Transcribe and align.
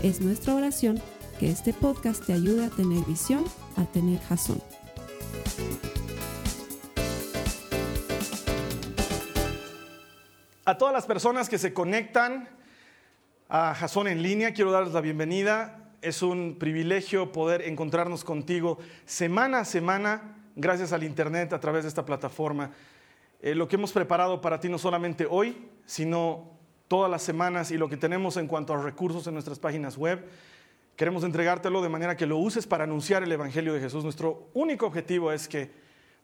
Es 0.00 0.20
nuestra 0.20 0.54
oración 0.54 1.02
que 1.40 1.50
este 1.50 1.72
podcast 1.72 2.24
te 2.24 2.32
ayude 2.32 2.66
a 2.66 2.70
tener 2.70 3.04
visión, 3.04 3.44
a 3.76 3.84
tener 3.84 4.20
jazón. 4.20 4.62
A 10.64 10.78
todas 10.78 10.94
las 10.94 11.04
personas 11.04 11.48
que 11.48 11.58
se 11.58 11.74
conectan 11.74 12.48
a 13.48 13.74
Jazón 13.74 14.06
en 14.06 14.22
línea, 14.22 14.54
quiero 14.54 14.70
darles 14.70 14.94
la 14.94 15.00
bienvenida. 15.00 15.90
Es 16.00 16.22
un 16.22 16.58
privilegio 16.60 17.32
poder 17.32 17.62
encontrarnos 17.62 18.22
contigo 18.22 18.78
semana 19.04 19.60
a 19.60 19.64
semana, 19.64 20.36
gracias 20.54 20.92
al 20.92 21.02
Internet, 21.02 21.52
a 21.52 21.58
través 21.58 21.82
de 21.82 21.88
esta 21.88 22.04
plataforma. 22.04 22.70
Eh, 23.42 23.56
lo 23.56 23.66
que 23.66 23.74
hemos 23.74 23.90
preparado 23.90 24.40
para 24.40 24.60
ti 24.60 24.68
no 24.68 24.78
solamente 24.78 25.26
hoy, 25.28 25.70
sino 25.86 26.57
todas 26.88 27.10
las 27.10 27.22
semanas 27.22 27.70
y 27.70 27.76
lo 27.76 27.88
que 27.88 27.96
tenemos 27.96 28.36
en 28.36 28.48
cuanto 28.48 28.72
a 28.74 28.82
recursos 28.82 29.26
en 29.26 29.34
nuestras 29.34 29.58
páginas 29.58 29.96
web. 29.96 30.26
Queremos 30.96 31.22
entregártelo 31.22 31.80
de 31.80 31.88
manera 31.88 32.16
que 32.16 32.26
lo 32.26 32.38
uses 32.38 32.66
para 32.66 32.84
anunciar 32.84 33.22
el 33.22 33.30
Evangelio 33.30 33.72
de 33.72 33.80
Jesús. 33.80 34.02
Nuestro 34.02 34.48
único 34.54 34.86
objetivo 34.86 35.30
es 35.30 35.46
que 35.46 35.70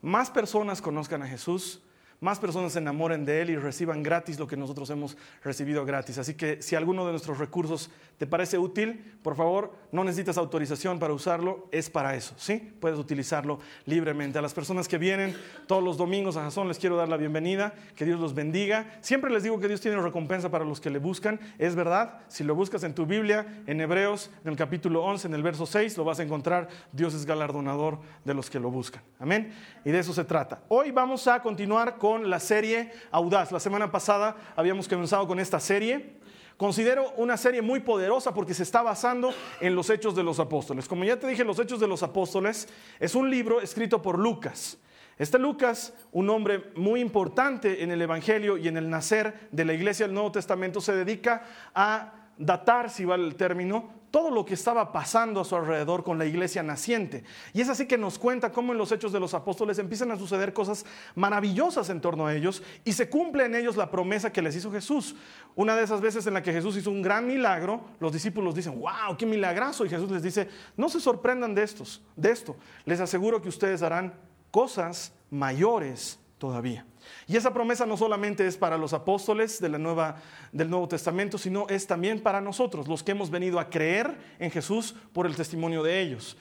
más 0.02 0.30
personas 0.30 0.82
conozcan 0.82 1.22
a 1.22 1.28
Jesús, 1.28 1.80
más 2.25 2.39
personas 2.39 2.72
se 2.72 2.78
enamoren 2.78 3.27
de 3.27 3.42
Él 3.42 3.50
y 3.50 3.56
reciban 3.56 4.03
gratis 4.03 4.39
lo 4.39 4.47
que 4.47 4.56
nosotros 4.56 4.89
hemos 4.89 5.19
recibido 5.42 5.84
gratis. 5.84 6.17
Así 6.17 6.33
que 6.33 6.62
si 6.62 6.75
alguno 6.75 7.05
de 7.05 7.11
nuestros 7.11 7.36
recursos 7.36 7.91
te 8.16 8.27
parece 8.27 8.56
útil, 8.56 9.19
por 9.22 9.36
favor, 9.36 9.75
no 9.92 10.05
necesitas 10.05 10.39
autorización 10.39 10.98
para 10.98 11.12
usarlo, 11.12 11.69
es 11.70 11.91
para 11.91 12.14
eso, 12.14 12.34
¿sí? 12.39 12.72
Puedes 12.81 12.98
utilizarlo 12.98 13.58
libremente. 13.84 14.39
A 14.39 14.42
las 14.42 14.55
personas 14.55 14.89
que 14.89 14.97
vienen 14.97 15.36
todos 15.66 15.84
los 15.84 15.98
domingos 15.98 16.39
a 16.39 16.44
Jason 16.44 16.66
les 16.66 16.78
quiero 16.78 16.97
dar 16.97 17.11
la 17.11 17.19
bienvenida, 17.19 17.75
que 17.94 18.06
Dios 18.06 18.19
los 18.19 18.34
bendiga. 18.34 18.97
Siempre 19.03 19.31
les 19.31 19.42
digo 19.42 19.61
que 19.61 19.69
Dios 19.69 19.83
tiene 19.83 20.00
recompensa 20.00 20.50
para 20.50 20.64
los 20.64 20.81
que 20.81 20.88
le 20.88 21.00
buscan, 21.00 21.38
es 21.59 21.75
verdad, 21.75 22.20
si 22.28 22.42
lo 22.42 22.55
buscas 22.55 22.84
en 22.84 22.94
tu 22.94 23.05
Biblia, 23.05 23.62
en 23.66 23.83
Hebreos, 23.83 24.31
en 24.44 24.50
el 24.50 24.56
capítulo 24.56 25.05
11, 25.05 25.27
en 25.28 25.34
el 25.34 25.42
verso 25.42 25.66
6, 25.66 25.98
lo 25.98 26.05
vas 26.05 26.20
a 26.20 26.22
encontrar, 26.22 26.69
Dios 26.91 27.12
es 27.12 27.27
galardonador 27.27 27.98
de 28.25 28.33
los 28.33 28.48
que 28.48 28.59
lo 28.59 28.70
buscan. 28.70 29.03
Amén. 29.19 29.53
Y 29.84 29.91
de 29.91 29.98
eso 29.98 30.14
se 30.14 30.25
trata. 30.25 30.62
Hoy 30.69 30.91
vamos 30.91 31.28
a 31.28 31.42
continuar 31.42 31.98
con 31.98 32.13
la 32.22 32.40
serie 32.40 32.92
Audaz. 33.10 33.52
La 33.52 33.60
semana 33.60 33.90
pasada 33.90 34.36
habíamos 34.56 34.88
comenzado 34.88 35.26
con 35.26 35.40
esta 35.40 35.60
serie. 35.60 36.14
Considero 36.56 37.10
una 37.16 37.36
serie 37.36 37.62
muy 37.62 37.80
poderosa 37.80 38.32
porque 38.32 38.54
se 38.54 38.62
está 38.62 38.82
basando 38.82 39.34
en 39.60 39.74
los 39.74 39.90
hechos 39.90 40.14
de 40.14 40.22
los 40.22 40.38
apóstoles. 40.38 40.86
Como 40.86 41.04
ya 41.04 41.18
te 41.18 41.26
dije, 41.26 41.44
los 41.44 41.58
hechos 41.58 41.80
de 41.80 41.88
los 41.88 42.02
apóstoles 42.02 42.68
es 43.00 43.14
un 43.14 43.28
libro 43.28 43.60
escrito 43.60 44.00
por 44.00 44.18
Lucas. 44.18 44.78
Este 45.18 45.38
Lucas, 45.38 45.92
un 46.12 46.30
hombre 46.30 46.72
muy 46.76 47.00
importante 47.00 47.82
en 47.82 47.90
el 47.90 48.02
Evangelio 48.02 48.56
y 48.56 48.68
en 48.68 48.76
el 48.76 48.90
nacer 48.90 49.48
de 49.52 49.64
la 49.64 49.72
iglesia 49.72 50.06
del 50.06 50.14
Nuevo 50.14 50.32
Testamento, 50.32 50.80
se 50.80 50.94
dedica 50.94 51.44
a 51.74 52.23
datar, 52.38 52.90
si 52.90 53.04
vale 53.04 53.24
el 53.24 53.36
término, 53.36 53.90
todo 54.14 54.30
lo 54.30 54.44
que 54.44 54.54
estaba 54.54 54.92
pasando 54.92 55.41
a 55.41 55.44
su 55.44 55.56
alrededor 55.56 56.04
con 56.04 56.19
la 56.19 56.25
iglesia 56.25 56.62
naciente. 56.62 57.25
Y 57.53 57.60
es 57.60 57.69
así 57.69 57.86
que 57.88 57.98
nos 57.98 58.16
cuenta 58.16 58.53
cómo 58.53 58.70
en 58.70 58.78
los 58.78 58.92
hechos 58.92 59.10
de 59.10 59.19
los 59.19 59.34
apóstoles 59.34 59.81
empiezan 59.81 60.12
a 60.12 60.16
suceder 60.16 60.53
cosas 60.53 60.86
maravillosas 61.16 61.91
en 61.91 62.00
torno 62.00 62.28
a 62.28 62.32
ellos 62.32 62.62
y 62.84 62.92
se 62.92 63.10
cumple 63.10 63.47
en 63.47 63.56
ellos 63.56 63.76
la 63.76 63.91
promesa 63.91 64.32
que 64.32 64.41
les 64.41 64.54
hizo 64.54 64.70
Jesús. 64.70 65.16
Una 65.56 65.75
de 65.75 65.82
esas 65.82 66.00
veces 66.00 66.28
en 66.28 66.34
la 66.34 66.44
que 66.44 66.53
Jesús 66.53 66.76
hizo 66.76 66.92
un 66.92 67.03
gran 67.03 67.26
milagro, 67.26 67.81
los 67.98 68.12
discípulos 68.12 68.54
dicen, 68.54 68.78
wow, 68.78 69.16
qué 69.19 69.26
milagroso. 69.26 69.84
Y 69.84 69.88
Jesús 69.88 70.09
les 70.12 70.22
dice, 70.22 70.48
no 70.76 70.88
se 70.88 71.00
sorprendan 71.00 71.53
de, 71.53 71.64
estos, 71.64 72.00
de 72.14 72.30
esto. 72.30 72.54
Les 72.84 73.00
aseguro 73.00 73.42
que 73.42 73.48
ustedes 73.48 73.82
harán 73.82 74.14
cosas 74.53 75.12
mayores 75.28 76.20
todavía. 76.38 76.86
Y 77.26 77.36
esa 77.36 77.52
promesa 77.52 77.86
no 77.86 77.97
solamente 77.97 78.47
es 78.47 78.56
para 78.56 78.78
los 78.78 78.92
apóstoles 78.92 79.60
de 79.60 79.69
la 79.69 80.16
del 80.52 80.70
Nuevo 80.70 80.88
Testamento, 80.88 81.38
sino 81.38 81.66
es 81.69 81.86
también 81.86 82.20
para 82.20 82.41
nosotros, 82.41 82.88
los 82.88 83.02
que 83.02 83.12
hemos 83.12 83.30
venido 83.30 83.58
a 83.58 83.70
creer 83.70 84.16
en 84.38 84.50
Jesús 84.50 84.94
por 85.12 85.26
el 85.26 85.36
testimonio 85.36 85.82
de 85.82 86.00
ellos. 86.00 86.36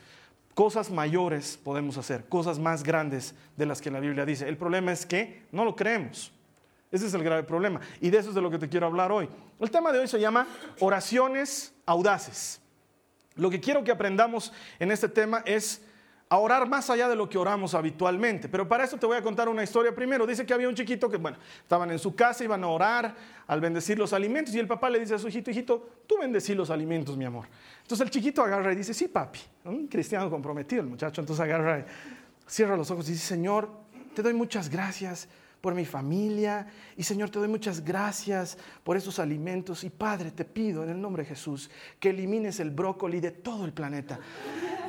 Cosas 0.54 0.92
mayores 0.92 1.60
podemos 1.64 1.98
hacer, 1.98 2.26
cosas 2.26 2.60
más 2.60 2.84
grandes 2.84 3.34
de 3.58 3.66
las 3.66 3.82
que 3.82 3.90
la 3.90 4.00
Biblia 4.00 4.26
dice. 4.26 4.48
El 4.48 4.58
problema 4.58 4.92
es 4.92 5.06
que 5.06 5.44
no 5.52 5.66
lo 5.66 5.76
creemos. 5.76 6.32
Ese 6.92 7.08
es 7.08 7.14
el 7.16 7.24
grave 7.24 7.44
problema. 7.44 7.82
Y 8.02 8.12
de 8.12 8.20
eso 8.20 8.30
es 8.30 8.36
de 8.36 8.42
lo 8.42 8.52
que 8.52 8.60
te 8.60 8.70
quiero 8.70 8.86
hablar 8.86 9.12
hoy. 9.12 9.28
El 9.60 9.72
tema 9.72 9.92
de 9.92 10.00
hoy 10.00 10.08
se 10.08 10.20
llama 10.20 10.48
oraciones 10.80 11.74
audaces. 11.88 12.62
Lo 13.36 13.50
que 13.50 13.60
quiero 13.60 13.84
que 13.84 13.92
aprendamos 13.92 14.54
en 14.78 14.92
este 14.92 15.10
tema 15.10 15.42
es 15.46 15.82
a 16.34 16.38
orar 16.38 16.68
más 16.68 16.90
allá 16.90 17.08
de 17.08 17.16
lo 17.16 17.30
que 17.30 17.38
oramos 17.38 17.76
habitualmente. 17.76 18.50
Pero 18.50 18.68
para 18.68 18.86
eso 18.86 18.98
te 18.98 19.06
voy 19.06 19.16
a 19.16 19.22
contar 19.22 19.48
una 19.48 19.62
historia 19.62 19.94
primero. 19.94 20.26
Dice 20.26 20.44
que 20.48 20.52
había 20.52 20.68
un 20.68 20.74
chiquito 20.74 21.08
que, 21.08 21.18
bueno, 21.18 21.38
estaban 21.62 21.92
en 21.92 22.00
su 22.00 22.16
casa, 22.16 22.44
iban 22.44 22.64
a 22.64 22.70
orar 22.70 23.16
al 23.46 23.62
bendecir 23.62 24.00
los 24.00 24.14
alimentos 24.14 24.52
y 24.56 24.58
el 24.58 24.66
papá 24.66 24.90
le 24.90 25.00
dice 25.00 25.14
a 25.14 25.20
su 25.20 25.28
hijito, 25.28 25.52
hijito, 25.52 25.90
tú 26.08 26.16
bendecí 26.20 26.56
los 26.56 26.72
alimentos, 26.72 27.16
mi 27.16 27.26
amor. 27.26 27.46
Entonces 27.84 28.04
el 28.04 28.10
chiquito 28.10 28.42
agarra 28.42 28.74
y 28.74 28.76
dice, 28.76 28.96
sí, 28.96 29.08
papi, 29.10 29.42
un 29.66 29.88
cristiano 29.88 30.28
comprometido 30.28 30.82
el 30.82 30.88
muchacho, 30.88 31.22
entonces 31.22 31.44
agarra 31.44 31.86
cierra 32.48 32.76
los 32.76 32.90
ojos 32.90 33.08
y 33.10 33.12
dice, 33.12 33.28
Señor, 33.28 33.70
te 34.16 34.24
doy 34.24 34.34
muchas 34.34 34.70
gracias 34.70 35.30
por 35.64 35.76
mi 35.76 35.86
familia. 35.86 36.68
Y 36.98 37.04
Señor, 37.04 37.30
te 37.30 37.40
doy 37.40 37.48
muchas 37.48 37.86
gracias 37.86 38.58
por 38.84 38.98
esos 38.98 39.18
alimentos. 39.18 39.86
Y 39.86 39.90
Padre, 39.90 40.32
te 40.32 40.44
pido 40.44 40.84
en 40.84 40.90
el 40.90 41.00
nombre 41.00 41.24
de 41.24 41.30
Jesús 41.30 41.70
que 42.02 42.10
elimines 42.10 42.60
el 42.60 42.70
brócoli 42.70 43.22
de 43.22 43.32
todo 43.32 43.64
el 43.64 43.72
planeta. 43.72 44.20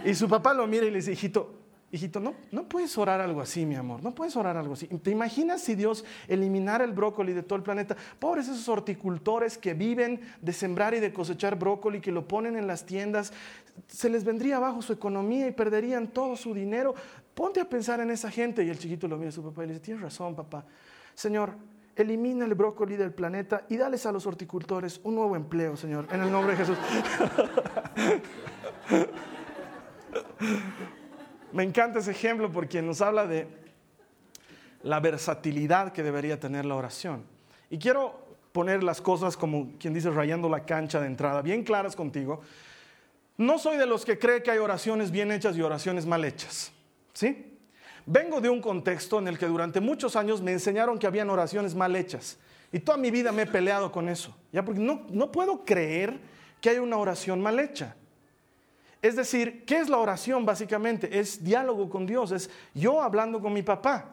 Y 0.04 0.16
su 0.16 0.28
papá 0.28 0.52
lo 0.52 0.66
mira 0.66 0.84
y 0.84 0.90
le 0.90 0.96
dice, 0.96 1.12
hijito, 1.12 1.60
hijito, 1.92 2.18
no, 2.18 2.34
no 2.50 2.68
puedes 2.68 2.98
orar 2.98 3.20
algo 3.20 3.40
así, 3.40 3.64
mi 3.64 3.76
amor, 3.76 4.02
no 4.02 4.16
puedes 4.16 4.34
orar 4.34 4.56
algo 4.56 4.74
así. 4.74 4.88
¿Te 4.88 5.12
imaginas 5.12 5.60
si 5.62 5.76
Dios 5.76 6.04
eliminara 6.26 6.82
el 6.82 6.90
brócoli 6.90 7.34
de 7.34 7.44
todo 7.44 7.56
el 7.56 7.62
planeta? 7.62 7.96
Pobres 8.18 8.48
esos 8.48 8.68
horticultores 8.68 9.56
que 9.56 9.74
viven 9.74 10.22
de 10.42 10.52
sembrar 10.52 10.92
y 10.94 10.98
de 10.98 11.12
cosechar 11.12 11.56
brócoli, 11.56 12.00
que 12.00 12.10
lo 12.10 12.26
ponen 12.26 12.56
en 12.56 12.66
las 12.66 12.84
tiendas, 12.84 13.32
se 13.86 14.08
les 14.08 14.24
vendría 14.24 14.56
abajo 14.56 14.82
su 14.82 14.92
economía 14.92 15.46
y 15.46 15.52
perderían 15.52 16.08
todo 16.08 16.34
su 16.34 16.52
dinero. 16.52 16.96
Ponte 17.34 17.60
a 17.60 17.68
pensar 17.68 18.00
en 18.00 18.10
esa 18.10 18.30
gente. 18.30 18.64
Y 18.64 18.70
el 18.70 18.78
chiquito 18.78 19.08
lo 19.08 19.16
mira 19.16 19.28
a 19.28 19.32
su 19.32 19.42
papá 19.42 19.64
y 19.64 19.66
le 19.66 19.74
dice, 19.74 19.84
tienes 19.84 20.02
razón, 20.02 20.34
papá. 20.34 20.64
Señor, 21.14 21.54
elimina 21.96 22.44
el 22.44 22.54
brócoli 22.54 22.96
del 22.96 23.12
planeta 23.12 23.64
y 23.68 23.76
dales 23.76 24.06
a 24.06 24.12
los 24.12 24.26
horticultores 24.26 25.00
un 25.04 25.14
nuevo 25.16 25.36
empleo, 25.36 25.76
Señor, 25.76 26.06
en 26.10 26.22
el 26.22 26.30
nombre 26.30 26.56
de 26.56 26.58
Jesús. 26.58 26.78
Me 31.52 31.62
encanta 31.62 32.00
ese 32.00 32.10
ejemplo 32.10 32.50
porque 32.50 32.82
nos 32.82 33.00
habla 33.00 33.26
de 33.26 33.46
la 34.82 35.00
versatilidad 35.00 35.92
que 35.92 36.02
debería 36.02 36.40
tener 36.40 36.64
la 36.64 36.74
oración. 36.74 37.24
Y 37.70 37.78
quiero 37.78 38.24
poner 38.52 38.82
las 38.82 39.00
cosas 39.00 39.36
como 39.36 39.72
quien 39.78 39.94
dice 39.94 40.10
rayando 40.10 40.48
la 40.48 40.64
cancha 40.64 41.00
de 41.00 41.06
entrada, 41.06 41.42
bien 41.42 41.64
claras 41.64 41.96
contigo. 41.96 42.40
No 43.36 43.58
soy 43.58 43.76
de 43.76 43.86
los 43.86 44.04
que 44.04 44.18
cree 44.18 44.42
que 44.42 44.50
hay 44.50 44.58
oraciones 44.58 45.10
bien 45.10 45.32
hechas 45.32 45.56
y 45.56 45.62
oraciones 45.62 46.06
mal 46.06 46.24
hechas. 46.24 46.72
¿Sí? 47.14 47.58
Vengo 48.06 48.40
de 48.40 48.50
un 48.50 48.60
contexto 48.60 49.18
en 49.18 49.28
el 49.28 49.38
que 49.38 49.46
durante 49.46 49.80
muchos 49.80 50.14
años 50.16 50.42
me 50.42 50.52
enseñaron 50.52 50.98
que 50.98 51.06
habían 51.06 51.30
oraciones 51.30 51.74
mal 51.74 51.96
hechas. 51.96 52.36
Y 52.70 52.80
toda 52.80 52.98
mi 52.98 53.10
vida 53.10 53.32
me 53.32 53.42
he 53.42 53.46
peleado 53.46 53.90
con 53.90 54.08
eso. 54.08 54.36
¿ya? 54.52 54.64
Porque 54.64 54.80
no, 54.80 55.06
no 55.08 55.32
puedo 55.32 55.64
creer 55.64 56.18
que 56.60 56.70
haya 56.70 56.82
una 56.82 56.98
oración 56.98 57.40
mal 57.40 57.58
hecha. 57.58 57.94
Es 59.00 59.16
decir, 59.16 59.64
¿qué 59.64 59.78
es 59.78 59.88
la 59.88 59.98
oración 59.98 60.44
básicamente? 60.44 61.18
Es 61.18 61.44
diálogo 61.44 61.88
con 61.88 62.06
Dios, 62.06 62.32
es 62.32 62.50
yo 62.74 63.02
hablando 63.02 63.40
con 63.40 63.52
mi 63.52 63.62
papá. 63.62 64.10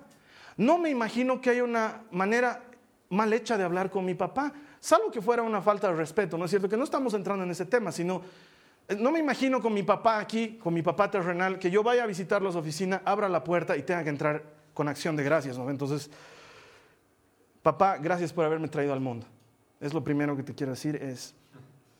No 0.57 0.77
me 0.77 0.89
imagino 0.89 1.39
que 1.39 1.49
haya 1.49 1.63
una 1.63 2.03
manera 2.11 2.61
mal 3.09 3.31
hecha 3.33 3.57
de 3.57 3.63
hablar 3.63 3.89
con 3.89 4.05
mi 4.05 4.15
papá, 4.15 4.53
salvo 4.79 5.09
que 5.11 5.21
fuera 5.21 5.43
una 5.43 5.61
falta 5.61 5.87
de 5.87 5.95
respeto, 5.95 6.37
¿no 6.37 6.45
es 6.45 6.51
cierto? 6.51 6.67
Que 6.67 6.77
no 6.77 6.83
estamos 6.83 7.13
entrando 7.13 7.43
en 7.43 7.51
ese 7.51 7.65
tema, 7.65 7.91
sino 7.91 8.21
no 8.97 9.11
me 9.11 9.19
imagino 9.19 9.61
con 9.61 9.73
mi 9.73 9.83
papá 9.83 10.19
aquí, 10.19 10.57
con 10.57 10.73
mi 10.73 10.81
papá 10.81 11.09
terrenal, 11.09 11.59
que 11.59 11.69
yo 11.69 11.83
vaya 11.83 12.03
a 12.03 12.07
visitar 12.07 12.41
las 12.41 12.55
oficinas, 12.55 13.01
abra 13.05 13.29
la 13.29 13.43
puerta 13.43 13.77
y 13.77 13.83
tenga 13.83 14.03
que 14.03 14.09
entrar 14.09 14.43
con 14.73 14.87
acción 14.87 15.15
de 15.15 15.23
gracias, 15.23 15.57
¿no? 15.57 15.69
Entonces, 15.69 16.09
papá, 17.61 17.97
gracias 17.97 18.33
por 18.33 18.45
haberme 18.45 18.67
traído 18.67 18.93
al 18.93 18.99
mundo. 18.99 19.27
Es 19.79 19.93
lo 19.93 20.03
primero 20.03 20.35
que 20.35 20.43
te 20.43 20.53
quiero 20.53 20.71
decir, 20.71 20.95
es, 20.95 21.33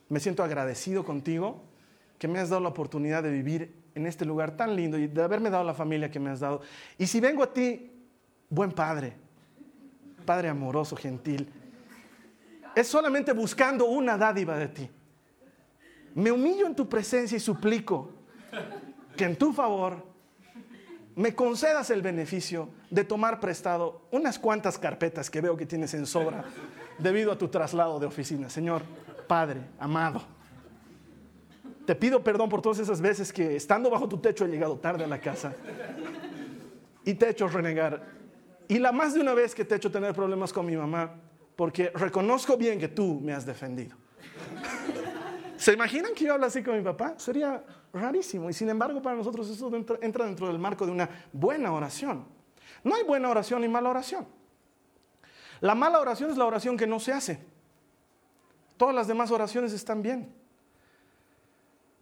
me 0.09 0.19
siento 0.19 0.43
agradecido 0.43 1.03
contigo 1.03 1.61
que 2.17 2.27
me 2.27 2.39
has 2.39 2.49
dado 2.49 2.61
la 2.61 2.69
oportunidad 2.69 3.23
de 3.23 3.31
vivir 3.31 3.73
en 3.95 4.05
este 4.05 4.25
lugar 4.25 4.55
tan 4.55 4.75
lindo 4.75 4.97
y 4.97 5.07
de 5.07 5.23
haberme 5.23 5.49
dado 5.49 5.63
la 5.63 5.73
familia 5.73 6.11
que 6.11 6.19
me 6.19 6.29
has 6.29 6.39
dado. 6.39 6.61
Y 6.97 7.07
si 7.07 7.19
vengo 7.19 7.43
a 7.43 7.51
ti, 7.51 7.91
buen 8.49 8.71
padre, 8.71 9.13
padre 10.25 10.49
amoroso, 10.49 10.95
gentil, 10.95 11.51
es 12.75 12.87
solamente 12.87 13.33
buscando 13.33 13.85
una 13.85 14.17
dádiva 14.17 14.57
de 14.57 14.67
ti. 14.67 14.89
Me 16.15 16.31
humillo 16.31 16.67
en 16.67 16.75
tu 16.75 16.87
presencia 16.87 17.37
y 17.37 17.39
suplico 17.39 18.09
que 19.15 19.25
en 19.25 19.35
tu 19.35 19.53
favor 19.53 20.05
me 21.15 21.35
concedas 21.35 21.89
el 21.89 22.01
beneficio 22.01 22.69
de 22.89 23.03
tomar 23.03 23.39
prestado 23.39 24.07
unas 24.11 24.39
cuantas 24.39 24.77
carpetas 24.77 25.29
que 25.29 25.41
veo 25.41 25.57
que 25.57 25.65
tienes 25.65 25.93
en 25.93 26.05
sobra 26.05 26.45
debido 26.97 27.31
a 27.31 27.37
tu 27.37 27.47
traslado 27.47 27.99
de 27.99 28.05
oficina. 28.05 28.49
Señor, 28.49 28.81
Padre, 29.27 29.61
amado, 29.79 30.21
te 31.85 31.95
pido 31.95 32.23
perdón 32.23 32.49
por 32.49 32.61
todas 32.61 32.79
esas 32.79 33.01
veces 33.01 33.31
que 33.33 33.55
estando 33.55 33.89
bajo 33.89 34.07
tu 34.07 34.17
techo 34.17 34.45
he 34.45 34.47
llegado 34.47 34.77
tarde 34.77 35.03
a 35.03 35.07
la 35.07 35.19
casa 35.19 35.53
y 37.03 37.13
te 37.13 37.25
he 37.25 37.29
hecho 37.29 37.47
renegar. 37.47 38.03
Y 38.67 38.79
la 38.79 38.91
más 38.91 39.13
de 39.13 39.21
una 39.21 39.33
vez 39.33 39.53
que 39.53 39.65
te 39.65 39.73
he 39.73 39.77
hecho 39.77 39.91
tener 39.91 40.13
problemas 40.13 40.53
con 40.53 40.65
mi 40.65 40.77
mamá, 40.77 41.15
porque 41.55 41.91
reconozco 41.93 42.55
bien 42.55 42.79
que 42.79 42.87
tú 42.87 43.19
me 43.21 43.33
has 43.33 43.45
defendido. 43.45 43.97
¿Se 45.61 45.73
imaginan 45.73 46.15
que 46.15 46.25
yo 46.25 46.33
hablo 46.33 46.47
así 46.47 46.63
con 46.63 46.75
mi 46.75 46.81
papá? 46.81 47.13
Sería 47.17 47.63
rarísimo. 47.93 48.49
Y 48.49 48.53
sin 48.53 48.67
embargo, 48.69 48.99
para 48.99 49.15
nosotros 49.15 49.47
eso 49.47 49.71
entra 50.01 50.25
dentro 50.25 50.47
del 50.47 50.57
marco 50.57 50.87
de 50.87 50.91
una 50.91 51.07
buena 51.31 51.71
oración. 51.71 52.25
No 52.83 52.95
hay 52.95 53.03
buena 53.03 53.29
oración 53.29 53.61
ni 53.61 53.67
mala 53.67 53.91
oración. 53.91 54.25
La 55.59 55.75
mala 55.75 55.99
oración 55.99 56.31
es 56.31 56.37
la 56.37 56.45
oración 56.45 56.77
que 56.77 56.87
no 56.87 56.99
se 56.99 57.13
hace. 57.13 57.45
Todas 58.75 58.95
las 58.95 59.05
demás 59.05 59.29
oraciones 59.29 59.71
están 59.71 60.01
bien. 60.01 60.33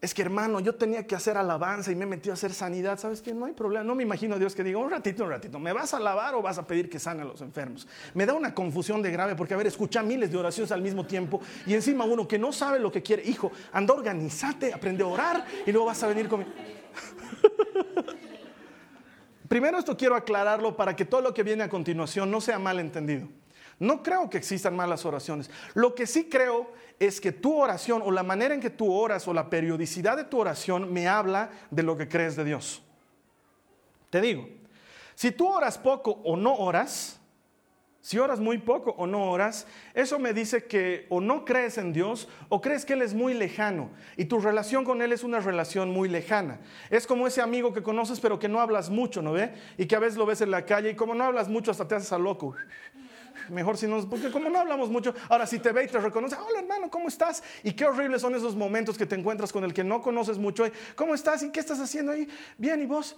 Es 0.01 0.13
que 0.13 0.21
hermano, 0.21 0.61
yo 0.61 0.75
tenía 0.75 1.05
que 1.05 1.13
hacer 1.13 1.35
alabanza 1.35 1.91
y 1.91 1.95
me 1.95 2.05
metido 2.05 2.31
a 2.31 2.35
hacer 2.35 2.53
sanidad. 2.53 2.97
¿Sabes 2.97 3.21
qué? 3.21 3.33
No 3.33 3.45
hay 3.45 3.51
problema. 3.51 3.83
No 3.83 3.95
me 3.95 4.03
imagino 4.03 4.35
a 4.35 4.39
Dios 4.39 4.55
que 4.55 4.63
diga, 4.63 4.79
un 4.79 4.89
ratito, 4.89 5.25
un 5.25 5.29
ratito, 5.29 5.59
¿me 5.59 5.73
vas 5.73 5.93
a 5.93 5.97
alabar 5.97 6.35
o 6.35 6.41
vas 6.41 6.57
a 6.57 6.65
pedir 6.65 6.89
que 6.89 6.99
sane 6.99 7.21
a 7.21 7.25
los 7.25 7.41
enfermos? 7.41 7.85
Me 8.13 8.25
da 8.25 8.33
una 8.33 8.55
confusión 8.55 9.01
de 9.01 9.11
grave 9.11 9.35
porque, 9.35 9.53
a 9.53 9.57
ver, 9.57 9.67
escucha 9.67 10.01
miles 10.01 10.31
de 10.31 10.37
oraciones 10.37 10.71
al 10.71 10.81
mismo 10.81 11.05
tiempo 11.05 11.41
y 11.65 11.73
encima 11.73 12.05
uno 12.05 12.25
que 12.25 12.39
no 12.39 12.53
sabe 12.53 12.79
lo 12.79 12.89
que 12.89 13.03
quiere. 13.03 13.23
Hijo, 13.23 13.51
anda, 13.73 13.93
organizate, 13.93 14.73
aprende 14.73 15.03
a 15.03 15.07
orar 15.07 15.45
y 15.65 15.71
luego 15.71 15.87
vas 15.87 16.01
a 16.01 16.07
venir 16.07 16.29
conmigo. 16.29 16.51
Primero 19.49 19.79
esto 19.79 19.97
quiero 19.97 20.15
aclararlo 20.15 20.77
para 20.77 20.95
que 20.95 21.03
todo 21.03 21.21
lo 21.21 21.33
que 21.33 21.43
viene 21.43 21.63
a 21.63 21.69
continuación 21.69 22.31
no 22.31 22.39
sea 22.39 22.57
mal 22.57 22.79
entendido. 22.79 23.27
No 23.79 24.03
creo 24.03 24.29
que 24.29 24.37
existan 24.37 24.75
malas 24.75 25.05
oraciones. 25.05 25.49
Lo 25.73 25.95
que 25.95 26.05
sí 26.05 26.27
creo 26.29 26.71
es 26.99 27.21
que 27.21 27.31
tu 27.31 27.57
oración 27.57 28.01
o 28.03 28.11
la 28.11 28.23
manera 28.23 28.53
en 28.53 28.59
que 28.59 28.69
tú 28.69 28.91
oras 28.91 29.27
o 29.27 29.33
la 29.33 29.49
periodicidad 29.49 30.17
de 30.17 30.25
tu 30.25 30.37
oración 30.37 30.91
me 30.91 31.07
habla 31.07 31.49
de 31.71 31.83
lo 31.83 31.95
que 31.97 32.09
crees 32.09 32.35
de 32.35 32.43
Dios. 32.43 32.81
Te 34.09 34.19
digo, 34.19 34.47
si 35.15 35.31
tú 35.31 35.47
oras 35.47 35.77
poco 35.77 36.19
o 36.23 36.35
no 36.35 36.55
oras, 36.55 37.19
si 38.01 38.17
oras 38.17 38.39
muy 38.39 38.57
poco 38.57 38.91
o 38.97 39.05
no 39.05 39.29
oras, 39.29 39.67
eso 39.93 40.19
me 40.19 40.33
dice 40.33 40.65
que 40.65 41.05
o 41.09 41.21
no 41.21 41.45
crees 41.45 41.77
en 41.77 41.93
Dios 41.93 42.27
o 42.47 42.61
crees 42.61 42.85
que 42.85 42.93
Él 42.93 43.01
es 43.01 43.13
muy 43.13 43.33
lejano 43.33 43.91
y 44.17 44.25
tu 44.25 44.39
relación 44.39 44.85
con 44.85 45.01
Él 45.01 45.11
es 45.11 45.23
una 45.23 45.39
relación 45.39 45.91
muy 45.91 46.09
lejana. 46.09 46.59
Es 46.89 47.05
como 47.05 47.27
ese 47.27 47.41
amigo 47.41 47.73
que 47.73 47.83
conoces 47.83 48.19
pero 48.19 48.39
que 48.39 48.49
no 48.49 48.61
hablas 48.61 48.89
mucho, 48.89 49.21
¿no 49.21 49.33
ve? 49.33 49.53
Y 49.77 49.85
que 49.85 49.95
a 49.95 49.99
veces 49.99 50.17
lo 50.17 50.25
ves 50.25 50.41
en 50.41 50.51
la 50.51 50.65
calle 50.65 50.91
y 50.91 50.95
como 50.95 51.13
no 51.13 51.25
hablas 51.25 51.49
mucho 51.49 51.71
hasta 51.71 51.87
te 51.87 51.95
haces 51.95 52.11
a 52.11 52.17
loco 52.17 52.55
mejor 53.49 53.77
si 53.77 53.87
no, 53.87 54.07
porque 54.09 54.31
como 54.31 54.49
no 54.49 54.59
hablamos 54.59 54.89
mucho, 54.89 55.13
ahora 55.29 55.45
si 55.45 55.59
te 55.59 55.71
ve 55.71 55.85
y 55.85 55.87
te 55.87 55.99
reconoce, 55.99 56.35
hola 56.35 56.59
hermano, 56.59 56.89
¿cómo 56.89 57.07
estás? 57.07 57.43
Y 57.63 57.73
qué 57.73 57.85
horribles 57.85 58.21
son 58.21 58.35
esos 58.35 58.55
momentos 58.55 58.97
que 58.97 59.05
te 59.05 59.15
encuentras 59.15 59.51
con 59.51 59.63
el 59.63 59.73
que 59.73 59.83
no 59.83 60.01
conoces 60.01 60.37
mucho. 60.37 60.65
¿Cómo 60.95 61.13
estás? 61.13 61.43
¿Y 61.43 61.51
qué 61.51 61.59
estás 61.59 61.79
haciendo 61.79 62.11
ahí? 62.11 62.27
Bien, 62.57 62.81
¿y 62.81 62.85
vos? 62.85 63.15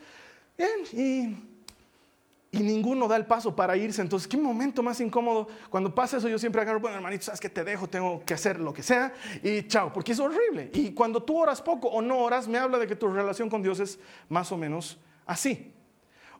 Bien, 0.57 0.69
y, 0.91 2.57
y 2.57 2.63
ninguno 2.63 3.07
da 3.07 3.15
el 3.15 3.25
paso 3.25 3.55
para 3.55 3.77
irse. 3.77 4.01
Entonces, 4.01 4.27
qué 4.27 4.37
momento 4.37 4.83
más 4.83 4.99
incómodo. 4.99 5.47
Cuando 5.69 5.93
pasa 5.93 6.17
eso, 6.17 6.27
yo 6.27 6.37
siempre 6.37 6.61
agarro, 6.61 6.79
bueno, 6.79 6.97
hermanito, 6.97 7.23
sabes 7.23 7.39
que 7.39 7.49
te 7.49 7.63
dejo, 7.63 7.87
tengo 7.87 8.23
que 8.25 8.33
hacer 8.33 8.59
lo 8.59 8.73
que 8.73 8.83
sea 8.83 9.13
y 9.41 9.67
chao, 9.67 9.91
porque 9.93 10.11
es 10.11 10.19
horrible. 10.19 10.69
Y 10.73 10.91
cuando 10.91 11.23
tú 11.23 11.37
oras 11.37 11.61
poco 11.61 11.87
o 11.87 12.01
no 12.01 12.19
oras, 12.19 12.47
me 12.47 12.57
habla 12.57 12.77
de 12.77 12.87
que 12.87 12.95
tu 12.95 13.07
relación 13.07 13.49
con 13.49 13.63
Dios 13.63 13.79
es 13.79 13.99
más 14.29 14.51
o 14.51 14.57
menos 14.57 14.97
así. 15.25 15.73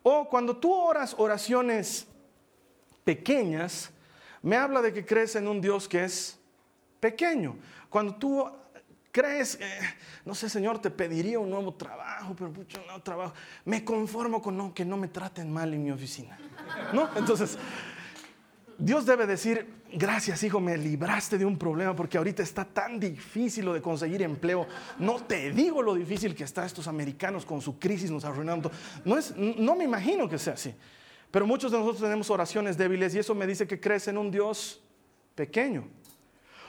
O 0.04 0.28
cuando 0.28 0.58
tú 0.58 0.74
oras 0.74 1.16
oraciones 1.18 2.08
pequeñas, 3.04 3.92
me 4.42 4.56
habla 4.56 4.82
de 4.82 4.94
que 4.94 5.06
crees 5.06 5.36
en 5.36 5.48
un 5.48 5.62
Dios 5.62 5.88
que 5.88 6.04
es 6.04 6.40
pequeño. 7.00 7.58
Cuando 7.90 8.16
tú 8.16 8.50
crees, 9.12 9.60
no 10.26 10.34
sé, 10.34 10.50
Señor, 10.50 10.80
te 10.80 10.90
pediría 10.90 11.40
un 11.40 11.50
nuevo 11.50 11.74
trabajo, 11.74 12.36
pero 12.38 12.52
mucho 12.52 12.82
nuevo 12.86 13.02
trabajo, 13.02 13.34
me 13.66 13.84
conformo 13.84 14.42
con 14.42 14.74
que 14.74 14.86
no 14.86 14.98
me 14.98 15.08
traten 15.08 15.52
mal 15.52 15.74
en 15.74 15.84
mi 15.84 15.92
oficina. 15.92 16.38
¿No? 16.94 17.10
Entonces, 17.16 17.58
Dios 18.78 19.06
debe 19.06 19.28
decir, 19.28 19.84
gracias 19.94 20.42
hijo, 20.44 20.60
me 20.60 20.76
libraste 20.76 21.38
de 21.38 21.46
un 21.46 21.58
problema 21.58 21.96
porque 21.96 22.18
ahorita 22.18 22.42
está 22.42 22.66
tan 22.66 23.00
difícil 23.00 23.66
lo 23.66 23.74
de 23.74 23.82
conseguir 23.82 24.24
empleo. 24.24 24.68
No 24.98 25.22
te 25.24 25.52
digo 25.52 25.84
lo 25.84 25.94
difícil 25.94 26.34
que 26.34 26.46
está 26.46 26.66
estos 26.66 26.88
americanos 26.88 27.46
con 27.46 27.62
su 27.62 27.78
crisis 27.78 28.10
nos 28.10 28.26
arruinando. 28.26 28.72
No, 29.06 29.18
es, 29.18 29.36
no 29.38 29.76
me 29.76 29.84
imagino 29.84 30.28
que 30.28 30.40
sea 30.40 30.54
así. 30.54 30.74
Pero 31.32 31.48
muchos 31.48 31.72
de 31.72 31.78
nosotros 31.78 32.02
tenemos 32.02 32.30
oraciones 32.30 32.78
débiles 32.78 33.16
y 33.16 33.20
eso 33.20 33.34
me 33.34 33.48
dice 33.48 33.66
que 33.66 33.80
crees 33.80 34.08
en 34.10 34.18
un 34.18 34.30
Dios 34.30 34.82
pequeño. 35.34 35.88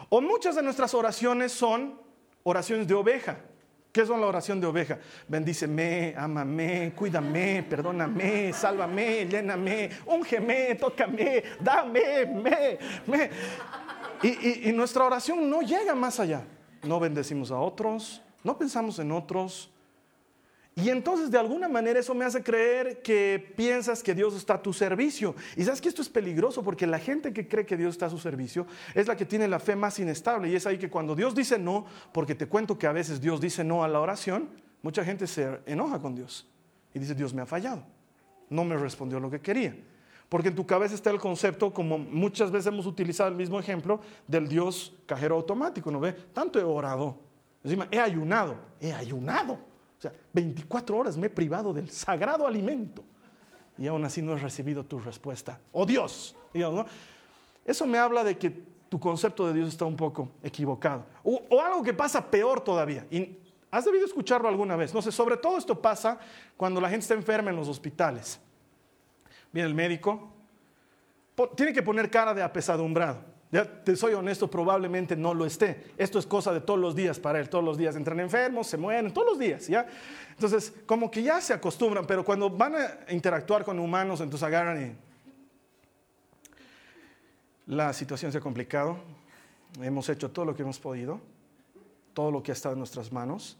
O 0.08 0.20
muchas 0.20 0.54
de 0.54 0.62
nuestras 0.62 0.94
oraciones 0.94 1.52
son 1.52 2.00
oraciones 2.44 2.86
de 2.86 2.94
oveja. 2.94 3.38
¿Qué 3.90 4.06
son 4.06 4.20
la 4.22 4.26
oración 4.26 4.58
de 4.58 4.66
oveja? 4.66 4.98
Bendíceme, 5.28 6.14
ámame, 6.16 6.94
cuídame, 6.96 7.62
perdóname, 7.68 8.52
sálvame, 8.52 9.26
lléname, 9.26 9.90
úngeme, 10.06 10.76
tócame, 10.76 11.42
dame, 11.60 12.24
me, 12.26 12.78
me. 13.06 13.30
Y, 14.22 14.70
y 14.70 14.72
nuestra 14.72 15.04
oración 15.04 15.50
no 15.50 15.60
llega 15.60 15.94
más 15.94 16.20
allá. 16.20 16.42
No 16.84 16.98
bendecimos 16.98 17.50
a 17.50 17.58
otros, 17.58 18.22
no 18.42 18.56
pensamos 18.56 18.98
en 18.98 19.12
otros, 19.12 19.70
y 20.74 20.88
entonces 20.88 21.30
de 21.30 21.38
alguna 21.38 21.68
manera 21.68 22.00
eso 22.00 22.14
me 22.14 22.24
hace 22.24 22.42
creer 22.42 23.02
que 23.02 23.52
piensas 23.56 24.02
que 24.02 24.14
Dios 24.14 24.34
está 24.34 24.54
a 24.54 24.62
tu 24.62 24.72
servicio. 24.72 25.34
Y 25.54 25.64
sabes 25.64 25.82
que 25.82 25.88
esto 25.88 26.00
es 26.00 26.08
peligroso 26.08 26.62
porque 26.62 26.86
la 26.86 26.98
gente 26.98 27.32
que 27.34 27.46
cree 27.46 27.66
que 27.66 27.76
Dios 27.76 27.94
está 27.94 28.06
a 28.06 28.10
su 28.10 28.18
servicio 28.18 28.66
es 28.94 29.06
la 29.06 29.14
que 29.14 29.26
tiene 29.26 29.46
la 29.48 29.58
fe 29.58 29.76
más 29.76 29.98
inestable. 29.98 30.48
Y 30.48 30.56
es 30.56 30.66
ahí 30.66 30.78
que 30.78 30.88
cuando 30.88 31.14
Dios 31.14 31.34
dice 31.34 31.58
no, 31.58 31.84
porque 32.12 32.34
te 32.34 32.46
cuento 32.46 32.78
que 32.78 32.86
a 32.86 32.92
veces 32.92 33.20
Dios 33.20 33.38
dice 33.38 33.62
no 33.64 33.84
a 33.84 33.88
la 33.88 34.00
oración, 34.00 34.48
mucha 34.80 35.04
gente 35.04 35.26
se 35.26 35.60
enoja 35.66 35.98
con 35.98 36.14
Dios 36.14 36.48
y 36.94 36.98
dice 36.98 37.14
Dios 37.14 37.34
me 37.34 37.42
ha 37.42 37.46
fallado, 37.46 37.84
no 38.48 38.64
me 38.64 38.76
respondió 38.76 39.20
lo 39.20 39.30
que 39.30 39.40
quería. 39.40 39.76
Porque 40.30 40.48
en 40.48 40.54
tu 40.54 40.66
cabeza 40.66 40.94
está 40.94 41.10
el 41.10 41.18
concepto, 41.18 41.74
como 41.74 41.98
muchas 41.98 42.50
veces 42.50 42.68
hemos 42.68 42.86
utilizado 42.86 43.28
el 43.28 43.36
mismo 43.36 43.60
ejemplo, 43.60 44.00
del 44.26 44.48
Dios 44.48 44.94
cajero 45.04 45.34
automático, 45.34 45.90
¿no 45.90 46.00
ve? 46.00 46.14
Tanto 46.32 46.58
he 46.58 46.64
orado, 46.64 47.18
encima 47.62 47.86
he 47.90 48.00
ayunado, 48.00 48.56
he 48.80 48.90
ayunado 48.94 49.71
o 50.02 50.08
sea, 50.10 50.12
24 50.32 50.96
horas 50.96 51.16
me 51.16 51.28
he 51.28 51.30
privado 51.30 51.72
del 51.72 51.88
sagrado 51.88 52.44
alimento 52.44 53.04
y 53.78 53.86
aún 53.86 54.04
así 54.04 54.20
no 54.20 54.32
he 54.32 54.36
recibido 54.36 54.84
tu 54.84 54.98
respuesta. 54.98 55.60
¡Oh 55.70 55.86
Dios! 55.86 56.34
Eso 57.64 57.86
me 57.86 57.98
habla 57.98 58.24
de 58.24 58.36
que 58.36 58.50
tu 58.88 58.98
concepto 58.98 59.46
de 59.46 59.54
Dios 59.54 59.68
está 59.68 59.84
un 59.84 59.94
poco 59.94 60.32
equivocado. 60.42 61.06
O, 61.22 61.60
algo 61.60 61.84
que 61.84 61.94
pasa 61.94 62.28
peor 62.28 62.60
todavía. 62.62 63.06
Has 63.70 63.84
debido 63.84 64.04
escucharlo 64.04 64.48
alguna 64.48 64.74
vez. 64.74 64.92
No 64.92 65.00
sé, 65.00 65.12
sobre 65.12 65.36
todo 65.36 65.56
esto 65.56 65.80
pasa 65.80 66.18
cuando 66.56 66.80
la 66.80 66.90
gente 66.90 67.04
está 67.04 67.14
enferma 67.14 67.50
en 67.50 67.56
los 67.56 67.68
hospitales. 67.68 68.40
Viene 69.52 69.68
el 69.68 69.74
médico, 69.74 70.32
tiene 71.54 71.72
que 71.72 71.82
poner 71.82 72.10
cara 72.10 72.34
de 72.34 72.42
apesadumbrado. 72.42 73.31
Ya 73.52 73.66
te 73.66 73.94
soy 73.96 74.14
honesto, 74.14 74.50
probablemente 74.50 75.14
no 75.14 75.34
lo 75.34 75.44
esté. 75.44 75.92
Esto 75.98 76.18
es 76.18 76.24
cosa 76.24 76.54
de 76.54 76.62
todos 76.62 76.80
los 76.80 76.96
días 76.96 77.20
para 77.20 77.38
él. 77.38 77.50
Todos 77.50 77.62
los 77.62 77.76
días 77.76 77.94
entran 77.96 78.18
enfermos, 78.18 78.66
se 78.66 78.78
mueren, 78.78 79.12
todos 79.12 79.28
los 79.28 79.38
días, 79.38 79.68
¿ya? 79.68 79.86
Entonces, 80.30 80.72
como 80.86 81.10
que 81.10 81.22
ya 81.22 81.38
se 81.38 81.52
acostumbran, 81.52 82.06
pero 82.06 82.24
cuando 82.24 82.48
van 82.48 82.74
a 82.76 83.12
interactuar 83.12 83.62
con 83.62 83.78
humanos, 83.78 84.22
entonces 84.22 84.46
agarran 84.46 84.82
y... 84.82 84.96
La 87.66 87.92
situación 87.92 88.32
se 88.32 88.38
ha 88.38 88.40
complicado. 88.40 88.96
Hemos 89.82 90.08
hecho 90.08 90.30
todo 90.30 90.46
lo 90.46 90.56
que 90.56 90.62
hemos 90.62 90.78
podido, 90.78 91.20
todo 92.14 92.30
lo 92.30 92.42
que 92.42 92.52
ha 92.52 92.54
estado 92.54 92.72
en 92.72 92.78
nuestras 92.78 93.12
manos. 93.12 93.58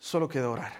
Solo 0.00 0.28
queda 0.28 0.50
orar. 0.50 0.72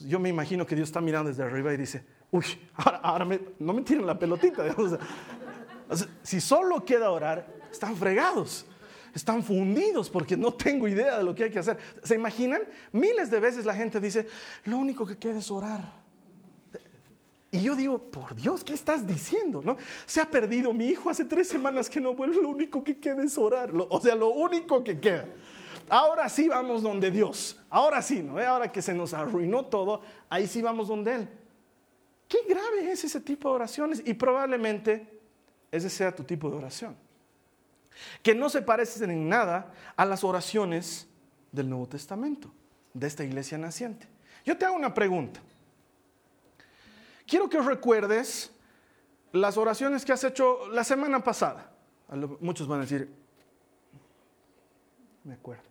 Yo 0.00 0.20
me 0.20 0.28
imagino 0.28 0.66
que 0.66 0.76
Dios 0.76 0.90
está 0.90 1.00
mirando 1.00 1.30
desde 1.30 1.42
arriba 1.42 1.72
y 1.72 1.78
dice, 1.78 2.04
uy, 2.30 2.44
ahora, 2.76 3.26
no 3.58 3.72
me 3.72 3.82
tiren 3.82 4.06
la 4.06 4.18
pelotita. 4.18 4.64
si 6.22 6.40
solo 6.40 6.84
queda 6.84 7.10
orar, 7.10 7.46
están 7.70 7.96
fregados. 7.96 8.66
Están 9.14 9.42
fundidos 9.42 10.08
porque 10.08 10.36
no 10.36 10.54
tengo 10.54 10.88
idea 10.88 11.18
de 11.18 11.24
lo 11.24 11.34
que 11.34 11.44
hay 11.44 11.50
que 11.50 11.58
hacer. 11.58 11.76
¿Se 12.02 12.14
imaginan? 12.14 12.62
Miles 12.92 13.30
de 13.30 13.40
veces 13.40 13.66
la 13.66 13.74
gente 13.74 14.00
dice, 14.00 14.26
lo 14.64 14.78
único 14.78 15.06
que 15.06 15.18
queda 15.18 15.38
es 15.38 15.50
orar. 15.50 16.02
Y 17.50 17.60
yo 17.60 17.76
digo, 17.76 17.98
por 17.98 18.34
Dios, 18.34 18.64
¿qué 18.64 18.72
estás 18.72 19.06
diciendo? 19.06 19.60
¿No? 19.62 19.76
Se 20.06 20.22
ha 20.22 20.30
perdido 20.30 20.72
mi 20.72 20.86
hijo 20.86 21.10
hace 21.10 21.26
tres 21.26 21.48
semanas 21.48 21.90
que 21.90 22.00
no 22.00 22.14
vuelve, 22.14 22.40
lo 22.40 22.48
único 22.48 22.82
que 22.82 22.98
queda 22.98 23.22
es 23.22 23.36
orar. 23.36 23.70
O 23.90 24.00
sea, 24.00 24.14
lo 24.14 24.30
único 24.30 24.82
que 24.82 24.98
queda. 24.98 25.26
Ahora 25.90 26.30
sí 26.30 26.48
vamos 26.48 26.82
donde 26.82 27.10
Dios. 27.10 27.60
Ahora 27.68 28.00
sí, 28.00 28.22
¿no? 28.22 28.38
Ahora 28.38 28.72
que 28.72 28.80
se 28.80 28.94
nos 28.94 29.12
arruinó 29.12 29.66
todo, 29.66 30.00
ahí 30.30 30.46
sí 30.46 30.62
vamos 30.62 30.88
donde 30.88 31.14
Él. 31.14 31.28
Qué 32.26 32.38
grave 32.48 32.90
es 32.90 33.04
ese 33.04 33.20
tipo 33.20 33.50
de 33.50 33.56
oraciones 33.56 34.02
y 34.06 34.14
probablemente 34.14 35.11
ese 35.72 35.90
sea 35.90 36.14
tu 36.14 36.22
tipo 36.22 36.48
de 36.50 36.56
oración. 36.56 36.96
que 38.22 38.34
no 38.34 38.48
se 38.48 38.62
parecen 38.62 39.10
en 39.10 39.28
nada 39.28 39.72
a 39.96 40.06
las 40.06 40.24
oraciones 40.24 41.08
del 41.50 41.68
Nuevo 41.68 41.86
Testamento, 41.86 42.50
de 42.94 43.06
esta 43.06 43.22
iglesia 43.22 43.58
naciente. 43.58 44.08
Yo 44.44 44.56
te 44.56 44.64
hago 44.64 44.76
una 44.76 44.94
pregunta. 44.94 45.40
Quiero 47.26 47.48
que 47.48 47.60
recuerdes 47.60 48.50
las 49.32 49.56
oraciones 49.56 50.04
que 50.04 50.12
has 50.12 50.24
hecho 50.24 50.68
la 50.68 50.84
semana 50.84 51.22
pasada. 51.22 51.70
Muchos 52.40 52.66
van 52.66 52.80
a 52.80 52.82
decir, 52.82 53.10
me 55.24 55.34
acuerdo. 55.34 55.62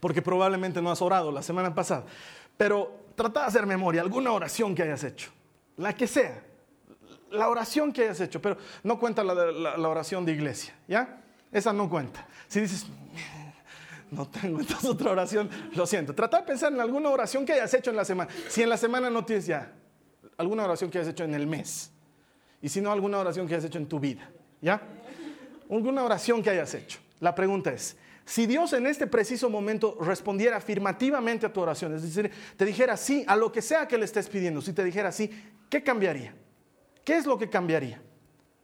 Porque 0.00 0.22
probablemente 0.22 0.82
no 0.82 0.90
has 0.90 1.02
orado 1.02 1.32
la 1.32 1.42
semana 1.42 1.74
pasada. 1.74 2.04
Pero 2.56 3.06
trata 3.14 3.40
de 3.40 3.46
hacer 3.46 3.66
memoria, 3.66 4.02
alguna 4.02 4.32
oración 4.32 4.74
que 4.74 4.82
hayas 4.82 5.02
hecho, 5.04 5.30
la 5.76 5.94
que 5.94 6.06
sea, 6.06 6.42
la 7.30 7.48
oración 7.48 7.92
que 7.92 8.02
hayas 8.02 8.20
hecho, 8.20 8.40
pero 8.40 8.56
no 8.82 8.98
cuenta 8.98 9.22
la, 9.24 9.88
oración 9.88 10.24
de 10.24 10.32
iglesia, 10.32 10.74
¿ya? 10.86 11.20
Esa 11.52 11.72
no 11.72 11.88
cuenta. 11.88 12.26
Si 12.46 12.60
dices, 12.60 12.86
no 14.10 14.28
tengo 14.28 14.60
entonces 14.60 14.88
otra 14.90 15.10
oración, 15.10 15.48
lo 15.74 15.86
siento. 15.86 16.14
Trata 16.14 16.38
de 16.38 16.42
pensar 16.44 16.72
en 16.72 16.80
alguna 16.80 17.10
oración 17.10 17.44
que 17.44 17.54
hayas 17.54 17.72
hecho 17.74 17.90
en 17.90 17.96
la 17.96 18.04
semana. 18.04 18.30
Si 18.48 18.62
en 18.62 18.68
la 18.68 18.76
semana 18.76 19.10
no 19.10 19.24
tienes 19.24 19.46
ya, 19.46 19.72
alguna 20.36 20.64
oración 20.64 20.90
que 20.90 20.98
hayas 20.98 21.10
hecho 21.10 21.24
en 21.24 21.34
el 21.34 21.46
mes. 21.46 21.90
Y 22.60 22.68
si 22.68 22.80
no, 22.80 22.90
alguna 22.90 23.18
oración 23.18 23.46
que 23.46 23.54
hayas 23.54 23.66
hecho 23.66 23.78
en 23.78 23.86
tu 23.86 24.00
vida. 24.00 24.28
¿Ya? 24.60 24.82
Alguna 25.70 26.02
oración 26.04 26.42
que 26.42 26.50
hayas 26.50 26.74
hecho. 26.74 26.98
La 27.20 27.34
pregunta 27.34 27.72
es, 27.72 27.96
si 28.24 28.46
Dios 28.46 28.72
en 28.74 28.86
este 28.86 29.06
preciso 29.06 29.48
momento 29.48 29.96
respondiera 30.00 30.56
afirmativamente 30.56 31.46
a 31.46 31.52
tu 31.52 31.60
oración, 31.60 31.94
es 31.94 32.02
decir, 32.02 32.30
te 32.56 32.64
dijera 32.64 32.96
sí 32.96 33.24
a 33.26 33.34
lo 33.34 33.50
que 33.50 33.62
sea 33.62 33.88
que 33.88 33.96
le 33.96 34.04
estés 34.04 34.28
pidiendo, 34.28 34.60
si 34.60 34.72
te 34.72 34.84
dijera 34.84 35.10
sí, 35.12 35.30
¿qué 35.70 35.82
cambiaría? 35.82 36.34
¿Qué 37.08 37.16
es 37.16 37.24
lo 37.24 37.38
que 37.38 37.48
cambiaría? 37.48 38.02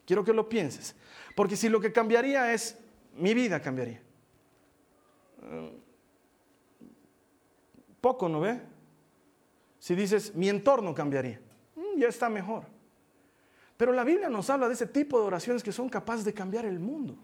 Quiero 0.05 0.23
que 0.23 0.35
lo 0.35 0.47
pienses. 0.47 0.95
Porque 1.35 1.57
si 1.57 1.71
lo 1.71 1.81
que 1.81 1.91
cambiaría 1.91 2.53
es, 2.53 2.77
mi 3.17 3.33
vida 3.33 3.59
cambiaría. 3.59 4.03
Poco, 8.03 8.29
¿no 8.29 8.41
ve? 8.41 8.61
Si 9.79 9.95
dices, 9.95 10.35
mi 10.35 10.51
entorno 10.51 10.93
cambiaría, 10.95 11.41
mm, 11.75 11.99
ya 11.99 12.09
está 12.09 12.29
mejor. 12.29 12.65
Pero 13.79 13.95
la 13.95 14.05
Biblia 14.05 14.29
nos 14.29 14.51
habla 14.51 14.69
de 14.69 14.75
ese 14.75 14.89
tipo 14.89 15.19
de 15.19 15.25
oraciones 15.25 15.63
que 15.63 15.73
son 15.73 15.89
capaces 15.89 16.27
de 16.27 16.35
cambiar 16.35 16.67
el 16.67 16.79
mundo. 16.79 17.17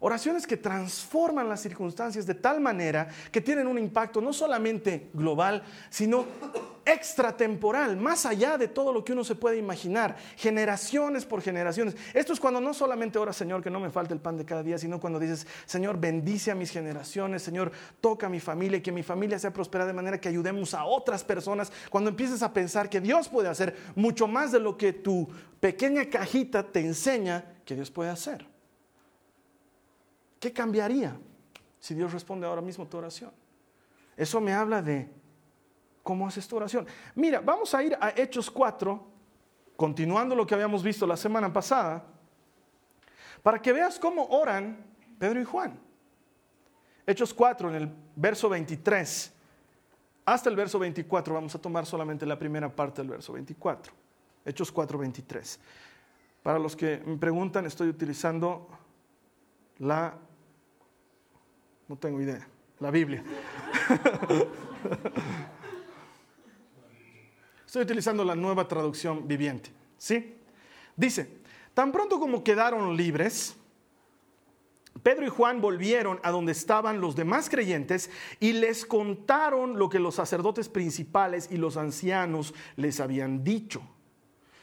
Oraciones 0.00 0.46
que 0.46 0.58
transforman 0.58 1.48
las 1.48 1.62
circunstancias 1.62 2.26
de 2.26 2.34
tal 2.34 2.60
manera 2.60 3.08
que 3.32 3.40
tienen 3.40 3.66
un 3.66 3.78
impacto 3.78 4.20
no 4.20 4.34
solamente 4.34 5.08
global, 5.14 5.62
sino 5.88 6.26
extratemporal, 6.86 7.96
más 7.96 8.24
allá 8.24 8.56
de 8.56 8.68
todo 8.68 8.92
lo 8.92 9.04
que 9.04 9.12
uno 9.12 9.24
se 9.24 9.34
puede 9.34 9.58
imaginar, 9.58 10.16
generaciones 10.36 11.26
por 11.26 11.42
generaciones. 11.42 11.96
Esto 12.14 12.32
es 12.32 12.38
cuando 12.38 12.60
no 12.60 12.72
solamente 12.72 13.18
oras, 13.18 13.36
Señor, 13.36 13.60
que 13.62 13.70
no 13.70 13.80
me 13.80 13.90
falte 13.90 14.14
el 14.14 14.20
pan 14.20 14.38
de 14.38 14.44
cada 14.44 14.62
día, 14.62 14.78
sino 14.78 15.00
cuando 15.00 15.18
dices, 15.18 15.46
Señor, 15.66 15.98
bendice 15.98 16.52
a 16.52 16.54
mis 16.54 16.70
generaciones, 16.70 17.42
Señor, 17.42 17.72
toca 18.00 18.28
a 18.28 18.30
mi 18.30 18.38
familia 18.38 18.80
que 18.80 18.92
mi 18.92 19.02
familia 19.02 19.38
sea 19.38 19.52
prosperada 19.52 19.88
de 19.88 19.94
manera 19.94 20.20
que 20.20 20.28
ayudemos 20.28 20.74
a 20.74 20.84
otras 20.84 21.24
personas. 21.24 21.72
Cuando 21.90 22.08
empieces 22.08 22.42
a 22.42 22.52
pensar 22.52 22.88
que 22.88 23.00
Dios 23.00 23.28
puede 23.28 23.48
hacer 23.48 23.76
mucho 23.96 24.28
más 24.28 24.52
de 24.52 24.60
lo 24.60 24.76
que 24.76 24.92
tu 24.92 25.28
pequeña 25.58 26.08
cajita 26.08 26.62
te 26.62 26.80
enseña 26.80 27.44
que 27.64 27.74
Dios 27.74 27.90
puede 27.90 28.10
hacer. 28.10 28.46
¿Qué 30.38 30.52
cambiaría 30.52 31.18
si 31.80 31.94
Dios 31.94 32.12
responde 32.12 32.46
ahora 32.46 32.62
mismo 32.62 32.86
tu 32.86 32.96
oración? 32.96 33.32
Eso 34.16 34.40
me 34.40 34.52
habla 34.52 34.80
de 34.80 35.10
cómo 36.06 36.28
haces 36.28 36.46
tu 36.46 36.56
oración. 36.56 36.86
Mira, 37.16 37.40
vamos 37.40 37.74
a 37.74 37.82
ir 37.82 37.98
a 38.00 38.10
Hechos 38.10 38.48
4, 38.48 39.04
continuando 39.74 40.36
lo 40.36 40.46
que 40.46 40.54
habíamos 40.54 40.84
visto 40.84 41.04
la 41.04 41.16
semana 41.16 41.52
pasada, 41.52 42.04
para 43.42 43.60
que 43.60 43.72
veas 43.72 43.98
cómo 43.98 44.24
oran 44.26 44.86
Pedro 45.18 45.40
y 45.40 45.44
Juan. 45.44 45.76
Hechos 47.04 47.34
4, 47.34 47.70
en 47.70 47.74
el 47.74 47.92
verso 48.14 48.48
23, 48.48 49.32
hasta 50.24 50.48
el 50.48 50.54
verso 50.54 50.78
24, 50.78 51.34
vamos 51.34 51.56
a 51.56 51.60
tomar 51.60 51.84
solamente 51.84 52.24
la 52.24 52.38
primera 52.38 52.68
parte 52.68 53.02
del 53.02 53.10
verso 53.10 53.32
24. 53.32 53.92
Hechos 54.44 54.70
4, 54.70 54.98
23. 54.98 55.60
Para 56.40 56.60
los 56.60 56.76
que 56.76 57.02
me 57.04 57.16
preguntan, 57.16 57.66
estoy 57.66 57.88
utilizando 57.88 58.68
la, 59.78 60.14
no 61.88 61.96
tengo 61.96 62.20
idea, 62.20 62.46
la 62.78 62.92
Biblia. 62.92 63.24
Estoy 67.76 67.92
utilizando 67.92 68.24
la 68.24 68.34
nueva 68.34 68.66
traducción 68.66 69.28
viviente. 69.28 69.70
¿Sí? 69.98 70.34
Dice, 70.96 71.28
tan 71.74 71.92
pronto 71.92 72.18
como 72.18 72.42
quedaron 72.42 72.96
libres, 72.96 73.54
Pedro 75.02 75.26
y 75.26 75.28
Juan 75.28 75.60
volvieron 75.60 76.18
a 76.22 76.30
donde 76.30 76.52
estaban 76.52 77.02
los 77.02 77.14
demás 77.14 77.50
creyentes 77.50 78.08
y 78.40 78.54
les 78.54 78.86
contaron 78.86 79.78
lo 79.78 79.90
que 79.90 79.98
los 79.98 80.14
sacerdotes 80.14 80.70
principales 80.70 81.48
y 81.50 81.58
los 81.58 81.76
ancianos 81.76 82.54
les 82.76 82.98
habían 82.98 83.44
dicho. 83.44 83.82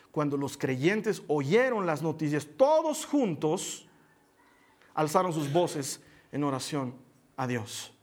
Cuando 0.09 0.35
los 0.35 0.57
creyentes 0.57 1.21
oyeron 1.27 1.85
las 1.85 2.01
noticias, 2.01 2.47
todos 2.57 3.05
juntos 3.05 3.87
alzaron 4.95 5.33
sus 5.33 5.53
voces 5.53 6.01
en 6.31 6.43
oración 6.43 6.95
a 7.37 7.45
Dios. 7.45 7.93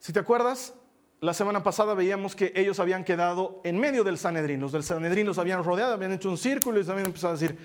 Si 0.00 0.12
te 0.12 0.18
acuerdas, 0.18 0.74
la 1.20 1.34
semana 1.34 1.62
pasada 1.62 1.94
veíamos 1.94 2.36
que 2.36 2.52
ellos 2.54 2.78
habían 2.78 3.04
quedado 3.04 3.60
en 3.64 3.78
medio 3.78 4.04
del 4.04 4.18
Sanedrín. 4.18 4.60
Los 4.60 4.72
del 4.72 4.84
Sanedrín 4.84 5.26
los 5.26 5.38
habían 5.38 5.64
rodeado, 5.64 5.94
habían 5.94 6.12
hecho 6.12 6.30
un 6.30 6.38
círculo 6.38 6.78
y 6.78 6.82
les 6.82 6.88
habían 6.88 7.12
a 7.20 7.32
decir, 7.32 7.58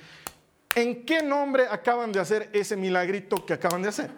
¿en 0.76 1.06
qué 1.06 1.22
nombre 1.22 1.68
acaban 1.70 2.12
de 2.12 2.20
hacer 2.20 2.50
ese 2.52 2.76
milagrito 2.76 3.46
que 3.46 3.54
acaban 3.54 3.84
de 3.84 3.90
hacer? 3.90 4.10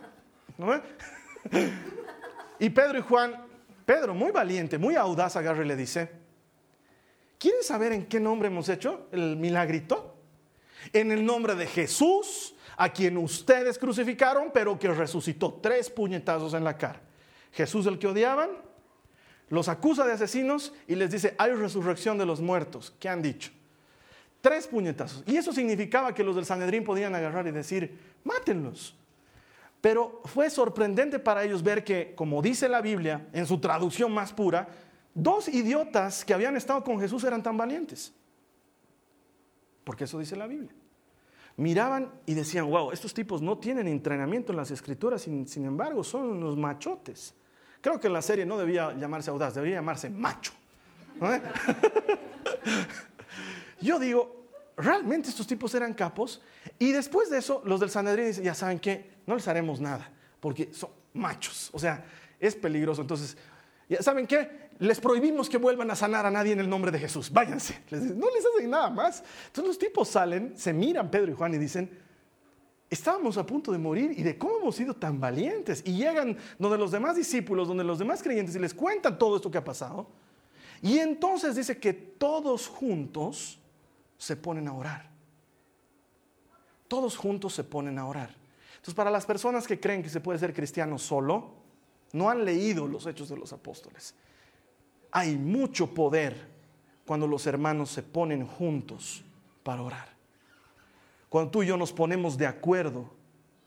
y 2.60 2.70
Pedro 2.70 3.00
y 3.00 3.02
Juan, 3.02 3.46
Pedro, 3.86 4.14
muy 4.14 4.32
valiente, 4.32 4.78
muy 4.78 4.96
audaz, 4.96 5.36
agarre 5.36 5.66
y 5.66 5.68
le 5.68 5.76
dice, 5.76 6.10
¿quieren 7.38 7.62
saber 7.62 7.92
en 7.92 8.06
qué 8.06 8.22
nombre 8.22 8.48
hemos 8.48 8.70
hecho 8.70 9.08
el 9.12 9.36
milagrito? 9.36 10.16
En 10.94 11.12
el 11.12 11.26
nombre 11.26 11.56
de 11.56 11.68
Jesús, 11.68 12.56
a 12.78 12.90
quien 12.90 13.18
ustedes 13.18 13.78
crucificaron, 13.78 14.52
pero 14.54 14.80
que 14.80 14.88
resucitó 14.88 15.60
tres 15.62 15.90
puñetazos 15.90 16.54
en 16.54 16.64
la 16.64 16.78
cara. 16.78 17.02
Jesús 17.52 17.86
el 17.86 18.00
que 18.00 18.08
odiaban, 18.08 18.50
los 19.50 19.70
acusa 19.70 20.06
de 20.06 20.14
asesinos 20.14 20.74
y 20.88 20.96
les 20.96 21.12
dice, 21.12 21.36
hay 21.38 21.54
resurrección 21.54 22.18
de 22.18 22.26
los 22.26 22.42
muertos. 22.42 22.94
¿Qué 23.00 23.10
han 23.10 23.22
dicho? 23.22 23.52
Tres 24.42 24.68
puñetazos. 24.68 25.24
Y 25.28 25.38
eso 25.38 25.54
significaba 25.54 26.14
que 26.14 26.24
los 26.24 26.36
del 26.36 26.46
Sanedrín 26.46 26.84
podían 26.84 27.16
agarrar 27.16 27.48
y 27.48 27.52
decir, 27.52 27.98
mátenlos. 28.24 28.96
Pero 29.82 30.22
fue 30.26 30.50
sorprendente 30.50 31.20
para 31.20 31.44
ellos 31.44 31.62
ver 31.62 31.84
que, 31.84 32.14
como 32.16 32.42
dice 32.42 32.68
la 32.68 32.82
Biblia, 32.82 33.28
en 33.34 33.46
su 33.46 33.60
traducción 33.60 34.12
más 34.12 34.34
pura, 34.34 34.68
dos 35.14 35.48
idiotas 35.48 36.26
que 36.26 36.34
habían 36.34 36.58
estado 36.58 36.84
con 36.84 37.00
Jesús 37.00 37.24
eran 37.24 37.44
tan 37.44 37.58
valientes. 37.58 38.14
Porque 39.84 40.06
eso 40.06 40.18
dice 40.18 40.36
la 40.36 40.48
Biblia 40.48 40.74
miraban 41.58 42.12
y 42.26 42.34
decían, 42.34 42.70
wow, 42.70 42.92
estos 42.92 43.14
tipos 43.14 43.42
no 43.42 43.58
tienen 43.58 43.88
entrenamiento 43.88 44.52
en 44.52 44.58
las 44.58 44.72
escrituras, 44.72 45.22
sin, 45.22 45.66
embargo 45.66 46.04
son 46.04 46.30
unos 46.30 46.58
machotes. 46.58 47.34
Creo 47.86 48.00
que 48.00 48.10
la 48.10 48.24
serie 48.24 48.48
no 48.48 48.58
debía 48.58 48.98
llamarse 48.98 49.30
audaz, 49.30 49.54
debería 49.54 49.76
llamarse 49.76 50.10
macho. 50.10 50.54
Yo 53.80 54.00
digo, 54.00 54.48
realmente 54.76 55.30
estos 55.30 55.46
tipos 55.46 55.76
eran 55.76 55.94
capos 55.94 56.42
y 56.80 56.92
después 56.92 57.30
de 57.30 57.38
eso 57.38 57.62
los 57.64 57.80
del 57.80 57.92
Sanedrín 57.92 58.26
dicen, 58.26 58.44
ya 58.44 58.56
saben 58.56 58.80
que 58.80 59.12
no 59.28 59.36
les 59.36 59.48
haremos 59.48 59.80
nada 59.80 60.10
porque 60.40 60.74
son 60.74 60.90
machos, 61.14 61.70
o 61.74 61.78
sea, 61.78 62.04
es 62.40 62.56
peligroso. 62.56 63.04
Entonces, 63.04 63.38
¿ya 63.88 64.02
saben 64.02 64.26
qué? 64.26 64.66
les 64.80 65.00
prohibimos 65.00 65.48
que 65.48 65.58
vuelvan 65.58 65.92
a 65.92 65.96
sanar 65.96 66.26
a 66.26 66.32
nadie 66.32 66.54
en 66.54 66.62
el 66.62 66.68
nombre 66.68 66.90
de 66.90 66.98
Jesús. 66.98 67.32
Váyanse. 67.32 67.84
no 67.92 68.32
les 68.32 68.46
hacen 68.48 68.68
nada 68.68 68.90
más. 68.90 69.24
Entonces 69.46 69.68
los 69.68 69.78
tipos 69.78 70.08
salen, 70.08 70.58
se 70.58 70.74
miran 70.74 71.12
Pedro 71.12 71.32
y 71.32 71.36
Juan 71.36 71.54
y 71.54 71.60
dicen, 71.60 72.04
estábamos 72.90 73.38
a 73.38 73.46
punto 73.46 73.72
de 73.72 73.78
morir 73.78 74.14
y 74.16 74.24
de 74.24 74.38
cómo 74.38 74.58
hemos 74.60 74.76
sido 74.76 74.94
tan 74.94 75.20
valientes. 75.20 75.82
Y 75.86 75.98
llegan 75.98 76.38
donde 76.60 76.78
los 76.78 76.92
demás 76.92 77.16
discípulos, 77.16 77.68
donde 77.68 77.84
los 77.84 78.00
demás 78.00 78.22
creyentes 78.22 78.56
y 78.56 78.60
les 78.60 78.74
cuentan 78.74 79.18
todo 79.18 79.36
esto 79.36 79.52
que 79.52 79.58
ha 79.58 79.64
pasado. 79.64 80.08
Y 80.82 81.00
entonces 81.00 81.56
dice 81.56 81.78
que 81.80 81.94
todos 81.94 82.68
juntos 82.68 83.60
se 84.18 84.36
ponen 84.36 84.68
a 84.68 84.74
orar. 84.74 85.10
Todos 86.88 87.18
juntos 87.18 87.54
se 87.54 87.64
ponen 87.64 87.98
a 87.98 88.06
orar. 88.06 88.36
Entonces 88.76 88.94
para 88.94 89.10
las 89.10 89.26
personas 89.26 89.66
que 89.66 89.80
creen 89.80 90.04
que 90.04 90.10
se 90.10 90.22
puede 90.22 90.38
ser 90.38 90.54
cristiano 90.54 90.98
solo, 90.98 91.56
no 92.14 92.30
han 92.30 92.46
leído 92.46 92.88
los 92.88 93.08
hechos 93.08 93.30
de 93.30 93.38
los 93.38 93.52
apóstoles. 93.52 94.14
Hay 95.12 95.36
mucho 95.36 95.94
poder 95.94 96.56
cuando 97.06 97.28
los 97.28 97.48
hermanos 97.48 97.90
se 97.90 98.04
ponen 98.04 98.46
juntos 98.46 99.24
para 99.64 99.82
orar. 99.82 100.15
Cuando 101.36 101.52
tú 101.52 101.64
y 101.64 101.66
yo 101.66 101.76
nos 101.76 101.92
ponemos 101.92 102.38
de 102.38 102.48
acuerdo 102.48 103.10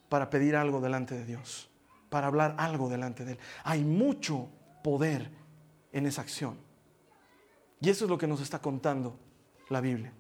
para 0.08 0.30
pedir 0.30 0.56
algo 0.56 0.80
delante 0.80 1.14
de 1.14 1.26
Dios, 1.26 1.68
para 2.08 2.26
hablar 2.26 2.54
algo 2.56 2.88
delante 2.88 3.26
de 3.26 3.32
Él. 3.32 3.38
Hay 3.62 3.84
mucho 3.84 4.48
poder 4.82 5.30
en 5.92 6.06
esa 6.06 6.22
acción. 6.22 6.56
Y 7.78 7.90
eso 7.90 8.06
es 8.06 8.10
lo 8.10 8.16
que 8.16 8.26
nos 8.26 8.40
está 8.40 8.58
contando 8.58 9.18
la 9.68 9.82
Biblia. 9.82 10.14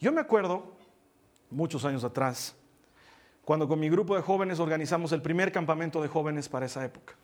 Yo 0.00 0.10
me 0.10 0.22
acuerdo 0.22 0.72
muchos 1.50 1.84
años 1.84 2.02
atrás, 2.02 2.56
cuando 3.44 3.68
con 3.68 3.78
mi 3.78 3.90
grupo 3.90 4.16
de 4.16 4.22
jóvenes 4.22 4.58
organizamos 4.58 5.12
el 5.12 5.20
primer 5.20 5.52
campamento 5.52 6.00
de 6.00 6.08
jóvenes 6.08 6.48
para 6.48 6.64
esa 6.64 6.82
época. 6.82 7.14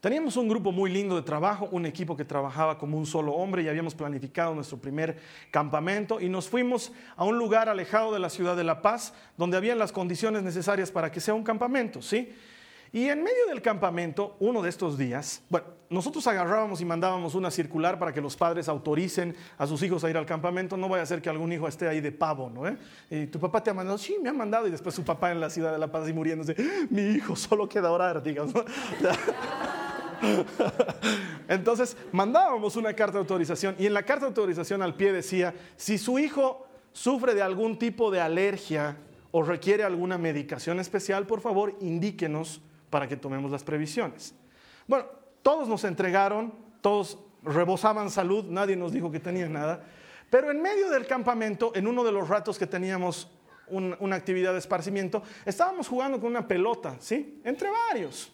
Teníamos 0.00 0.36
un 0.36 0.48
grupo 0.48 0.70
muy 0.70 0.92
lindo 0.92 1.16
de 1.16 1.22
trabajo, 1.22 1.68
un 1.72 1.84
equipo 1.84 2.16
que 2.16 2.24
trabajaba 2.24 2.78
como 2.78 2.96
un 2.96 3.04
solo 3.04 3.32
hombre 3.32 3.62
y 3.62 3.68
habíamos 3.68 3.96
planificado 3.96 4.54
nuestro 4.54 4.78
primer 4.78 5.18
campamento 5.50 6.20
y 6.20 6.28
nos 6.28 6.48
fuimos 6.48 6.92
a 7.16 7.24
un 7.24 7.36
lugar 7.36 7.68
alejado 7.68 8.12
de 8.12 8.20
la 8.20 8.30
ciudad 8.30 8.56
de 8.56 8.62
La 8.62 8.80
Paz, 8.80 9.12
donde 9.36 9.56
habían 9.56 9.76
las 9.76 9.90
condiciones 9.90 10.44
necesarias 10.44 10.92
para 10.92 11.10
que 11.10 11.20
sea 11.20 11.34
un 11.34 11.42
campamento, 11.42 12.00
¿sí? 12.00 12.32
Y 12.92 13.08
en 13.08 13.22
medio 13.22 13.46
del 13.48 13.60
campamento, 13.60 14.36
uno 14.38 14.62
de 14.62 14.70
estos 14.70 14.96
días, 14.96 15.42
bueno, 15.50 15.66
nosotros 15.90 16.26
agarrábamos 16.26 16.80
y 16.80 16.84
mandábamos 16.84 17.34
una 17.34 17.50
circular 17.50 17.98
para 17.98 18.12
que 18.12 18.20
los 18.20 18.36
padres 18.36 18.68
autoricen 18.68 19.36
a 19.58 19.66
sus 19.66 19.82
hijos 19.82 20.04
a 20.04 20.10
ir 20.10 20.16
al 20.16 20.24
campamento. 20.24 20.76
No 20.76 20.88
vaya 20.88 21.02
a 21.02 21.06
ser 21.06 21.20
que 21.20 21.28
algún 21.28 21.52
hijo 21.52 21.68
esté 21.68 21.88
ahí 21.88 22.00
de 22.00 22.12
pavo, 22.12 22.48
¿no? 22.48 22.66
¿Eh? 22.66 22.78
Y 23.10 23.26
tu 23.26 23.38
papá 23.40 23.62
te 23.62 23.70
ha 23.70 23.74
mandado, 23.74 23.98
sí, 23.98 24.16
me 24.22 24.30
ha 24.30 24.32
mandado. 24.32 24.66
Y 24.66 24.70
después 24.70 24.94
su 24.94 25.04
papá 25.04 25.32
en 25.32 25.40
la 25.40 25.50
ciudad 25.50 25.72
de 25.72 25.78
La 25.78 25.90
Paz 25.90 26.08
y 26.08 26.12
muriéndose, 26.12 26.56
mi 26.88 27.02
hijo 27.02 27.36
solo 27.36 27.68
queda 27.68 27.90
orar, 27.90 28.22
digamos. 28.22 28.54
Entonces 31.48 31.96
mandábamos 32.12 32.76
una 32.76 32.92
carta 32.94 33.14
de 33.14 33.20
autorización 33.20 33.76
y 33.78 33.86
en 33.86 33.94
la 33.94 34.02
carta 34.02 34.22
de 34.22 34.28
autorización 34.28 34.82
al 34.82 34.94
pie 34.94 35.12
decía, 35.12 35.54
si 35.76 35.98
su 35.98 36.18
hijo 36.18 36.66
sufre 36.92 37.34
de 37.34 37.42
algún 37.42 37.78
tipo 37.78 38.10
de 38.10 38.20
alergia 38.20 38.96
o 39.30 39.42
requiere 39.42 39.84
alguna 39.84 40.18
medicación 40.18 40.80
especial, 40.80 41.26
por 41.26 41.40
favor 41.40 41.76
indíquenos 41.80 42.60
para 42.90 43.06
que 43.06 43.16
tomemos 43.16 43.50
las 43.50 43.64
previsiones. 43.64 44.34
Bueno, 44.86 45.06
todos 45.42 45.68
nos 45.68 45.84
entregaron, 45.84 46.54
todos 46.80 47.18
rebosaban 47.42 48.10
salud, 48.10 48.44
nadie 48.46 48.76
nos 48.76 48.92
dijo 48.92 49.10
que 49.10 49.20
tenía 49.20 49.48
nada, 49.48 49.84
pero 50.30 50.50
en 50.50 50.60
medio 50.60 50.90
del 50.90 51.06
campamento, 51.06 51.72
en 51.74 51.86
uno 51.86 52.04
de 52.04 52.12
los 52.12 52.28
ratos 52.28 52.58
que 52.58 52.66
teníamos 52.66 53.30
una 53.70 54.16
actividad 54.16 54.52
de 54.52 54.58
esparcimiento, 54.58 55.22
estábamos 55.44 55.88
jugando 55.88 56.18
con 56.18 56.30
una 56.30 56.46
pelota, 56.46 56.96
¿sí? 57.00 57.40
Entre 57.44 57.68
varios. 57.70 58.32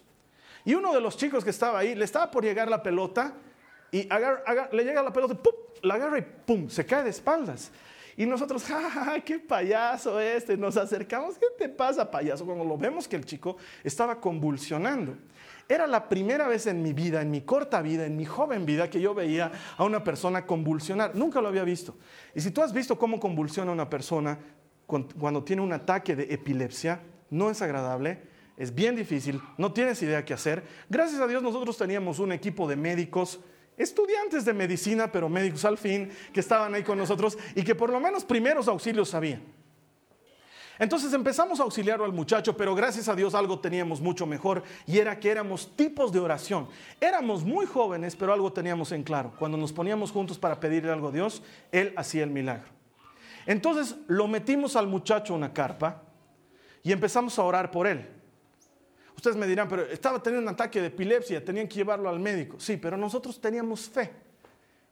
Y 0.65 0.73
uno 0.73 0.91
de 0.93 0.99
los 0.99 1.15
chicos 1.15 1.43
que 1.43 1.51
estaba 1.51 1.79
ahí, 1.79 1.93
le 1.95 2.03
estaba 2.03 2.29
por 2.29 2.43
llegar 2.43 2.67
la 2.67 2.81
pelota 2.81 3.35
y 3.91 4.09
le 4.71 4.83
llega 4.83 5.03
la 5.03 5.13
pelota, 5.13 5.35
¡pum! 5.35 5.53
la 5.83 5.93
agarra 5.93 6.17
y 6.17 6.23
¡pum! 6.23 6.67
se 6.67 6.85
cae 6.85 7.03
de 7.03 7.11
espaldas. 7.11 7.71
Y 8.17 8.25
nosotros, 8.25 8.63
¡ja, 8.67 9.19
qué 9.23 9.39
payaso 9.39 10.19
este! 10.19 10.57
Nos 10.57 10.75
acercamos, 10.75 11.37
¿qué 11.37 11.47
te 11.57 11.69
pasa, 11.69 12.09
payaso? 12.09 12.45
Cuando 12.45 12.65
lo 12.65 12.77
vemos 12.77 13.07
que 13.07 13.15
el 13.15 13.25
chico 13.25 13.57
estaba 13.83 14.19
convulsionando. 14.19 15.15
Era 15.67 15.87
la 15.87 16.07
primera 16.07 16.47
vez 16.47 16.67
en 16.67 16.81
mi 16.81 16.93
vida, 16.93 17.21
en 17.21 17.31
mi 17.31 17.41
corta 17.41 17.81
vida, 17.81 18.05
en 18.05 18.15
mi 18.15 18.25
joven 18.25 18.65
vida, 18.65 18.89
que 18.89 19.01
yo 19.01 19.13
veía 19.13 19.51
a 19.77 19.83
una 19.83 20.03
persona 20.03 20.45
convulsionar. 20.45 21.15
Nunca 21.15 21.41
lo 21.41 21.47
había 21.47 21.63
visto. 21.63 21.95
Y 22.33 22.41
si 22.41 22.51
tú 22.51 22.61
has 22.61 22.73
visto 22.73 22.97
cómo 22.97 23.19
convulsiona 23.19 23.71
una 23.71 23.89
persona 23.89 24.37
cuando 24.85 25.43
tiene 25.43 25.61
un 25.61 25.73
ataque 25.73 26.15
de 26.15 26.33
epilepsia, 26.33 27.01
no 27.31 27.49
es 27.49 27.61
agradable, 27.61 28.34
es 28.57 28.73
bien 28.73 28.95
difícil, 28.95 29.41
no 29.57 29.73
tienes 29.73 30.01
idea 30.01 30.23
qué 30.23 30.33
hacer. 30.33 30.63
Gracias 30.89 31.19
a 31.19 31.27
Dios 31.27 31.43
nosotros 31.43 31.77
teníamos 31.77 32.19
un 32.19 32.31
equipo 32.31 32.67
de 32.67 32.75
médicos 32.75 33.39
estudiantes 33.77 34.45
de 34.45 34.53
medicina, 34.53 35.11
pero 35.11 35.27
médicos 35.27 35.65
al 35.65 35.77
fin, 35.77 36.09
que 36.33 36.39
estaban 36.39 36.73
ahí 36.73 36.83
con 36.83 36.97
nosotros 36.97 37.37
y 37.55 37.63
que 37.63 37.75
por 37.75 37.89
lo 37.89 37.99
menos 37.99 38.23
primeros 38.23 38.67
auxilios 38.67 39.09
sabían. 39.09 39.41
Entonces 40.77 41.13
empezamos 41.13 41.59
a 41.59 41.63
auxiliar 41.63 42.01
al 42.01 42.11
muchacho, 42.11 42.55
pero 42.57 42.75
gracias 42.75 43.07
a 43.07 43.15
Dios 43.15 43.33
algo 43.33 43.59
teníamos 43.59 44.01
mucho 44.01 44.25
mejor 44.25 44.63
y 44.85 44.99
era 44.99 45.19
que 45.19 45.29
éramos 45.29 45.75
tipos 45.75 46.11
de 46.11 46.19
oración. 46.19 46.67
Éramos 46.99 47.43
muy 47.43 47.65
jóvenes, 47.65 48.15
pero 48.15 48.33
algo 48.33 48.51
teníamos 48.51 48.91
en 48.91 49.03
claro. 49.03 49.33
Cuando 49.39 49.57
nos 49.57 49.71
poníamos 49.71 50.11
juntos 50.11 50.37
para 50.37 50.59
pedirle 50.59 50.91
algo 50.91 51.09
a 51.09 51.11
Dios, 51.11 51.41
Él 51.71 51.93
hacía 51.95 52.23
el 52.23 52.29
milagro. 52.29 52.67
Entonces 53.45 53.95
lo 54.07 54.27
metimos 54.27 54.75
al 54.75 54.87
muchacho 54.87 55.33
a 55.33 55.37
una 55.37 55.53
carpa 55.53 56.01
y 56.83 56.91
empezamos 56.91 57.39
a 57.39 57.43
orar 57.43 57.71
por 57.71 57.87
él. 57.87 58.07
Ustedes 59.15 59.37
me 59.37 59.47
dirán, 59.47 59.67
pero 59.67 59.83
estaba 59.83 60.21
teniendo 60.21 60.49
un 60.49 60.53
ataque 60.53 60.81
de 60.81 60.87
epilepsia, 60.87 61.43
tenían 61.43 61.67
que 61.67 61.75
llevarlo 61.75 62.09
al 62.09 62.19
médico. 62.19 62.59
Sí, 62.59 62.77
pero 62.77 62.97
nosotros 62.97 63.39
teníamos 63.39 63.89
fe 63.89 64.11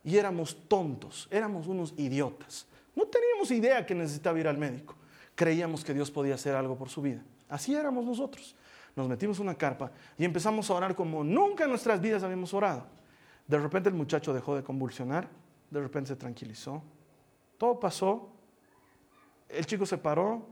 y 0.04 0.18
éramos 0.18 0.58
tontos, 0.68 1.28
éramos 1.30 1.68
unos 1.68 1.94
idiotas. 1.98 2.66
No 2.96 3.06
teníamos 3.06 3.52
idea 3.52 3.86
que 3.86 3.96
necesitaba 3.96 4.40
ir 4.40 4.48
al 4.48 4.58
médico. 4.58 4.96
Creíamos 5.36 5.84
que 5.84 5.94
Dios 5.94 6.12
podía 6.12 6.36
hacer 6.36 6.56
algo 6.56 6.78
por 6.78 6.90
su 6.90 7.02
vida. 7.02 7.24
Así 7.50 7.76
éramos 7.76 8.06
nosotros. 8.06 8.56
Nos 8.96 9.08
metimos 9.08 9.40
una 9.40 9.56
carpa 9.56 9.92
y 10.18 10.26
empezamos 10.26 10.70
a 10.70 10.74
orar 10.76 10.96
como 10.96 11.24
nunca 11.24 11.64
en 11.64 11.72
nuestras 11.72 12.00
vidas 12.00 12.24
habíamos 12.24 12.54
orado. 12.54 12.86
De 13.48 13.58
repente 13.58 13.90
el 13.90 13.96
muchacho 13.96 14.34
dejó 14.34 14.56
de 14.56 14.64
convulsionar, 14.64 15.28
de 15.70 15.82
repente 15.82 16.10
se 16.10 16.16
tranquilizó. 16.16 16.82
Todo 17.58 17.80
pasó. 17.80 18.30
El 19.50 19.66
chico 19.66 19.86
se 19.86 19.98
paró, 19.98 20.46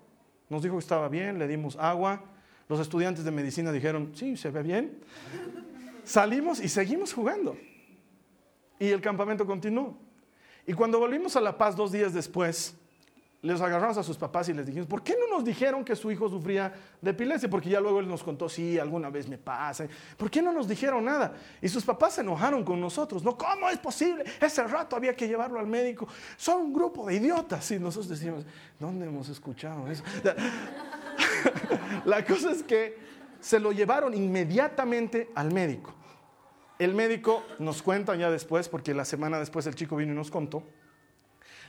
nos 0.50 0.62
dijo 0.62 0.76
que 0.76 0.80
estaba 0.80 1.08
bien, 1.08 1.40
le 1.40 1.48
dimos 1.48 1.76
agua, 1.78 2.24
los 2.72 2.80
estudiantes 2.80 3.26
de 3.26 3.32
medicina 3.32 3.70
dijeron, 3.70 4.14
sí, 4.16 4.38
se 4.38 4.50
ve 4.50 4.64
bien. 4.64 4.98
Salimos 6.06 6.62
y 6.62 6.70
seguimos 6.70 7.12
jugando. 7.12 7.58
Y 8.80 8.88
el 8.88 9.02
campamento 9.02 9.46
continuó. 9.46 9.98
Y 10.66 10.72
cuando 10.72 10.98
volvimos 10.98 11.36
a 11.36 11.42
La 11.42 11.58
Paz 11.58 11.76
dos 11.76 11.92
días 11.92 12.14
después, 12.14 12.74
les 13.42 13.60
agarramos 13.60 13.98
a 13.98 14.04
sus 14.04 14.16
papás 14.16 14.48
y 14.48 14.54
les 14.54 14.66
dijimos, 14.66 14.88
¿por 14.88 15.04
qué 15.04 15.18
no 15.20 15.36
nos 15.36 15.44
dijeron 15.44 15.84
que 15.84 15.98
su 15.98 16.12
hijo 16.12 16.30
sufría 16.30 16.72
de 17.02 17.12
epilepsia? 17.12 17.50
Porque 17.50 17.70
ya 17.70 17.82
luego 17.82 18.00
él 18.00 18.08
nos 18.08 18.24
contó, 18.24 18.48
sí, 18.48 18.80
alguna 18.80 19.10
vez 19.10 19.28
me 19.28 19.38
pasa. 19.38 19.86
¿Por 20.16 20.32
qué 20.32 20.42
no 20.42 20.54
nos 20.54 20.66
dijeron 20.66 21.04
nada? 21.04 21.34
Y 21.62 21.68
sus 21.68 21.84
papás 21.84 22.14
se 22.14 22.22
enojaron 22.22 22.64
con 22.64 22.80
nosotros. 22.80 23.22
No, 23.22 23.38
¿cómo 23.38 23.70
es 23.70 23.80
posible? 23.80 24.24
Ese 24.40 24.64
rato 24.64 24.96
había 24.96 25.14
que 25.14 25.28
llevarlo 25.28 25.60
al 25.60 25.68
médico. 25.68 26.08
Son 26.38 26.62
un 26.62 26.74
grupo 26.74 27.08
de 27.08 27.16
idiotas. 27.16 27.70
Y 27.72 27.80
nosotros 27.80 28.08
decimos, 28.08 28.46
¿dónde 28.80 29.08
hemos 29.08 29.28
escuchado 29.28 29.92
eso? 29.92 30.06
La 32.06 32.26
cosa 32.26 32.52
es 32.52 32.64
que 32.64 32.98
se 33.40 33.60
lo 33.60 33.72
llevaron 33.72 34.14
inmediatamente 34.14 35.30
al 35.36 35.52
médico. 35.54 35.94
El 36.80 36.94
médico 36.94 37.44
nos 37.60 37.82
cuenta 37.82 38.16
ya 38.16 38.32
después, 38.32 38.70
porque 38.70 38.94
la 38.94 39.06
semana 39.06 39.40
después 39.40 39.68
el 39.68 39.76
chico 39.76 39.96
vino 39.96 40.14
y 40.14 40.16
nos 40.16 40.32
contó. 40.32 40.64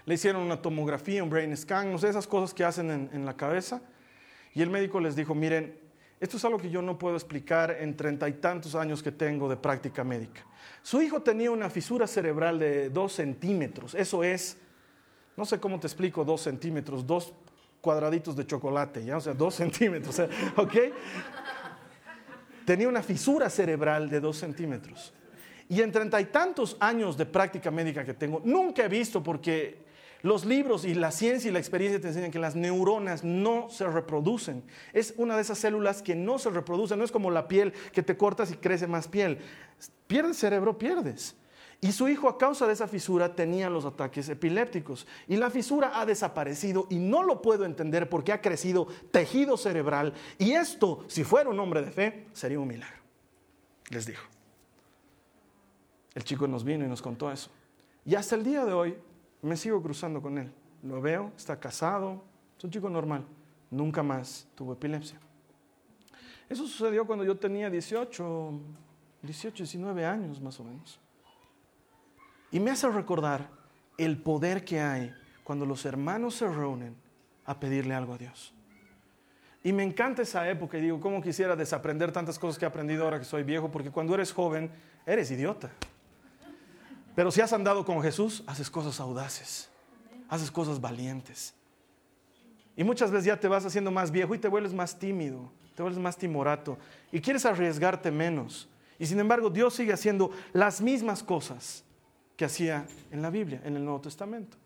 Le 0.04 0.14
hicieron 0.14 0.42
una 0.42 0.60
tomografía, 0.60 1.22
un 1.22 1.30
brain 1.30 1.56
scan, 1.56 1.92
no 1.92 1.98
sé, 1.98 2.08
esas 2.08 2.26
cosas 2.26 2.54
que 2.54 2.64
hacen 2.64 2.90
en, 2.90 3.10
en 3.12 3.24
la 3.24 3.36
cabeza. 3.36 3.82
Y 4.54 4.62
el 4.62 4.70
médico 4.70 5.00
les 5.00 5.14
dijo, 5.14 5.34
miren, 5.34 5.78
esto 6.22 6.36
es 6.36 6.44
algo 6.44 6.58
que 6.58 6.70
yo 6.70 6.82
no 6.82 6.98
puedo 7.00 7.16
explicar 7.16 7.76
en 7.80 7.96
treinta 7.96 8.28
y 8.28 8.34
tantos 8.34 8.76
años 8.76 9.02
que 9.02 9.10
tengo 9.10 9.48
de 9.48 9.56
práctica 9.56 10.04
médica. 10.04 10.46
Su 10.80 11.02
hijo 11.02 11.20
tenía 11.20 11.50
una 11.50 11.68
fisura 11.68 12.06
cerebral 12.06 12.60
de 12.60 12.90
dos 12.90 13.14
centímetros. 13.14 13.94
Eso 13.96 14.22
es, 14.22 14.56
no 15.36 15.44
sé 15.44 15.58
cómo 15.58 15.80
te 15.80 15.88
explico, 15.88 16.24
dos 16.24 16.42
centímetros, 16.42 17.04
dos 17.04 17.34
cuadraditos 17.82 18.34
de 18.36 18.46
chocolate, 18.46 19.04
¿ya? 19.04 19.18
O 19.18 19.20
sea, 19.20 19.34
dos 19.34 19.54
centímetros, 19.56 20.18
¿ok? 20.56 20.74
Tenía 22.64 22.88
una 22.88 23.02
fisura 23.02 23.50
cerebral 23.50 24.08
de 24.08 24.20
dos 24.20 24.38
centímetros. 24.38 25.12
Y 25.68 25.82
en 25.82 25.90
treinta 25.90 26.20
y 26.20 26.26
tantos 26.26 26.76
años 26.80 27.18
de 27.18 27.26
práctica 27.26 27.70
médica 27.70 28.04
que 28.04 28.14
tengo, 28.14 28.40
nunca 28.44 28.84
he 28.84 28.88
visto, 28.88 29.22
porque 29.22 29.82
los 30.22 30.44
libros 30.44 30.84
y 30.84 30.94
la 30.94 31.10
ciencia 31.10 31.48
y 31.48 31.52
la 31.52 31.58
experiencia 31.58 32.00
te 32.00 32.08
enseñan 32.08 32.30
que 32.30 32.38
las 32.38 32.54
neuronas 32.54 33.24
no 33.24 33.68
se 33.68 33.86
reproducen. 33.86 34.62
Es 34.92 35.14
una 35.16 35.34
de 35.34 35.42
esas 35.42 35.58
células 35.58 36.02
que 36.02 36.14
no 36.14 36.38
se 36.38 36.50
reproducen, 36.50 36.98
no 36.98 37.04
es 37.04 37.10
como 37.10 37.30
la 37.30 37.48
piel 37.48 37.72
que 37.92 38.02
te 38.02 38.16
cortas 38.16 38.52
y 38.52 38.56
crece 38.56 38.86
más 38.86 39.08
piel. 39.08 39.38
Pierdes 40.06 40.36
cerebro, 40.36 40.78
pierdes. 40.78 41.34
Y 41.84 41.90
su 41.90 42.08
hijo 42.08 42.28
a 42.28 42.38
causa 42.38 42.64
de 42.68 42.74
esa 42.74 42.86
fisura 42.86 43.34
tenía 43.34 43.68
los 43.68 43.84
ataques 43.84 44.28
epilépticos. 44.28 45.04
Y 45.26 45.36
la 45.36 45.50
fisura 45.50 46.00
ha 46.00 46.06
desaparecido 46.06 46.86
y 46.88 47.00
no 47.00 47.24
lo 47.24 47.42
puedo 47.42 47.64
entender 47.64 48.08
porque 48.08 48.32
ha 48.32 48.40
crecido 48.40 48.86
tejido 49.10 49.56
cerebral. 49.56 50.14
Y 50.38 50.52
esto, 50.52 51.04
si 51.08 51.24
fuera 51.24 51.50
un 51.50 51.58
hombre 51.58 51.82
de 51.82 51.90
fe, 51.90 52.26
sería 52.32 52.60
un 52.60 52.68
milagro. 52.68 53.02
Les 53.90 54.06
dijo. 54.06 54.22
El 56.14 56.22
chico 56.22 56.46
nos 56.46 56.62
vino 56.62 56.84
y 56.84 56.88
nos 56.88 57.02
contó 57.02 57.32
eso. 57.32 57.50
Y 58.04 58.14
hasta 58.14 58.36
el 58.36 58.44
día 58.44 58.64
de 58.64 58.72
hoy 58.72 58.96
me 59.42 59.56
sigo 59.56 59.82
cruzando 59.82 60.22
con 60.22 60.38
él. 60.38 60.52
Lo 60.84 61.00
veo, 61.00 61.32
está 61.36 61.58
casado, 61.58 62.22
es 62.56 62.62
un 62.62 62.70
chico 62.70 62.88
normal. 62.88 63.24
Nunca 63.72 64.04
más 64.04 64.46
tuvo 64.54 64.74
epilepsia. 64.74 65.18
Eso 66.48 66.64
sucedió 66.64 67.04
cuando 67.04 67.24
yo 67.24 67.36
tenía 67.36 67.68
18, 67.68 68.52
18, 69.22 69.56
19 69.64 70.06
años 70.06 70.40
más 70.40 70.60
o 70.60 70.64
menos. 70.64 71.01
Y 72.52 72.60
me 72.60 72.70
hace 72.70 72.88
recordar 72.88 73.48
el 73.96 74.18
poder 74.18 74.64
que 74.64 74.80
hay 74.80 75.12
cuando 75.42 75.66
los 75.66 75.84
hermanos 75.86 76.34
se 76.34 76.46
reúnen 76.46 76.94
a 77.46 77.58
pedirle 77.58 77.94
algo 77.94 78.14
a 78.14 78.18
Dios. 78.18 78.52
Y 79.64 79.72
me 79.72 79.82
encanta 79.82 80.22
esa 80.22 80.48
época 80.48 80.76
y 80.76 80.82
digo, 80.82 81.00
¿cómo 81.00 81.22
quisiera 81.22 81.56
desaprender 81.56 82.12
tantas 82.12 82.38
cosas 82.38 82.58
que 82.58 82.64
he 82.64 82.68
aprendido 82.68 83.04
ahora 83.04 83.18
que 83.18 83.24
soy 83.24 83.42
viejo? 83.42 83.70
Porque 83.70 83.90
cuando 83.90 84.14
eres 84.14 84.32
joven, 84.32 84.70
eres 85.06 85.30
idiota. 85.30 85.70
Pero 87.14 87.30
si 87.30 87.40
has 87.40 87.52
andado 87.52 87.84
con 87.84 88.02
Jesús, 88.02 88.42
haces 88.46 88.68
cosas 88.70 89.00
audaces, 89.00 89.70
haces 90.28 90.50
cosas 90.50 90.80
valientes. 90.80 91.54
Y 92.76 92.84
muchas 92.84 93.10
veces 93.10 93.26
ya 93.26 93.38
te 93.38 93.48
vas 93.48 93.64
haciendo 93.64 93.90
más 93.90 94.10
viejo 94.10 94.34
y 94.34 94.38
te 94.38 94.48
vuelves 94.48 94.74
más 94.74 94.98
tímido, 94.98 95.50
te 95.74 95.82
vuelves 95.82 96.00
más 96.00 96.16
timorato 96.16 96.76
y 97.10 97.20
quieres 97.20 97.46
arriesgarte 97.46 98.10
menos. 98.10 98.68
Y 98.98 99.06
sin 99.06 99.20
embargo, 99.20 99.48
Dios 99.48 99.74
sigue 99.74 99.92
haciendo 99.92 100.30
las 100.52 100.80
mismas 100.80 101.22
cosas 101.22 101.84
que 102.36 102.44
hacía 102.44 102.86
en 103.10 103.22
la 103.22 103.30
Biblia, 103.30 103.60
en 103.64 103.76
el 103.76 103.84
Nuevo 103.84 104.00
Testamento. 104.00 104.56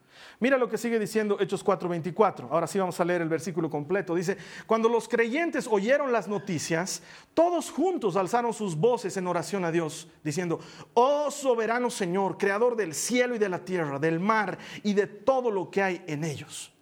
Mira 0.41 0.59
lo 0.59 0.69
que 0.69 0.79
sigue 0.79 0.99
diciendo 0.99 1.39
Hechos 1.41 1.65
4:24. 1.65 2.49
Ahora 2.51 2.67
sí 2.67 2.79
vamos 2.79 2.99
a 3.01 3.05
leer 3.05 3.23
el 3.23 3.29
versículo 3.29 3.71
completo. 3.71 4.15
Dice, 4.15 4.37
cuando 4.67 4.89
los 4.89 5.09
creyentes 5.09 5.67
oyeron 5.71 6.13
las 6.13 6.29
noticias, 6.29 7.03
todos 7.35 7.71
juntos 7.71 8.17
alzaron 8.17 8.53
sus 8.53 8.77
voces 8.77 9.17
en 9.17 9.27
oración 9.27 9.65
a 9.65 9.71
Dios, 9.71 10.09
diciendo, 10.23 10.61
oh 10.95 11.31
soberano 11.31 11.91
Señor, 11.91 12.39
creador 12.39 12.77
del 12.77 12.95
cielo 12.95 13.35
y 13.35 13.39
de 13.39 13.49
la 13.49 13.65
tierra, 13.65 13.99
del 13.99 14.21
mar 14.21 14.59
y 14.83 14.95
de 14.95 15.07
todo 15.07 15.51
lo 15.51 15.71
que 15.71 15.83
hay 15.83 16.05
en 16.07 16.25
ellos. 16.25 16.73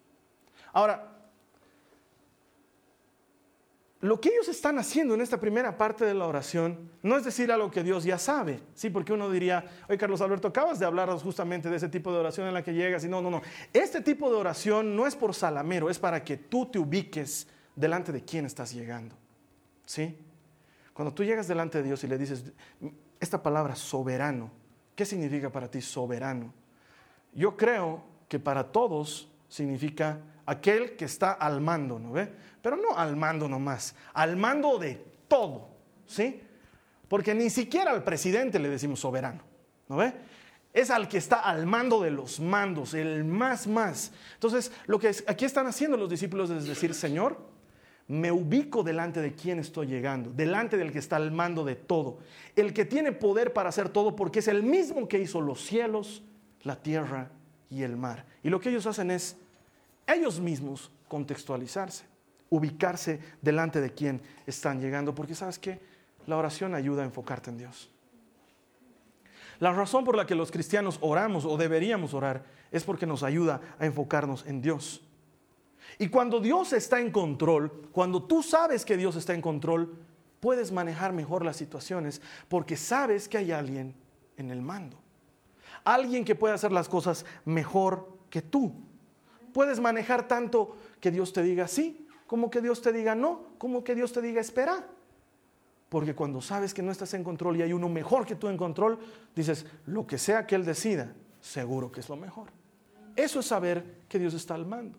Ahora, 0.73 1.14
lo 4.05 4.21
que 4.21 4.29
ellos 4.29 4.49
están 4.49 4.79
haciendo 4.79 5.15
en 5.15 5.23
esta 5.23 5.41
primera 5.41 5.79
parte 5.79 6.05
de 6.05 6.13
la 6.13 6.27
oración 6.27 6.91
no 7.03 7.17
es 7.17 7.25
decir 7.25 7.51
algo 7.51 7.71
que 7.71 7.83
Dios 7.83 8.05
ya 8.05 8.19
sabe, 8.19 8.61
sí, 8.75 8.91
porque 8.91 9.15
uno 9.15 9.31
diría, 9.31 9.65
oye 9.89 9.97
Carlos 9.97 10.21
Alberto, 10.21 10.49
acabas 10.49 10.79
de 10.79 10.85
hablar 10.85 11.09
justamente 11.21 11.71
de 11.71 11.77
ese 11.77 11.89
tipo 11.89 12.13
de 12.13 12.19
oración 12.19 12.47
en 12.47 12.53
la 12.53 12.63
que 12.63 12.75
llegas 12.75 13.03
y 13.07 13.09
no, 13.09 13.23
no, 13.23 13.31
no, 13.31 13.41
este 13.73 14.03
tipo 14.03 14.29
de 14.29 14.37
oración 14.37 14.95
no 14.95 15.07
es 15.07 15.17
por 15.17 15.35
salamero, 15.35 15.89
es 15.89 15.99
para 15.99 16.23
que 16.23 16.37
tú 16.37 16.67
te 16.67 16.79
ubiques 16.79 17.49
delante 17.75 18.13
de 18.13 18.23
quién 18.23 18.45
estás 18.45 18.75
llegando, 18.75 19.17
sí. 19.87 20.19
Cuando 20.93 21.15
tú 21.15 21.25
llegas 21.25 21.49
delante 21.49 21.79
de 21.79 21.85
Dios 21.85 22.05
y 22.05 22.07
le 22.07 22.19
dices, 22.19 22.53
esta 23.19 23.43
palabra 23.43 23.75
soberano, 23.75 24.51
¿qué 24.95 25.07
significa 25.07 25.51
para 25.51 25.71
ti 25.71 25.81
soberano? 25.81 26.53
Yo 27.33 27.57
creo 27.57 28.05
que 28.29 28.39
para 28.39 28.71
todos 28.71 29.31
significa 29.49 30.21
aquel 30.47 30.97
que 30.97 31.05
está 31.05 31.33
al 31.33 31.61
mando, 31.61 31.99
¿no 31.99 32.13
ve? 32.13 32.31
Pero 32.63 32.77
no 32.77 32.97
al 32.97 33.17
mando 33.17 33.49
nomás, 33.49 33.95
al 34.13 34.37
mando 34.37 34.79
de 34.79 35.03
todo, 35.29 35.69
¿sí? 36.07 36.41
Porque 37.09 37.35
ni 37.35 37.51
siquiera 37.51 37.91
al 37.91 38.03
presidente 38.03 38.59
le 38.59 38.69
decimos 38.69 39.01
soberano, 39.01 39.43
¿no 39.89 39.97
ve? 39.97 40.13
Es 40.73 40.91
al 40.91 41.09
que 41.09 41.19
está 41.19 41.41
al 41.41 41.67
mando 41.67 42.03
de 42.03 42.11
los 42.11 42.41
mandos, 42.41 42.95
el 42.95 43.25
más 43.25 43.67
más. 43.67 44.13
Entonces, 44.35 44.73
lo 44.87 44.99
que 44.99 45.15
aquí 45.27 45.45
están 45.45 45.67
haciendo 45.67 45.97
los 45.97 46.11
discípulos 46.11 46.51
es 46.51 46.67
decir, 46.67 46.95
Señor, 46.95 47.39
me 48.09 48.31
ubico 48.31 48.83
delante 48.83 49.21
de 49.21 49.35
quien 49.35 49.59
estoy 49.59 49.87
llegando, 49.87 50.31
delante 50.31 50.77
del 50.77 50.93
que 50.93 50.99
está 50.99 51.17
al 51.17 51.31
mando 51.31 51.65
de 51.65 51.75
todo, 51.75 52.19
el 52.57 52.75
que 52.75 52.85
tiene 52.85 53.13
poder 53.13 53.53
para 53.53 53.69
hacer 53.69 53.89
todo 53.89 54.15
porque 54.15 54.41
es 54.41 54.49
el 54.49 54.63
mismo 54.63 55.09
que 55.09 55.19
hizo 55.19 55.41
los 55.41 55.65
cielos, 55.65 56.23
la 56.63 56.77
tierra 56.77 57.31
y 57.71 57.83
el 57.83 57.97
mar. 57.97 58.27
Y 58.43 58.51
lo 58.51 58.61
que 58.61 58.71
ellos 58.71 58.87
hacen 58.87 59.11
es 59.11 59.37
ellos 60.07 60.41
mismos 60.41 60.91
contextualizarse, 61.09 62.05
ubicarse 62.51 63.21
delante 63.41 63.81
de 63.81 63.91
quien 63.91 64.21
están 64.47 64.81
llegando, 64.81 65.15
porque 65.15 65.35
sabes 65.35 65.59
que 65.59 65.81
la 66.27 66.37
oración 66.37 66.75
ayuda 66.75 67.03
a 67.03 67.07
enfocarte 67.07 67.51
en 67.51 67.59
Dios. 67.59 67.91
La 69.61 69.73
razón 69.73 70.05
por 70.05 70.17
la 70.17 70.27
que 70.27 70.35
los 70.35 70.51
cristianos 70.51 70.99
oramos 71.01 71.45
o 71.45 71.57
deberíamos 71.57 72.13
orar 72.15 72.45
es 72.71 72.83
porque 72.85 73.07
nos 73.07 73.23
ayuda 73.23 73.61
a 73.79 73.87
enfocarnos 73.87 74.45
en 74.47 74.61
Dios. 74.61 75.03
Y 75.99 76.09
cuando 76.09 76.41
Dios 76.41 76.73
está 76.73 77.01
en 77.01 77.13
control, 77.13 77.89
cuando 77.93 78.23
tú 78.23 78.43
sabes 78.43 78.85
que 78.85 78.97
Dios 78.97 79.15
está 79.17 79.33
en 79.33 79.41
control, 79.41 79.97
puedes 80.41 80.73
manejar 80.73 81.13
mejor 81.13 81.45
las 81.45 81.57
situaciones 81.57 82.21
porque 82.49 82.77
sabes 82.77 83.29
que 83.29 83.39
hay 83.39 83.53
alguien 83.53 83.95
en 84.37 84.51
el 84.51 84.61
mando. 84.61 84.99
Alguien 85.85 86.25
que 86.25 86.35
puede 86.35 86.55
hacer 86.55 86.73
las 86.73 86.89
cosas 86.89 87.25
mejor 87.45 88.09
que 88.31 88.43
tú 88.43 88.75
puedes 89.55 89.81
manejar 89.81 90.29
tanto 90.29 90.77
que 91.01 91.11
Dios 91.11 91.33
te 91.33 91.43
diga 91.43 91.69
sí, 91.69 92.07
como 92.27 92.51
que 92.51 92.61
Dios 92.61 92.83
te 92.83 92.93
diga 92.93 93.15
no, 93.15 93.47
como 93.57 93.85
que 93.85 93.95
Dios 93.95 94.13
te 94.13 94.21
diga 94.21 94.41
espera. 94.41 94.85
Porque 95.89 96.15
cuando 96.15 96.43
sabes 96.43 96.75
que 96.75 96.83
no 96.83 96.91
estás 96.91 97.15
en 97.15 97.23
control 97.23 97.57
y 97.57 97.63
hay 97.63 97.73
uno 97.73 97.89
mejor 97.89 98.27
que 98.27 98.35
tú 98.35 98.49
en 98.49 98.57
control, 98.57 98.99
dices, 99.35 99.65
lo 99.87 100.07
que 100.07 100.19
sea 100.19 100.45
que 100.45 100.57
Él 100.57 100.65
decida, 100.65 101.15
seguro 101.41 101.93
que 101.93 102.01
es 102.01 102.09
lo 102.09 102.17
mejor. 102.17 102.49
Eso 103.15 103.39
es 103.39 103.47
saber 103.47 104.01
que 104.09 104.19
Dios 104.19 104.35
está 104.35 104.57
al 104.57 104.67
mando. 104.67 104.99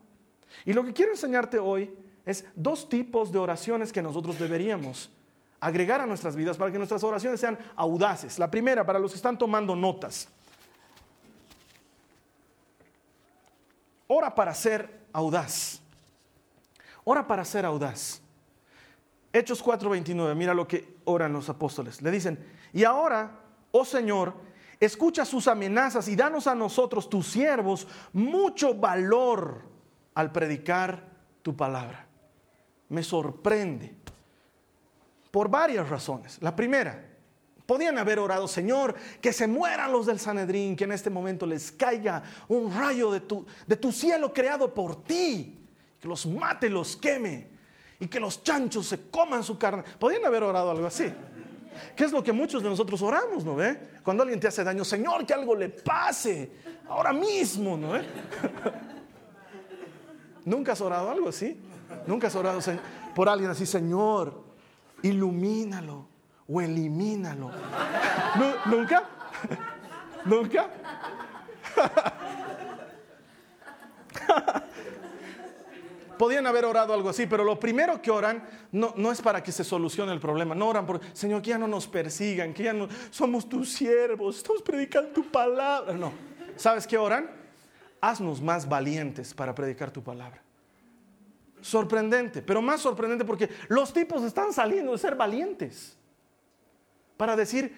Y 0.64 0.72
lo 0.72 0.86
que 0.86 0.94
quiero 0.94 1.12
enseñarte 1.12 1.60
hoy 1.60 1.94
es 2.26 2.46
dos 2.56 2.88
tipos 2.88 3.34
de 3.34 3.40
oraciones 3.40 3.92
que 3.92 4.02
nosotros 4.02 4.40
deberíamos 4.40 5.12
agregar 5.60 6.00
a 6.00 6.06
nuestras 6.06 6.36
vidas 6.36 6.56
para 6.56 6.72
que 6.72 6.78
nuestras 6.78 7.04
oraciones 7.04 7.42
sean 7.42 7.58
audaces. 7.76 8.40
La 8.40 8.50
primera, 8.50 8.86
para 8.86 9.00
los 9.00 9.12
que 9.12 9.18
están 9.18 9.38
tomando 9.38 9.76
notas. 9.76 10.30
Ora 14.08 14.34
para 14.34 14.54
ser 14.54 15.08
audaz. 15.12 15.82
Ora 17.04 17.26
para 17.26 17.46
ser 17.46 17.66
audaz. 17.66 18.22
Hechos 19.34 19.64
4:29, 19.64 20.36
mira 20.36 20.54
lo 20.54 20.68
que 20.68 20.98
oran 21.06 21.34
los 21.34 21.50
apóstoles. 21.50 22.02
Le 22.02 22.12
dicen, 22.12 22.40
y 22.72 22.84
ahora, 22.84 23.40
oh 23.72 23.86
Señor, 23.86 24.34
escucha 24.80 25.26
sus 25.26 25.48
amenazas 25.48 26.08
y 26.08 26.16
danos 26.16 26.48
a 26.48 26.56
nosotros, 26.56 27.10
tus 27.10 27.28
siervos, 27.28 27.88
mucho 28.14 28.76
valor 28.76 29.62
al 30.14 30.32
predicar 30.32 31.04
tu 31.42 31.56
palabra. 31.56 32.08
Me 32.90 33.04
sorprende 33.04 33.96
por 35.32 35.50
varias 35.50 35.90
razones. 35.90 36.42
La 36.42 36.56
primera, 36.56 37.15
Podían 37.66 37.98
haber 37.98 38.20
orado, 38.20 38.48
Señor, 38.48 38.94
que 39.20 39.34
se 39.34 39.48
mueran 39.48 39.92
los 39.92 40.06
del 40.06 40.20
Sanedrín, 40.20 40.76
que 40.76 40.84
en 40.84 40.92
este 40.92 41.10
momento 41.10 41.48
les 41.48 41.72
caiga 41.72 42.22
un 42.48 42.72
rayo 42.72 43.12
de 43.12 43.22
tu, 43.22 43.92
cielo 43.92 44.32
creado 44.32 44.74
por 44.74 45.04
ti, 45.04 45.58
que 46.00 46.08
los 46.08 46.28
mate, 46.28 46.70
los 46.70 46.96
queme 46.96 47.48
y 48.00 48.08
que 48.08 48.20
los 48.20 48.44
chanchos 48.44 48.86
se 48.86 49.10
coman 49.10 49.44
su 49.44 49.58
carne. 49.58 49.84
Podían 49.98 50.24
haber 50.26 50.44
orado 50.44 50.70
algo 50.70 50.86
así. 50.86 51.12
¿Qué 51.96 52.04
es 52.04 52.12
lo 52.12 52.24
que 52.24 52.32
muchos 52.32 52.62
de 52.62 52.70
nosotros 52.70 53.02
oramos, 53.02 53.44
no 53.44 53.56
ve? 53.56 53.96
Cuando 54.04 54.22
alguien 54.22 54.40
te 54.40 54.48
hace 54.48 54.64
daño, 54.64 54.86
Señor, 54.86 55.26
que 55.26 55.34
algo 55.34 55.56
le 55.56 55.70
pase 55.70 56.52
ahora 56.88 57.12
mismo, 57.12 57.78
¿no 57.78 57.92
ve? 57.92 58.06
¿Nunca 60.46 60.74
has 60.74 60.82
orado 60.82 61.10
algo 61.10 61.30
así? 61.30 61.60
¿Nunca 62.06 62.28
has 62.28 62.36
orado 62.36 62.60
por 63.16 63.28
alguien 63.28 63.50
así, 63.50 63.66
Señor, 63.66 64.44
ilumínalo? 65.02 66.15
O 66.48 66.62
elimínalo. 66.62 67.52
¿Nunca? 68.66 69.04
¿Nunca? 70.26 70.70
Podían 76.18 76.48
haber 76.48 76.66
orado 76.66 76.94
algo 76.94 77.10
así, 77.10 77.28
pero 77.28 77.44
lo 77.44 77.60
primero 77.60 78.02
que 78.02 78.10
oran 78.10 78.42
no, 78.72 78.94
no, 78.96 79.12
es 79.12 79.22
para 79.22 79.44
que 79.44 79.52
se 79.52 79.66
solucione 79.66 80.14
el 80.14 80.20
problema. 80.20 80.56
No 80.56 80.70
oran 80.70 80.86
por, 80.86 81.02
Señor, 81.14 81.42
que 81.42 81.50
ya 81.50 81.58
no 81.58 81.68
nos 81.68 81.88
persigan, 81.88 82.54
que 82.54 82.64
ya 82.64 82.74
no 82.74 82.88
somos 83.10 83.50
tus 83.50 83.74
siervos, 83.74 84.38
estamos 84.38 84.62
predicando 84.62 85.10
tu 85.10 85.30
palabra. 85.30 85.94
No. 85.94 86.14
¿Sabes 86.56 86.88
qué 86.88 86.98
oran? 86.98 87.30
Haznos 88.00 88.42
más 88.42 88.66
valientes 88.68 89.34
para 89.34 89.54
predicar 89.54 89.92
tu 89.92 90.02
palabra. 90.02 90.42
Sorprendente, 91.60 92.42
pero 92.42 92.62
más 92.62 92.80
sorprendente 92.80 93.26
porque 93.26 93.50
los 93.68 93.92
tipos 93.92 94.24
están 94.24 94.54
saliendo 94.54 94.94
de 94.94 94.98
ser 94.98 95.16
valientes 95.16 95.98
para 97.18 97.36
decir, 97.36 97.76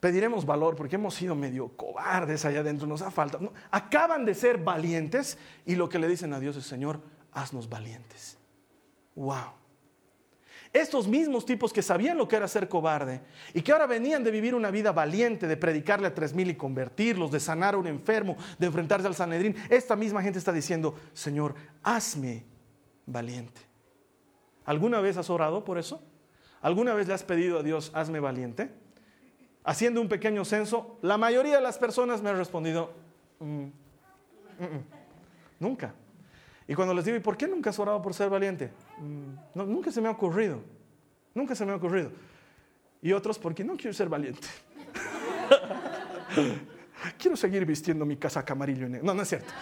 pediremos 0.00 0.44
valor 0.44 0.76
porque 0.76 0.96
hemos 0.96 1.14
sido 1.14 1.34
medio 1.34 1.68
cobardes 1.76 2.44
allá 2.44 2.60
adentro, 2.60 2.86
nos 2.86 3.02
ha 3.02 3.10
faltado. 3.10 3.52
acaban 3.70 4.24
de 4.24 4.34
ser 4.34 4.58
valientes 4.58 5.38
y 5.64 5.74
lo 5.74 5.88
que 5.88 5.98
le 5.98 6.08
dicen 6.08 6.32
a 6.32 6.40
Dios 6.40 6.56
es, 6.56 6.66
Señor, 6.66 7.00
haznos 7.32 7.68
valientes. 7.68 8.38
Wow. 9.14 9.52
Estos 10.72 11.08
mismos 11.08 11.46
tipos 11.46 11.72
que 11.72 11.80
sabían 11.80 12.18
lo 12.18 12.28
que 12.28 12.36
era 12.36 12.46
ser 12.46 12.68
cobarde 12.68 13.22
y 13.54 13.62
que 13.62 13.72
ahora 13.72 13.86
venían 13.86 14.22
de 14.22 14.30
vivir 14.30 14.54
una 14.54 14.70
vida 14.70 14.92
valiente, 14.92 15.46
de 15.46 15.56
predicarle 15.56 16.06
a 16.06 16.14
tres 16.14 16.34
mil 16.34 16.50
y 16.50 16.54
convertirlos, 16.54 17.30
de 17.30 17.40
sanar 17.40 17.74
a 17.74 17.78
un 17.78 17.86
enfermo, 17.86 18.36
de 18.58 18.66
enfrentarse 18.66 19.06
al 19.06 19.14
Sanedrín, 19.14 19.56
esta 19.70 19.96
misma 19.96 20.22
gente 20.22 20.38
está 20.38 20.52
diciendo, 20.52 20.94
Señor, 21.14 21.54
hazme 21.82 22.44
valiente. 23.06 23.60
¿Alguna 24.66 25.00
vez 25.00 25.16
has 25.16 25.30
orado 25.30 25.64
por 25.64 25.78
eso? 25.78 26.02
¿Alguna 26.66 26.94
vez 26.94 27.06
le 27.06 27.14
has 27.14 27.22
pedido 27.22 27.60
a 27.60 27.62
Dios, 27.62 27.92
hazme 27.94 28.18
valiente? 28.18 28.68
Haciendo 29.62 30.00
un 30.00 30.08
pequeño 30.08 30.44
censo, 30.44 30.98
la 31.00 31.16
mayoría 31.16 31.54
de 31.54 31.60
las 31.60 31.78
personas 31.78 32.22
me 32.22 32.30
han 32.30 32.36
respondido, 32.36 32.92
mm, 33.38 33.46
mm, 33.46 33.68
mm, 34.58 34.84
nunca. 35.60 35.94
Y 36.66 36.74
cuando 36.74 36.92
les 36.92 37.04
digo, 37.04 37.16
¿y 37.16 37.20
por 37.20 37.36
qué 37.36 37.46
nunca 37.46 37.70
has 37.70 37.78
orado 37.78 38.02
por 38.02 38.14
ser 38.14 38.28
valiente? 38.28 38.72
nunca 39.54 39.92
se 39.92 40.00
me 40.00 40.08
ha 40.08 40.10
ocurrido, 40.10 40.58
nunca 41.36 41.54
se 41.54 41.64
me 41.64 41.70
ha 41.70 41.76
ocurrido. 41.76 42.10
Y 43.00 43.12
otros, 43.12 43.38
porque 43.38 43.62
no 43.62 43.76
quiero 43.76 43.92
ser 43.92 44.08
valiente. 44.08 44.48
quiero 47.16 47.36
seguir 47.36 47.64
vistiendo 47.64 48.04
mi 48.04 48.16
casaca 48.16 48.54
amarillo. 48.54 48.88
No, 48.88 49.14
no 49.14 49.22
es 49.22 49.28
cierto 49.28 49.52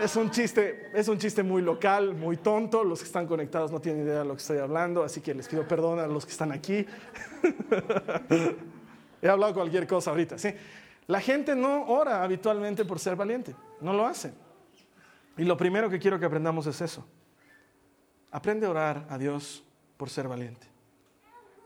es 0.00 0.16
un 0.16 0.30
chiste, 0.30 0.90
es 0.94 1.08
un 1.08 1.18
chiste 1.18 1.42
muy 1.42 1.62
local, 1.62 2.14
muy 2.14 2.36
tonto. 2.36 2.84
Los 2.84 3.00
que 3.00 3.06
están 3.06 3.26
conectados 3.26 3.70
no 3.70 3.80
tienen 3.80 4.04
idea 4.04 4.20
de 4.20 4.24
lo 4.24 4.34
que 4.34 4.40
estoy 4.40 4.58
hablando, 4.58 5.02
así 5.02 5.20
que 5.20 5.34
les 5.34 5.48
pido 5.48 5.66
perdón 5.66 5.98
a 5.98 6.06
los 6.06 6.24
que 6.24 6.32
están 6.32 6.52
aquí. 6.52 6.86
He 9.22 9.28
hablado 9.28 9.54
cualquier 9.54 9.86
cosa 9.86 10.10
ahorita, 10.10 10.38
sí. 10.38 10.54
La 11.06 11.20
gente 11.20 11.54
no 11.56 11.86
ora 11.86 12.22
habitualmente 12.22 12.84
por 12.84 12.98
ser 12.98 13.16
valiente, 13.16 13.54
no 13.80 13.92
lo 13.92 14.06
hace. 14.06 14.32
Y 15.36 15.44
lo 15.44 15.56
primero 15.56 15.90
que 15.90 15.98
quiero 15.98 16.18
que 16.18 16.26
aprendamos 16.26 16.66
es 16.66 16.80
eso. 16.80 17.06
Aprende 18.30 18.66
a 18.66 18.70
orar 18.70 19.06
a 19.08 19.18
Dios 19.18 19.64
por 19.96 20.08
ser 20.08 20.28
valiente. 20.28 20.66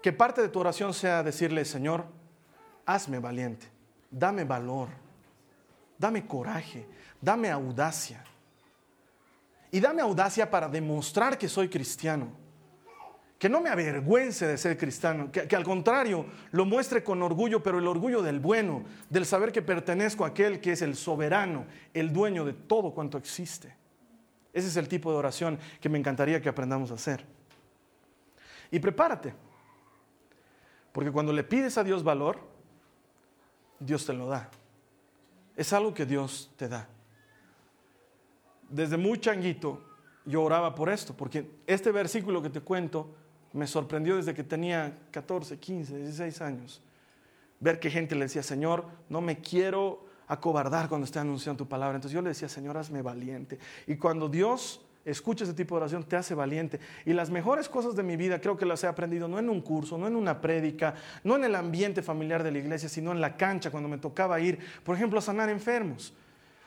Que 0.02 0.12
parte 0.12 0.40
de 0.40 0.48
tu 0.48 0.60
oración 0.60 0.94
sea 0.94 1.22
decirle, 1.22 1.64
Señor, 1.64 2.04
hazme 2.86 3.18
valiente, 3.18 3.66
dame 4.10 4.44
valor 4.44 4.88
dame 5.98 6.26
coraje, 6.26 6.86
dame 7.24 7.50
audacia. 7.50 8.22
Y 9.70 9.80
dame 9.80 10.02
audacia 10.02 10.48
para 10.48 10.68
demostrar 10.68 11.38
que 11.38 11.48
soy 11.48 11.68
cristiano. 11.68 12.28
Que 13.38 13.48
no 13.48 13.60
me 13.60 13.70
avergüence 13.70 14.46
de 14.46 14.56
ser 14.56 14.78
cristiano, 14.78 15.30
que, 15.32 15.56
al 15.56 15.64
contrario 15.64 16.26
lo 16.52 16.64
muestre 16.64 17.02
con 17.02 17.20
orgullo, 17.22 17.62
pero 17.62 17.78
el 17.78 17.86
orgullo 17.86 18.22
del 18.22 18.38
bueno, 18.38 18.84
del 19.10 19.26
saber 19.26 19.50
que 19.50 19.60
pertenezco 19.60 20.24
a 20.24 20.28
aquel 20.28 20.60
que 20.60 20.72
es 20.72 20.82
el 20.82 20.94
soberano, 20.94 21.66
el 21.92 22.12
dueño 22.12 22.44
de 22.44 22.52
todo 22.52 22.92
cuanto 22.92 23.18
existe. 23.18 23.74
Ese 24.52 24.68
es 24.68 24.76
el 24.76 24.88
tipo 24.88 25.10
de 25.10 25.18
oración 25.18 25.58
que 25.80 25.88
me 25.88 25.98
encantaría 25.98 26.40
que 26.40 26.48
aprendamos 26.48 26.92
a 26.92 26.94
hacer. 26.94 27.24
Y 28.70 28.78
prepárate, 28.78 29.34
porque 30.92 31.10
cuando 31.10 31.32
le 31.32 31.42
pides 31.42 31.76
a 31.76 31.84
Dios 31.84 32.04
valor, 32.04 32.38
Dios 33.80 34.06
te 34.06 34.12
lo 34.12 34.28
da. 34.28 34.48
Es 35.56 35.72
algo 35.72 35.92
que 35.92 36.06
Dios 36.06 36.52
te 36.56 36.68
da 36.68 36.88
desde 38.74 38.96
muy 38.96 39.18
changuito 39.18 39.80
yo 40.26 40.42
oraba 40.42 40.74
por 40.74 40.88
esto, 40.88 41.14
porque 41.16 41.48
este 41.66 41.92
versículo 41.92 42.42
que 42.42 42.50
te 42.50 42.60
cuento 42.60 43.14
me 43.52 43.66
sorprendió 43.66 44.16
desde 44.16 44.34
que 44.34 44.42
tenía 44.42 44.98
14, 45.12 45.58
15, 45.58 45.96
16 45.96 46.40
años. 46.40 46.82
Ver 47.60 47.78
que 47.78 47.88
gente 47.88 48.16
le 48.16 48.24
decía, 48.24 48.42
Señor, 48.42 48.84
no 49.08 49.20
me 49.20 49.38
quiero 49.38 50.06
acobardar 50.26 50.88
cuando 50.88 51.04
esté 51.04 51.20
anunciando 51.20 51.64
tu 51.64 51.68
palabra. 51.68 51.96
Entonces 51.96 52.14
yo 52.14 52.22
le 52.22 52.30
decía, 52.30 52.48
Señor, 52.48 52.76
hazme 52.76 53.00
valiente. 53.00 53.58
Y 53.86 53.96
cuando 53.96 54.28
Dios 54.28 54.80
escucha 55.04 55.44
ese 55.44 55.54
tipo 55.54 55.76
de 55.76 55.82
oración, 55.82 56.02
te 56.02 56.16
hace 56.16 56.34
valiente. 56.34 56.80
Y 57.04 57.12
las 57.12 57.30
mejores 57.30 57.68
cosas 57.68 57.94
de 57.94 58.02
mi 58.02 58.16
vida 58.16 58.40
creo 58.40 58.56
que 58.56 58.66
las 58.66 58.82
he 58.82 58.88
aprendido 58.88 59.28
no 59.28 59.38
en 59.38 59.48
un 59.48 59.60
curso, 59.60 59.96
no 59.98 60.08
en 60.08 60.16
una 60.16 60.40
prédica, 60.40 60.94
no 61.22 61.36
en 61.36 61.44
el 61.44 61.54
ambiente 61.54 62.02
familiar 62.02 62.42
de 62.42 62.50
la 62.50 62.58
iglesia, 62.58 62.88
sino 62.88 63.12
en 63.12 63.20
la 63.20 63.36
cancha, 63.36 63.70
cuando 63.70 63.88
me 63.88 63.98
tocaba 63.98 64.40
ir, 64.40 64.58
por 64.82 64.96
ejemplo, 64.96 65.20
a 65.20 65.22
sanar 65.22 65.48
enfermos. 65.48 66.12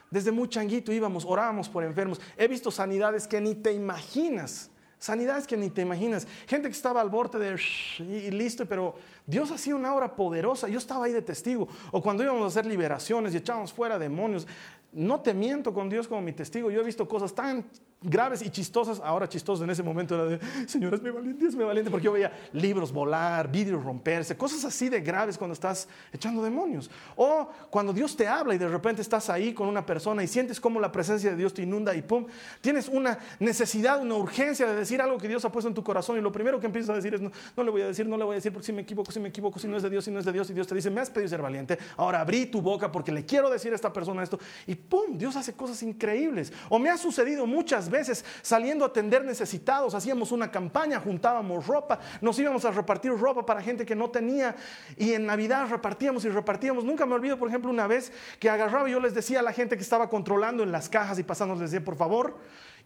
Desde 0.09 0.31
muy 0.31 0.47
changuito 0.47 0.91
íbamos, 0.91 1.25
orábamos 1.25 1.67
por 1.67 1.83
enfermos. 1.83 2.21
He 2.37 2.47
visto 2.47 2.71
sanidades 2.71 3.27
que 3.27 3.41
ni 3.41 3.55
te 3.55 3.73
imaginas. 3.73 4.71
Sanidades 4.99 5.45
que 5.45 5.57
ni 5.57 5.69
te 5.69 5.81
imaginas. 5.81 6.27
Gente 6.47 6.69
que 6.69 6.75
estaba 6.75 7.01
al 7.01 7.09
borde 7.09 7.37
de 7.37 7.59
y 7.99 8.31
listo, 8.31 8.65
pero 8.65 8.95
Dios 9.25 9.51
hacía 9.51 9.75
una 9.75 9.93
obra 9.93 10.15
poderosa. 10.15 10.67
Yo 10.67 10.79
estaba 10.79 11.05
ahí 11.05 11.13
de 11.13 11.21
testigo. 11.21 11.67
O 11.91 12.01
cuando 12.01 12.23
íbamos 12.23 12.43
a 12.43 12.47
hacer 12.47 12.65
liberaciones 12.65 13.33
y 13.33 13.37
echábamos 13.37 13.71
fuera 13.71 13.99
demonios. 13.99 14.47
No 14.91 15.21
te 15.21 15.33
miento 15.33 15.73
con 15.73 15.89
Dios 15.89 16.07
como 16.07 16.21
mi 16.21 16.33
testigo. 16.33 16.71
Yo 16.71 16.81
he 16.81 16.83
visto 16.83 17.07
cosas 17.07 17.35
tan 17.35 17.65
graves 18.01 18.41
y 18.43 18.49
chistosas, 18.49 19.01
ahora 19.03 19.27
chistosas 19.27 19.63
en 19.63 19.69
ese 19.71 19.81
momento 19.81 20.15
era 20.15 20.25
de, 20.25 20.39
Señor, 20.67 20.93
es 20.93 21.01
mi 21.01 21.09
valiente, 21.09 21.45
es 21.45 21.55
mi 21.55 21.63
valiente, 21.63 21.89
porque 21.89 22.05
yo 22.05 22.11
veía 22.11 22.31
libros 22.53 22.91
volar, 22.91 23.51
vidrios 23.51 23.83
romperse, 23.83 24.37
cosas 24.37 24.63
así 24.65 24.89
de 24.89 25.01
graves 25.01 25.37
cuando 25.37 25.53
estás 25.53 25.87
echando 26.11 26.43
demonios. 26.43 26.89
O 27.15 27.49
cuando 27.69 27.93
Dios 27.93 28.15
te 28.15 28.27
habla 28.27 28.53
y 28.53 28.57
de 28.57 28.67
repente 28.67 29.01
estás 29.01 29.29
ahí 29.29 29.53
con 29.53 29.67
una 29.67 29.85
persona 29.85 30.23
y 30.23 30.27
sientes 30.27 30.59
como 30.59 30.79
la 30.79 30.91
presencia 30.91 31.31
de 31.31 31.35
Dios 31.35 31.53
te 31.53 31.63
inunda 31.63 31.95
y 31.95 32.01
pum, 32.01 32.25
tienes 32.61 32.87
una 32.87 33.17
necesidad, 33.39 34.01
una 34.01 34.15
urgencia 34.15 34.67
de 34.67 34.75
decir 34.75 35.01
algo 35.01 35.17
que 35.17 35.27
Dios 35.27 35.43
ha 35.45 35.51
puesto 35.51 35.67
en 35.67 35.73
tu 35.73 35.83
corazón 35.83 36.17
y 36.17 36.21
lo 36.21 36.31
primero 36.31 36.59
que 36.59 36.67
empiezas 36.67 36.91
a 36.91 36.95
decir 36.95 37.15
es, 37.15 37.21
no, 37.21 37.31
no 37.55 37.63
le 37.63 37.71
voy 37.71 37.81
a 37.81 37.87
decir, 37.87 38.07
no 38.07 38.17
le 38.17 38.23
voy 38.23 38.33
a 38.33 38.35
decir 38.35 38.53
porque 38.53 38.65
si 38.65 38.73
me 38.73 38.83
equivoco, 38.83 39.11
si 39.11 39.19
me 39.19 39.29
equivoco, 39.29 39.59
si 39.59 39.67
no 39.67 39.75
es 39.75 39.83
de 39.83 39.89
Dios, 39.89 40.05
si 40.05 40.11
no 40.11 40.19
es 40.19 40.25
de 40.25 40.31
Dios, 40.31 40.49
y 40.49 40.53
Dios 40.53 40.67
te 40.67 40.75
dice, 40.75 40.89
me 40.89 41.01
has 41.01 41.09
pedido 41.09 41.29
ser 41.29 41.41
valiente, 41.41 41.77
ahora 41.97 42.21
abrí 42.21 42.45
tu 42.45 42.61
boca 42.61 42.91
porque 42.91 43.11
le 43.11 43.25
quiero 43.25 43.49
decir 43.49 43.71
a 43.71 43.75
esta 43.75 43.91
persona 43.91 44.23
esto 44.23 44.39
y 44.67 44.75
pum, 44.75 45.17
Dios 45.17 45.35
hace 45.35 45.53
cosas 45.53 45.81
increíbles. 45.83 46.53
O 46.69 46.79
me 46.79 46.89
ha 46.89 46.97
sucedido 46.97 47.45
muchas 47.45 47.86
veces 47.89 48.25
saliendo 48.41 48.85
a 48.85 48.89
atender 48.89 49.23
necesitados, 49.23 49.93
hacíamos 49.93 50.31
una 50.31 50.51
campaña, 50.51 50.99
juntábamos 50.99 51.67
ropa, 51.67 51.99
nos 52.21 52.37
íbamos 52.39 52.65
a 52.65 52.71
repartir 52.71 53.11
ropa 53.11 53.45
para 53.45 53.61
gente 53.61 53.85
que 53.85 53.95
no 53.95 54.09
tenía 54.09 54.55
y 54.97 55.13
en 55.13 55.25
Navidad 55.25 55.67
repartíamos 55.69 56.25
y 56.25 56.29
repartíamos. 56.29 56.83
Nunca 56.83 57.05
me 57.05 57.15
olvido, 57.15 57.37
por 57.37 57.47
ejemplo, 57.47 57.69
una 57.69 57.87
vez 57.87 58.11
que 58.39 58.49
agarraba 58.49 58.89
y 58.89 58.93
yo 58.93 58.99
les 58.99 59.13
decía 59.13 59.39
a 59.39 59.43
la 59.43 59.53
gente 59.53 59.75
que 59.75 59.83
estaba 59.83 60.09
controlando 60.09 60.63
en 60.63 60.71
las 60.71 60.89
cajas 60.89 61.19
y 61.19 61.23
pasando, 61.23 61.55
les 61.55 61.71
decía, 61.71 61.83
por 61.83 61.95
favor, 61.95 62.37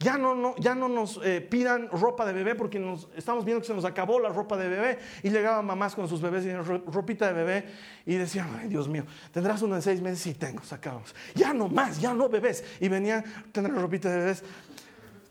ya 0.02 0.18
no, 0.18 0.34
no, 0.34 0.56
ya 0.58 0.74
no 0.74 0.90
nos 0.90 1.20
eh, 1.24 1.42
pidan 1.42 1.88
ropa 1.90 2.26
de 2.26 2.34
bebé 2.34 2.56
porque 2.56 2.80
nos, 2.80 3.08
estamos 3.16 3.46
viendo 3.46 3.62
que 3.62 3.68
se 3.68 3.74
nos 3.74 3.86
acabó 3.86 4.20
la 4.20 4.30
ropa 4.30 4.58
de 4.58 4.68
bebé. 4.68 5.00
Y 5.22 5.30
llegaban 5.30 5.66
mamás 5.66 5.94
con 5.94 6.08
sus 6.08 6.22
bebés 6.22 6.46
y 6.46 6.54
ropita 6.54 7.28
de 7.28 7.34
bebé 7.34 7.66
y 8.06 8.16
decían, 8.16 8.50
ay 8.60 8.68
Dios 8.68 8.88
mío, 8.88 9.06
¿tendrás 9.32 9.62
uno 9.62 9.76
de 9.76 9.82
seis 9.82 10.02
meses? 10.02 10.20
Sí, 10.20 10.34
tengo, 10.34 10.64
sacamos. 10.64 11.14
Ya 11.36 11.54
no 11.54 11.68
más, 11.68 12.02
ya 12.02 12.14
no 12.14 12.30
bebés. 12.30 12.64
Y 12.80 12.90
venían, 12.90 13.24
tendrás 13.52 13.80
ropita 13.80 14.10
de 14.10 14.18
bebés 14.18 14.44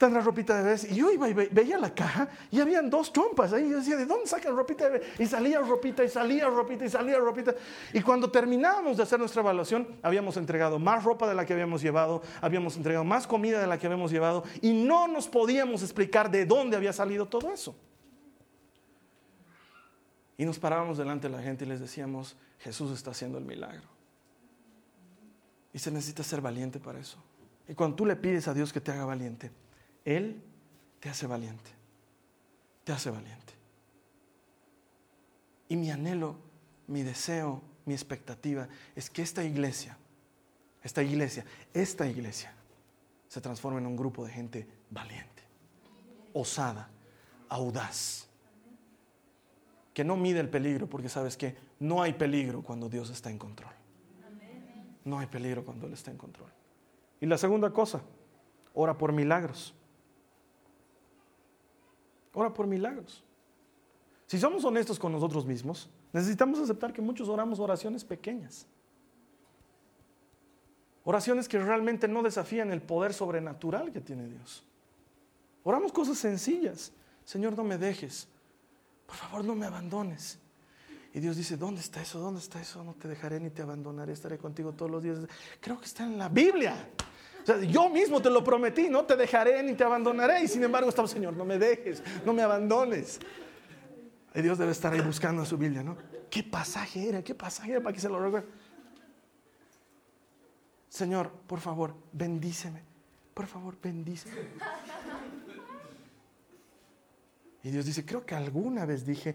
la 0.08 0.20
ropita 0.20 0.56
de 0.56 0.62
bebés. 0.62 0.90
Y 0.90 0.94
yo 0.94 1.10
iba 1.10 1.28
y 1.28 1.34
veía 1.34 1.76
la 1.78 1.94
caja 1.94 2.28
y 2.50 2.60
habían 2.60 2.88
dos 2.88 3.12
chompas 3.12 3.52
ahí. 3.52 3.68
Yo 3.68 3.78
decía, 3.78 3.96
¿de 3.96 4.06
dónde 4.06 4.26
sacan 4.26 4.56
ropita 4.56 4.84
de 4.84 4.90
bebé? 4.92 5.06
Y 5.18 5.26
salía 5.26 5.60
ropita, 5.60 6.04
y 6.04 6.08
salía 6.08 6.48
ropita, 6.48 6.84
y 6.84 6.88
salía 6.88 7.18
ropita. 7.18 7.54
Y 7.92 8.00
cuando 8.00 8.30
terminábamos 8.30 8.96
de 8.96 9.02
hacer 9.02 9.18
nuestra 9.18 9.42
evaluación, 9.42 9.86
habíamos 10.02 10.36
entregado 10.36 10.78
más 10.78 11.04
ropa 11.04 11.28
de 11.28 11.34
la 11.34 11.44
que 11.44 11.52
habíamos 11.52 11.82
llevado, 11.82 12.22
habíamos 12.40 12.76
entregado 12.76 13.04
más 13.04 13.26
comida 13.26 13.60
de 13.60 13.66
la 13.66 13.78
que 13.78 13.86
habíamos 13.86 14.10
llevado, 14.10 14.44
y 14.62 14.72
no 14.72 15.08
nos 15.08 15.28
podíamos 15.28 15.82
explicar 15.82 16.30
de 16.30 16.46
dónde 16.46 16.76
había 16.76 16.92
salido 16.92 17.26
todo 17.26 17.52
eso. 17.52 17.76
Y 20.38 20.46
nos 20.46 20.58
parábamos 20.58 20.96
delante 20.96 21.28
de 21.28 21.36
la 21.36 21.42
gente 21.42 21.66
y 21.66 21.68
les 21.68 21.80
decíamos, 21.80 22.34
Jesús 22.60 22.92
está 22.92 23.10
haciendo 23.10 23.36
el 23.36 23.44
milagro. 23.44 23.86
Y 25.74 25.78
se 25.78 25.90
necesita 25.90 26.22
ser 26.22 26.40
valiente 26.40 26.80
para 26.80 26.98
eso. 26.98 27.18
Y 27.68 27.74
cuando 27.74 27.96
tú 27.96 28.06
le 28.06 28.16
pides 28.16 28.48
a 28.48 28.54
Dios 28.54 28.72
que 28.72 28.80
te 28.80 28.90
haga 28.90 29.04
valiente, 29.04 29.50
él 30.04 30.42
te 31.00 31.08
hace 31.08 31.26
valiente, 31.26 31.70
te 32.84 32.92
hace 32.92 33.10
valiente. 33.10 33.54
Y 35.68 35.76
mi 35.76 35.90
anhelo, 35.90 36.36
mi 36.86 37.02
deseo, 37.02 37.62
mi 37.84 37.94
expectativa 37.94 38.68
es 38.94 39.08
que 39.08 39.22
esta 39.22 39.44
iglesia, 39.44 39.96
esta 40.82 41.02
iglesia, 41.02 41.44
esta 41.72 42.06
iglesia 42.06 42.52
se 43.28 43.40
transforme 43.40 43.78
en 43.78 43.86
un 43.86 43.96
grupo 43.96 44.24
de 44.24 44.32
gente 44.32 44.66
valiente, 44.90 45.42
osada, 46.32 46.88
audaz, 47.48 48.28
que 49.94 50.04
no 50.04 50.16
mide 50.16 50.40
el 50.40 50.48
peligro, 50.48 50.88
porque 50.88 51.08
sabes 51.08 51.36
que 51.36 51.56
no 51.78 52.02
hay 52.02 52.12
peligro 52.12 52.62
cuando 52.62 52.88
Dios 52.88 53.10
está 53.10 53.30
en 53.30 53.38
control. 53.38 53.72
No 55.04 55.18
hay 55.18 55.26
peligro 55.26 55.64
cuando 55.64 55.86
Él 55.86 55.92
está 55.92 56.10
en 56.10 56.18
control. 56.18 56.50
Y 57.20 57.26
la 57.26 57.38
segunda 57.38 57.70
cosa, 57.70 58.02
ora 58.74 58.96
por 58.96 59.12
milagros. 59.12 59.74
Ora 62.32 62.52
por 62.52 62.66
milagros. 62.66 63.24
Si 64.26 64.38
somos 64.38 64.64
honestos 64.64 64.98
con 64.98 65.12
nosotros 65.12 65.44
mismos, 65.44 65.90
necesitamos 66.12 66.60
aceptar 66.60 66.92
que 66.92 67.02
muchos 67.02 67.28
oramos 67.28 67.58
oraciones 67.58 68.04
pequeñas. 68.04 68.66
Oraciones 71.04 71.48
que 71.48 71.58
realmente 71.58 72.06
no 72.06 72.22
desafían 72.22 72.70
el 72.70 72.82
poder 72.82 73.12
sobrenatural 73.12 73.90
que 73.90 74.00
tiene 74.00 74.28
Dios. 74.28 74.64
Oramos 75.64 75.92
cosas 75.92 76.18
sencillas. 76.18 76.92
Señor, 77.24 77.56
no 77.56 77.64
me 77.64 77.78
dejes. 77.78 78.28
Por 79.06 79.16
favor, 79.16 79.44
no 79.44 79.54
me 79.54 79.66
abandones. 79.66 80.38
Y 81.12 81.18
Dios 81.18 81.36
dice, 81.36 81.56
¿dónde 81.56 81.80
está 81.80 82.00
eso? 82.00 82.20
¿Dónde 82.20 82.40
está 82.40 82.60
eso? 82.60 82.84
No 82.84 82.94
te 82.94 83.08
dejaré 83.08 83.40
ni 83.40 83.50
te 83.50 83.62
abandonaré, 83.62 84.12
estaré 84.12 84.38
contigo 84.38 84.72
todos 84.72 84.90
los 84.90 85.02
días. 85.02 85.18
Creo 85.60 85.78
que 85.80 85.86
está 85.86 86.04
en 86.04 86.18
la 86.18 86.28
Biblia 86.28 86.76
yo 87.68 87.88
mismo 87.88 88.20
te 88.20 88.30
lo 88.30 88.42
prometí, 88.44 88.88
no 88.88 89.04
te 89.04 89.16
dejaré 89.16 89.62
ni 89.62 89.74
te 89.74 89.84
abandonaré. 89.84 90.42
Y 90.44 90.48
sin 90.48 90.62
embargo 90.62 90.88
estaba, 90.88 91.08
Señor, 91.08 91.34
no 91.34 91.44
me 91.44 91.58
dejes, 91.58 92.02
no 92.24 92.32
me 92.32 92.42
abandones. 92.42 93.20
Y 94.34 94.42
Dios 94.42 94.58
debe 94.58 94.72
estar 94.72 94.92
ahí 94.92 95.00
buscando 95.00 95.44
su 95.44 95.56
Biblia, 95.56 95.82
¿no? 95.82 95.96
¿Qué 96.30 96.42
pasaje 96.42 97.08
era? 97.08 97.22
¿Qué 97.22 97.34
pasaje 97.34 97.72
era 97.72 97.80
para 97.80 97.92
que 97.92 98.00
se 98.00 98.08
lo 98.08 98.20
recuerde? 98.20 98.46
Señor, 100.88 101.30
por 101.46 101.60
favor, 101.60 101.94
bendíceme. 102.12 102.82
Por 103.34 103.46
favor, 103.46 103.76
bendíceme. 103.80 104.34
Y 107.62 107.70
Dios 107.70 107.84
dice, 107.84 108.04
creo 108.04 108.24
que 108.24 108.34
alguna 108.34 108.86
vez 108.86 109.04
dije, 109.04 109.34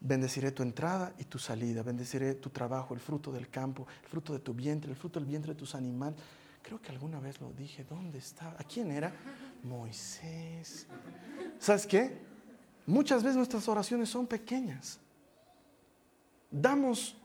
bendeciré 0.00 0.52
tu 0.52 0.62
entrada 0.62 1.12
y 1.18 1.24
tu 1.24 1.38
salida, 1.38 1.82
bendeciré 1.82 2.34
tu 2.34 2.50
trabajo, 2.50 2.94
el 2.94 3.00
fruto 3.00 3.32
del 3.32 3.48
campo, 3.48 3.86
el 4.02 4.08
fruto 4.08 4.32
de 4.32 4.38
tu 4.38 4.54
vientre, 4.54 4.90
el 4.90 4.96
fruto 4.96 5.18
del 5.20 5.28
vientre 5.28 5.54
de 5.54 5.58
tus 5.58 5.74
animales. 5.74 6.18
Creo 6.62 6.80
que 6.80 6.90
alguna 6.90 7.20
vez 7.20 7.40
lo 7.40 7.52
dije. 7.52 7.84
¿Dónde 7.84 8.18
estaba? 8.18 8.54
¿A 8.58 8.64
quién 8.64 8.90
era? 8.90 9.12
Moisés. 9.62 10.86
¿Sabes 11.58 11.86
qué? 11.86 12.18
Muchas 12.86 13.22
veces 13.22 13.36
nuestras 13.36 13.68
oraciones 13.68 14.08
son 14.08 14.26
pequeñas. 14.26 14.98
Damos 16.50 17.16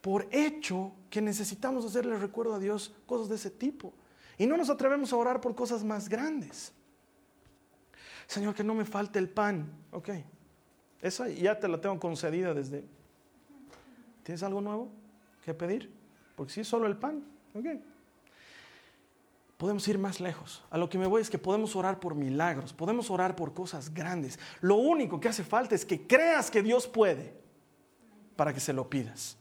por 0.00 0.26
hecho 0.30 0.92
que 1.10 1.20
necesitamos 1.20 1.84
hacerle 1.84 2.16
recuerdo 2.16 2.54
a 2.54 2.58
Dios 2.58 2.94
cosas 3.06 3.28
de 3.28 3.36
ese 3.36 3.50
tipo. 3.50 3.92
Y 4.38 4.46
no 4.46 4.56
nos 4.56 4.70
atrevemos 4.70 5.12
a 5.12 5.16
orar 5.16 5.40
por 5.40 5.54
cosas 5.54 5.84
más 5.84 6.08
grandes. 6.08 6.72
Señor, 8.26 8.54
que 8.54 8.64
no 8.64 8.74
me 8.74 8.84
falte 8.84 9.18
el 9.18 9.28
pan. 9.28 9.70
Ok. 9.90 10.10
Esa 11.00 11.28
ya 11.28 11.58
te 11.58 11.68
la 11.68 11.80
tengo 11.80 11.98
concedida 11.98 12.54
desde... 12.54 12.84
¿Tienes 14.22 14.42
algo 14.44 14.60
nuevo 14.60 14.90
que 15.44 15.52
pedir? 15.52 15.92
Porque 16.36 16.52
si 16.52 16.64
solo 16.64 16.86
el 16.86 16.96
pan. 16.96 17.24
Ok 17.54 17.66
podemos 19.62 19.86
ir 19.86 19.96
más 19.96 20.18
lejos. 20.18 20.60
A 20.70 20.76
lo 20.76 20.88
que 20.88 20.98
me 20.98 21.06
voy 21.06 21.22
es 21.22 21.30
que 21.30 21.38
podemos 21.38 21.76
orar 21.76 22.00
por 22.00 22.16
milagros, 22.16 22.72
podemos 22.72 23.12
orar 23.12 23.36
por 23.36 23.54
cosas 23.54 23.94
grandes. 23.94 24.36
Lo 24.60 24.74
único 24.74 25.20
que 25.20 25.28
hace 25.28 25.44
falta 25.44 25.76
es 25.76 25.84
que 25.84 26.04
creas 26.04 26.50
que 26.50 26.64
Dios 26.64 26.88
puede 26.88 27.32
para 28.34 28.52
que 28.52 28.58
se 28.58 28.72
lo 28.72 28.90
pidas. 28.90 29.36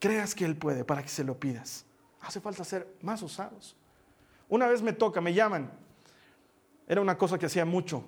creas 0.00 0.34
que 0.34 0.44
Él 0.44 0.56
puede, 0.56 0.84
para 0.84 1.04
que 1.04 1.08
se 1.08 1.22
lo 1.22 1.38
pidas. 1.38 1.86
Hace 2.20 2.40
falta 2.40 2.64
ser 2.64 2.96
más 3.00 3.22
osados. 3.22 3.76
Una 4.48 4.66
vez 4.66 4.82
me 4.82 4.92
toca, 4.92 5.20
me 5.20 5.32
llaman. 5.32 5.70
Era 6.88 7.00
una 7.00 7.16
cosa 7.16 7.38
que 7.38 7.46
hacía 7.46 7.64
mucho 7.64 8.02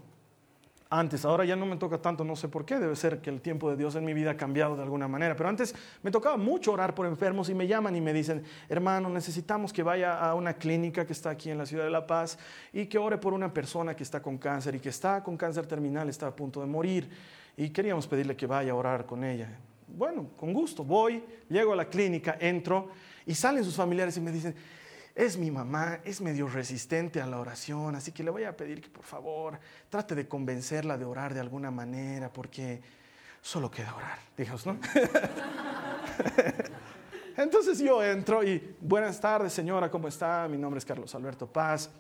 antes. 0.91 1.25
Ahora 1.25 1.45
ya 1.45 1.57
no 1.57 1.67
me 1.67 1.77
toca 1.77 1.99
tanto, 1.99 2.25
no 2.25 2.37
sé 2.37 2.49
por 2.49 2.65
qué. 2.65 2.79
Debe 2.79 2.97
ser 2.97 3.21
que 3.21 3.31
el 3.31 3.41
tiempo 3.41 3.71
de 3.71 3.77
Dios 3.77 3.95
en 3.97 4.05
mi 4.05 4.15
vida 4.15 4.33
ha 4.33 4.37
cambiado 4.37 4.77
de 4.77 4.83
alguna 4.83 5.09
manera. 5.09 5.37
Pero 5.37 5.49
antes 5.49 5.75
me 6.03 6.11
tocaba 6.11 6.37
mucho 6.37 6.73
orar 6.73 6.95
por 6.95 7.07
enfermos 7.07 7.49
y 7.49 7.55
me 7.55 7.67
llaman 7.67 7.97
y 7.97 8.01
me 8.01 8.13
dicen, 8.13 8.45
hermano, 8.69 9.09
necesitamos 9.09 9.73
que 9.73 9.83
vaya 9.83 10.19
a 10.19 10.35
una 10.35 10.55
clínica 10.55 11.07
que 11.07 11.13
está 11.13 11.31
aquí 11.31 11.51
en 11.51 11.59
la 11.59 11.67
ciudad 11.67 11.85
de 11.85 11.91
La 11.91 12.07
Paz 12.07 12.39
y 12.73 12.87
que 12.87 12.99
ore 12.99 13.19
por 13.19 13.33
una 13.33 13.53
persona 13.53 13.95
que 13.95 14.03
está 14.03 14.23
con 14.23 14.39
cáncer 14.39 14.75
y 14.75 14.81
que 14.81 14.91
está 14.91 15.23
con 15.23 15.37
cáncer 15.37 15.67
terminal, 15.67 16.09
está 16.09 16.29
a 16.29 16.37
punto 16.37 16.61
de 16.61 16.67
morir. 16.67 17.09
Y 17.57 17.71
queríamos 17.71 18.07
pedirle 18.07 18.37
que 18.37 18.47
vaya 18.47 18.73
a 18.73 18.75
orar 18.75 19.07
con 19.07 19.25
ella. 19.25 19.49
Bueno, 19.89 20.29
con 20.37 20.53
gusto, 20.53 20.85
voy, 20.85 21.23
llego 21.49 21.73
a 21.73 21.77
la 21.77 21.87
clínica, 21.87 22.37
entro 22.41 22.91
y 23.25 23.35
salen 23.35 23.65
sus 23.65 23.75
familiares 23.75 24.17
y 24.17 24.21
me 24.21 24.33
dicen, 24.33 24.55
es 25.17 25.37
mi 25.39 25.51
mamá, 25.51 26.01
es 26.05 26.21
medio 26.21 26.47
resistente 26.47 27.23
a 27.23 27.27
la 27.27 27.41
oración, 27.41 27.97
así 27.97 28.13
que 28.13 28.23
le 28.23 28.31
voy 28.31 28.45
a 28.45 28.55
pedir 28.55 28.83
que 28.83 28.91
por 28.91 29.03
favor 29.03 29.59
trate 29.89 30.15
de 30.15 30.29
convencerla 30.29 30.99
de 30.99 31.07
orar 31.07 31.33
de 31.33 31.41
alguna 31.41 31.71
manera, 31.71 32.31
porque 32.31 32.83
solo 33.41 33.71
queda 33.71 33.95
orar, 33.95 34.19
dijos, 34.37 34.67
¿no? 34.67 34.79
Entonces 37.39 37.79
yo 37.79 38.05
entro 38.05 38.45
y, 38.45 38.77
buenas 38.79 39.19
tardes 39.19 39.55
señora, 39.55 39.91
¿cómo 39.91 40.07
está? 40.07 40.47
Mi 40.49 40.59
nombre 40.59 40.79
es 40.79 40.85
Carlos 40.85 41.15
Alberto 41.15 41.47
Paz, 41.47 41.91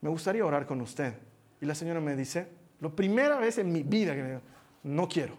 me 0.00 0.08
gustaría 0.08 0.44
orar 0.44 0.66
con 0.66 0.80
usted. 0.80 1.12
Y 1.60 1.66
la 1.66 1.74
señora 1.74 2.00
me 2.00 2.16
dice, 2.16 2.48
lo 2.80 2.96
primera 2.96 3.38
vez 3.38 3.58
en 3.58 3.70
mi 3.70 3.82
vida 3.82 4.14
que 4.14 4.22
me 4.22 4.40
no 4.84 5.06
quiero. 5.06 5.36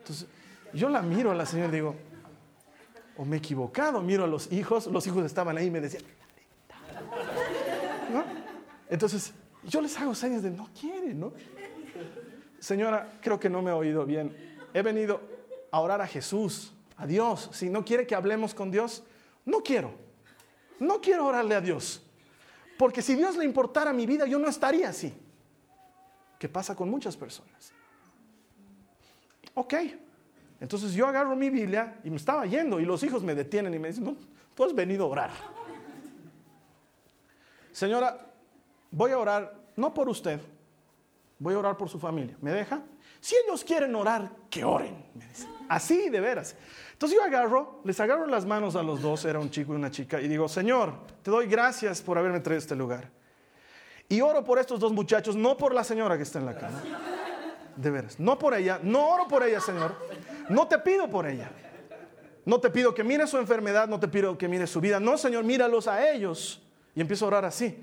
Entonces 0.00 0.28
yo 0.74 0.90
la 0.90 1.00
miro 1.00 1.30
a 1.30 1.34
la 1.34 1.46
señora 1.46 1.70
y 1.70 1.76
digo, 1.76 1.96
o 3.16 3.24
me 3.24 3.36
he 3.36 3.38
equivocado, 3.38 4.00
miro 4.02 4.24
a 4.24 4.26
los 4.26 4.52
hijos, 4.52 4.86
los 4.86 5.06
hijos 5.06 5.24
estaban 5.24 5.56
ahí 5.56 5.66
y 5.66 5.70
me 5.70 5.80
decían, 5.80 6.02
¿no? 8.12 8.24
Entonces, 8.88 9.32
yo 9.64 9.80
les 9.80 9.98
hago 9.98 10.14
señas 10.14 10.42
de 10.42 10.50
no 10.50 10.68
quiere, 10.78 11.14
¿no? 11.14 11.32
Señora, 12.58 13.18
creo 13.20 13.38
que 13.38 13.50
no 13.50 13.62
me 13.62 13.70
ha 13.70 13.76
oído 13.76 14.04
bien. 14.04 14.34
He 14.72 14.82
venido 14.82 15.20
a 15.70 15.80
orar 15.80 16.00
a 16.00 16.06
Jesús, 16.06 16.72
a 16.96 17.06
Dios. 17.06 17.50
Si 17.52 17.68
no 17.68 17.84
quiere 17.84 18.06
que 18.06 18.14
hablemos 18.14 18.54
con 18.54 18.70
Dios, 18.70 19.02
no 19.44 19.62
quiero. 19.62 19.92
No 20.78 21.00
quiero 21.00 21.26
orarle 21.26 21.54
a 21.54 21.60
Dios. 21.60 22.02
Porque 22.78 23.02
si 23.02 23.14
Dios 23.14 23.36
le 23.36 23.44
importara 23.44 23.92
mi 23.92 24.06
vida, 24.06 24.26
yo 24.26 24.38
no 24.38 24.48
estaría 24.48 24.88
así. 24.88 25.14
¿Qué 26.38 26.48
pasa 26.48 26.74
con 26.74 26.90
muchas 26.90 27.16
personas? 27.16 27.72
Ok, 29.54 29.74
entonces 30.60 30.92
yo 30.92 31.06
agarro 31.06 31.36
mi 31.36 31.50
Biblia 31.50 31.98
y 32.04 32.10
me 32.10 32.16
estaba 32.16 32.46
yendo 32.46 32.80
y 32.80 32.84
los 32.84 33.02
hijos 33.02 33.22
me 33.22 33.34
detienen 33.34 33.74
y 33.74 33.78
me 33.78 33.88
dicen, 33.88 34.04
no, 34.04 34.16
tú 34.54 34.64
has 34.64 34.74
venido 34.74 35.04
a 35.04 35.08
orar. 35.08 35.30
Señora, 37.72 38.18
voy 38.90 39.10
a 39.10 39.18
orar 39.18 39.54
no 39.76 39.92
por 39.92 40.08
usted, 40.08 40.40
voy 41.38 41.54
a 41.54 41.58
orar 41.58 41.76
por 41.76 41.88
su 41.88 41.98
familia. 41.98 42.36
¿Me 42.40 42.50
deja? 42.52 42.82
Si 43.20 43.34
ellos 43.46 43.64
quieren 43.64 43.94
orar, 43.94 44.30
que 44.48 44.64
oren. 44.64 45.04
Me 45.14 45.26
dice. 45.26 45.46
Así 45.68 46.08
de 46.08 46.20
veras. 46.20 46.56
Entonces 46.92 47.18
yo 47.18 47.24
agarro, 47.24 47.80
les 47.84 48.00
agarro 48.00 48.26
las 48.26 48.46
manos 48.46 48.76
a 48.76 48.82
los 48.82 49.02
dos, 49.02 49.24
era 49.24 49.38
un 49.38 49.50
chico 49.50 49.72
y 49.74 49.76
una 49.76 49.90
chica, 49.90 50.20
y 50.20 50.28
digo, 50.28 50.48
Señor, 50.48 50.94
te 51.22 51.30
doy 51.30 51.46
gracias 51.46 52.00
por 52.00 52.16
haberme 52.16 52.40
traído 52.40 52.58
a 52.58 52.62
este 52.62 52.76
lugar. 52.76 53.10
Y 54.08 54.20
oro 54.20 54.44
por 54.44 54.58
estos 54.58 54.80
dos 54.80 54.92
muchachos, 54.92 55.36
no 55.36 55.56
por 55.56 55.74
la 55.74 55.84
señora 55.84 56.16
que 56.16 56.22
está 56.22 56.38
en 56.38 56.46
la 56.46 56.56
cama. 56.56 56.80
De 57.76 57.90
veras, 57.90 58.18
no 58.18 58.38
por 58.38 58.54
ella, 58.54 58.80
no 58.82 59.08
oro 59.08 59.28
por 59.28 59.42
ella, 59.42 59.60
Señor. 59.60 59.94
No 60.48 60.68
te 60.68 60.78
pido 60.78 61.08
por 61.08 61.26
ella. 61.26 61.50
No 62.44 62.60
te 62.60 62.70
pido 62.70 62.94
que 62.94 63.02
mire 63.02 63.26
su 63.26 63.38
enfermedad, 63.38 63.88
no 63.88 63.98
te 63.98 64.06
pido 64.06 64.38
que 64.38 64.48
mire 64.48 64.66
su 64.66 64.80
vida. 64.80 65.00
No, 65.00 65.18
Señor, 65.18 65.44
míralos 65.44 65.88
a 65.88 66.10
ellos. 66.10 66.62
Y 66.94 67.00
empiezo 67.00 67.24
a 67.24 67.28
orar 67.28 67.44
así. 67.44 67.82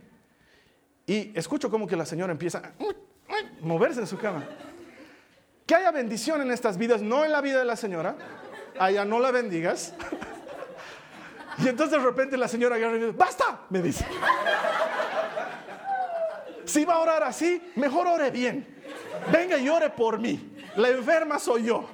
Y 1.05 1.37
escucho 1.37 1.69
como 1.69 1.85
que 1.85 1.97
la 1.97 2.05
señora 2.05 2.31
empieza 2.31 2.59
a 2.59 2.71
moverse 3.61 3.99
en 3.99 4.07
su 4.07 4.17
cama. 4.17 4.45
Que 5.65 5.75
haya 5.75 5.91
bendición 5.91 6.41
en 6.41 6.51
estas 6.51 6.77
vidas, 6.77 7.01
no 7.01 7.25
en 7.25 7.31
la 7.31 7.41
vida 7.41 7.59
de 7.59 7.65
la 7.65 7.75
señora. 7.75 8.15
Allá 8.79 9.05
no 9.05 9.19
la 9.19 9.31
bendigas. 9.31 9.93
Y 11.59 11.67
entonces 11.67 11.99
de 11.99 12.03
repente 12.03 12.35
la 12.35 12.47
señora 12.47 12.77
agarra 12.77 12.95
y 12.95 12.99
dice, 12.99 13.11
basta, 13.11 13.61
me 13.69 13.79
dice. 13.79 14.03
Si 16.65 16.83
va 16.83 16.95
a 16.95 16.99
orar 16.99 17.21
así, 17.21 17.61
mejor 17.75 18.07
ore 18.07 18.31
bien. 18.31 18.65
Venga 19.31 19.59
y 19.59 19.69
ore 19.69 19.91
por 19.91 20.17
mí. 20.17 20.55
La 20.75 20.89
enferma 20.89 21.37
soy 21.37 21.65
yo. 21.65 21.87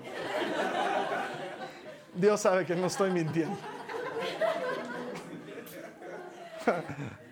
Dios 2.20 2.42
sabe 2.42 2.66
que 2.66 2.76
no 2.76 2.88
estoy 2.88 3.12
mintiendo. 3.12 3.58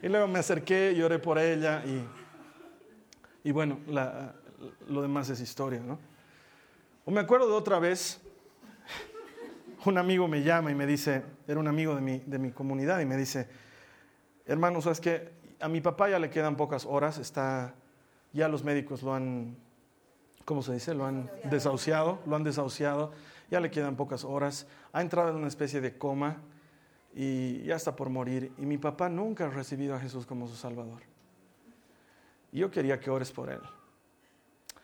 y 0.01 0.07
luego 0.07 0.27
me 0.27 0.39
acerqué, 0.39 0.95
lloré 0.95 1.19
por 1.19 1.37
ella 1.37 1.83
y, 1.85 2.07
y 3.49 3.51
bueno, 3.51 3.79
lo 4.87 5.01
demás 5.01 5.29
es 5.29 5.41
historia, 5.41 5.81
¿no? 5.81 5.99
O 7.03 7.11
me 7.11 7.19
acuerdo 7.19 7.47
de 7.47 7.53
otra 7.53 7.79
vez, 7.79 8.21
un 9.83 9.97
amigo 9.97 10.25
me 10.29 10.41
llama 10.41 10.71
y 10.71 10.75
me 10.75 10.85
dice, 10.85 11.21
era 11.45 11.59
un 11.59 11.67
amigo 11.67 11.93
de 11.93 12.01
mi, 12.01 12.19
de 12.19 12.39
mi 12.39 12.51
comunidad 12.51 13.01
y 13.01 13.05
me 13.05 13.17
dice, 13.17 13.49
hermano, 14.45 14.81
¿sabes 14.81 15.01
qué? 15.01 15.31
A 15.59 15.67
mi 15.67 15.81
papá 15.81 16.09
ya 16.09 16.17
le 16.17 16.29
quedan 16.29 16.55
pocas 16.55 16.85
horas, 16.85 17.17
está, 17.17 17.75
ya 18.31 18.47
los 18.47 18.63
médicos 18.63 19.03
lo 19.03 19.13
han, 19.13 19.57
¿cómo 20.45 20.61
se 20.61 20.73
dice? 20.73 20.93
Lo 20.93 21.05
han 21.05 21.29
desahuciado, 21.43 22.19
lo 22.25 22.37
han 22.37 22.45
desahuciado 22.45 23.11
ya 23.49 23.59
le 23.59 23.71
quedan 23.71 23.95
pocas 23.95 24.23
horas, 24.23 24.67
ha 24.91 25.01
entrado 25.01 25.29
en 25.29 25.35
una 25.35 25.47
especie 25.47 25.81
de 25.81 25.97
coma 25.97 26.37
y 27.13 27.63
ya 27.63 27.75
está 27.75 27.95
por 27.95 28.09
morir. 28.09 28.51
Y 28.57 28.65
mi 28.65 28.77
papá 28.77 29.09
nunca 29.09 29.45
ha 29.45 29.49
recibido 29.49 29.95
a 29.95 29.99
Jesús 29.99 30.25
como 30.25 30.47
su 30.47 30.55
Salvador. 30.55 31.01
Y 32.51 32.59
yo 32.59 32.69
quería 32.71 32.99
que 32.99 33.09
ores 33.09 33.31
por 33.31 33.49
él. 33.49 33.61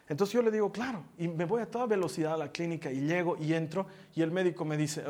Entonces 0.10 0.34
yo 0.34 0.41
le 0.41 0.52
digo, 0.52 0.71
claro, 0.71 1.04
y 1.17 1.28
me 1.28 1.45
voy 1.45 1.62
a 1.62 1.65
toda 1.65 1.86
velocidad 1.86 2.34
a 2.34 2.38
la 2.38 2.52
clínica 2.52 2.91
y 2.91 3.02
llego 3.02 3.38
y 3.38 3.54
entro 3.54 3.88
y 4.13 4.21
el 4.21 4.32
médico 4.32 4.65
me 4.65 4.76
dice, 4.76 5.02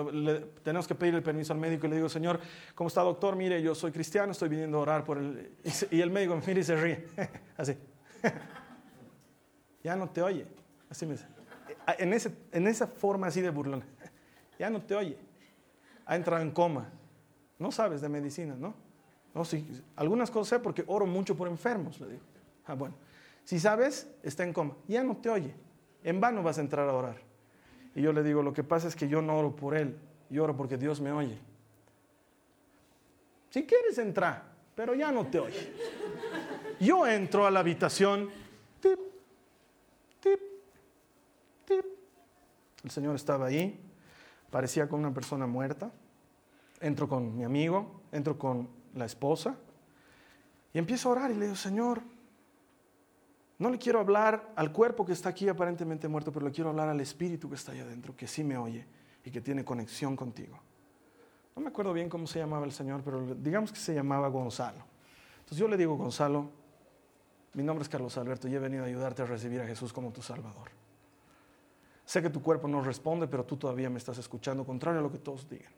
tenemos 0.63 0.87
que 0.87 0.93
pedir 0.93 1.15
el 1.15 1.23
permiso 1.23 1.51
al 1.51 1.59
médico 1.59 1.87
y 1.87 1.89
le 1.89 1.95
digo, 1.95 2.09
señor, 2.09 2.39
¿cómo 2.75 2.89
está 2.89 3.01
doctor? 3.01 3.35
Mire, 3.35 3.61
yo 3.61 3.73
soy 3.73 3.91
cristiano, 3.91 4.31
estoy 4.31 4.49
viniendo 4.49 4.77
a 4.77 4.81
orar 4.81 5.03
por 5.03 5.17
él. 5.17 5.51
Y, 5.91 5.99
el 5.99 6.11
médico 6.11 6.35
me 6.35 6.45
mira 6.45 6.59
y 6.59 6.63
se 6.63 6.75
ríe, 6.75 7.07
así. 7.57 7.75
ya 9.83 9.95
no 9.95 10.09
te 10.09 10.21
oye, 10.21 10.45
así 10.89 11.07
me 11.07 11.13
dice 11.13 11.25
en, 11.97 12.13
ese, 12.13 12.35
en 12.51 12.67
esa 12.67 12.87
forma 12.87 13.27
así 13.27 13.41
de 13.41 13.49
burlón, 13.49 13.83
ya 14.59 14.69
no 14.69 14.81
te 14.81 14.95
oye, 14.95 15.17
ha 16.05 16.15
entrado 16.15 16.41
en 16.41 16.51
coma, 16.51 16.89
no 17.59 17.71
sabes 17.71 18.01
de 18.01 18.09
medicina, 18.09 18.55
¿no? 18.57 18.73
No, 19.33 19.43
sí, 19.45 19.67
algunas 19.95 20.29
cosas 20.29 20.49
sé 20.49 20.59
porque 20.59 20.83
oro 20.87 21.05
mucho 21.05 21.35
por 21.35 21.47
enfermos, 21.47 21.99
le 21.99 22.07
digo. 22.07 22.21
Ah, 22.65 22.75
bueno, 22.75 22.95
si 23.43 23.59
sabes, 23.59 24.07
está 24.21 24.43
en 24.43 24.53
coma, 24.53 24.75
ya 24.87 25.03
no 25.03 25.17
te 25.17 25.29
oye, 25.29 25.53
en 26.03 26.21
vano 26.21 26.43
vas 26.43 26.57
a 26.57 26.61
entrar 26.61 26.87
a 26.87 26.93
orar. 26.93 27.17
Y 27.95 28.01
yo 28.01 28.13
le 28.13 28.23
digo, 28.23 28.41
lo 28.41 28.53
que 28.53 28.63
pasa 28.63 28.87
es 28.87 28.95
que 28.95 29.07
yo 29.07 29.21
no 29.21 29.37
oro 29.37 29.55
por 29.55 29.75
él, 29.75 29.97
yo 30.29 30.43
oro 30.43 30.55
porque 30.55 30.77
Dios 30.77 31.01
me 31.01 31.11
oye. 31.11 31.37
Si 33.49 33.65
quieres 33.65 33.97
entrar, 33.97 34.43
pero 34.75 34.95
ya 34.95 35.11
no 35.11 35.27
te 35.27 35.39
oye. 35.39 35.73
Yo 36.79 37.05
entro 37.05 37.45
a 37.45 37.51
la 37.51 37.59
habitación, 37.59 38.29
el 42.83 42.91
Señor 42.91 43.15
estaba 43.15 43.47
ahí, 43.47 43.79
parecía 44.49 44.87
con 44.87 44.99
una 44.99 45.13
persona 45.13 45.47
muerta. 45.47 45.91
Entro 46.81 47.07
con 47.07 47.35
mi 47.35 47.43
amigo, 47.43 48.01
entro 48.11 48.37
con 48.37 48.67
la 48.93 49.05
esposa 49.05 49.55
y 50.73 50.79
empiezo 50.79 51.09
a 51.09 51.11
orar 51.13 51.31
y 51.31 51.35
le 51.35 51.45
digo, 51.45 51.55
Señor, 51.55 52.01
no 53.59 53.69
le 53.69 53.77
quiero 53.77 53.99
hablar 53.99 54.51
al 54.55 54.71
cuerpo 54.71 55.05
que 55.05 55.13
está 55.13 55.29
aquí 55.29 55.47
aparentemente 55.47 56.07
muerto, 56.07 56.31
pero 56.31 56.45
le 56.45 56.51
quiero 56.51 56.71
hablar 56.71 56.89
al 56.89 56.99
espíritu 56.99 57.47
que 57.47 57.55
está 57.55 57.71
ahí 57.71 57.79
adentro, 57.79 58.15
que 58.15 58.27
sí 58.27 58.43
me 58.43 58.57
oye 58.57 58.85
y 59.23 59.31
que 59.31 59.39
tiene 59.39 59.63
conexión 59.63 60.15
contigo. 60.15 60.59
No 61.55 61.61
me 61.61 61.69
acuerdo 61.69 61.93
bien 61.93 62.09
cómo 62.09 62.25
se 62.25 62.39
llamaba 62.39 62.65
el 62.65 62.71
Señor, 62.71 63.01
pero 63.05 63.35
digamos 63.35 63.71
que 63.71 63.79
se 63.79 63.93
llamaba 63.93 64.27
Gonzalo. 64.27 64.83
Entonces 65.35 65.57
yo 65.59 65.67
le 65.67 65.77
digo, 65.77 65.95
Gonzalo, 65.95 66.49
mi 67.53 67.61
nombre 67.63 67.83
es 67.83 67.89
Carlos 67.89 68.17
Alberto 68.17 68.47
y 68.47 68.55
he 68.55 68.59
venido 68.59 68.83
a 68.83 68.87
ayudarte 68.87 69.21
a 69.21 69.25
recibir 69.25 69.61
a 69.61 69.67
Jesús 69.67 69.93
como 69.93 70.11
tu 70.11 70.23
Salvador. 70.23 70.82
Sé 72.05 72.21
que 72.21 72.29
tu 72.29 72.41
cuerpo 72.41 72.67
no 72.67 72.81
responde, 72.81 73.27
pero 73.27 73.45
tú 73.45 73.57
todavía 73.57 73.89
me 73.89 73.97
estás 73.97 74.17
escuchando, 74.17 74.65
contrario 74.65 74.99
a 74.99 75.03
lo 75.03 75.11
que 75.11 75.19
todos 75.19 75.49
digan. 75.49 75.71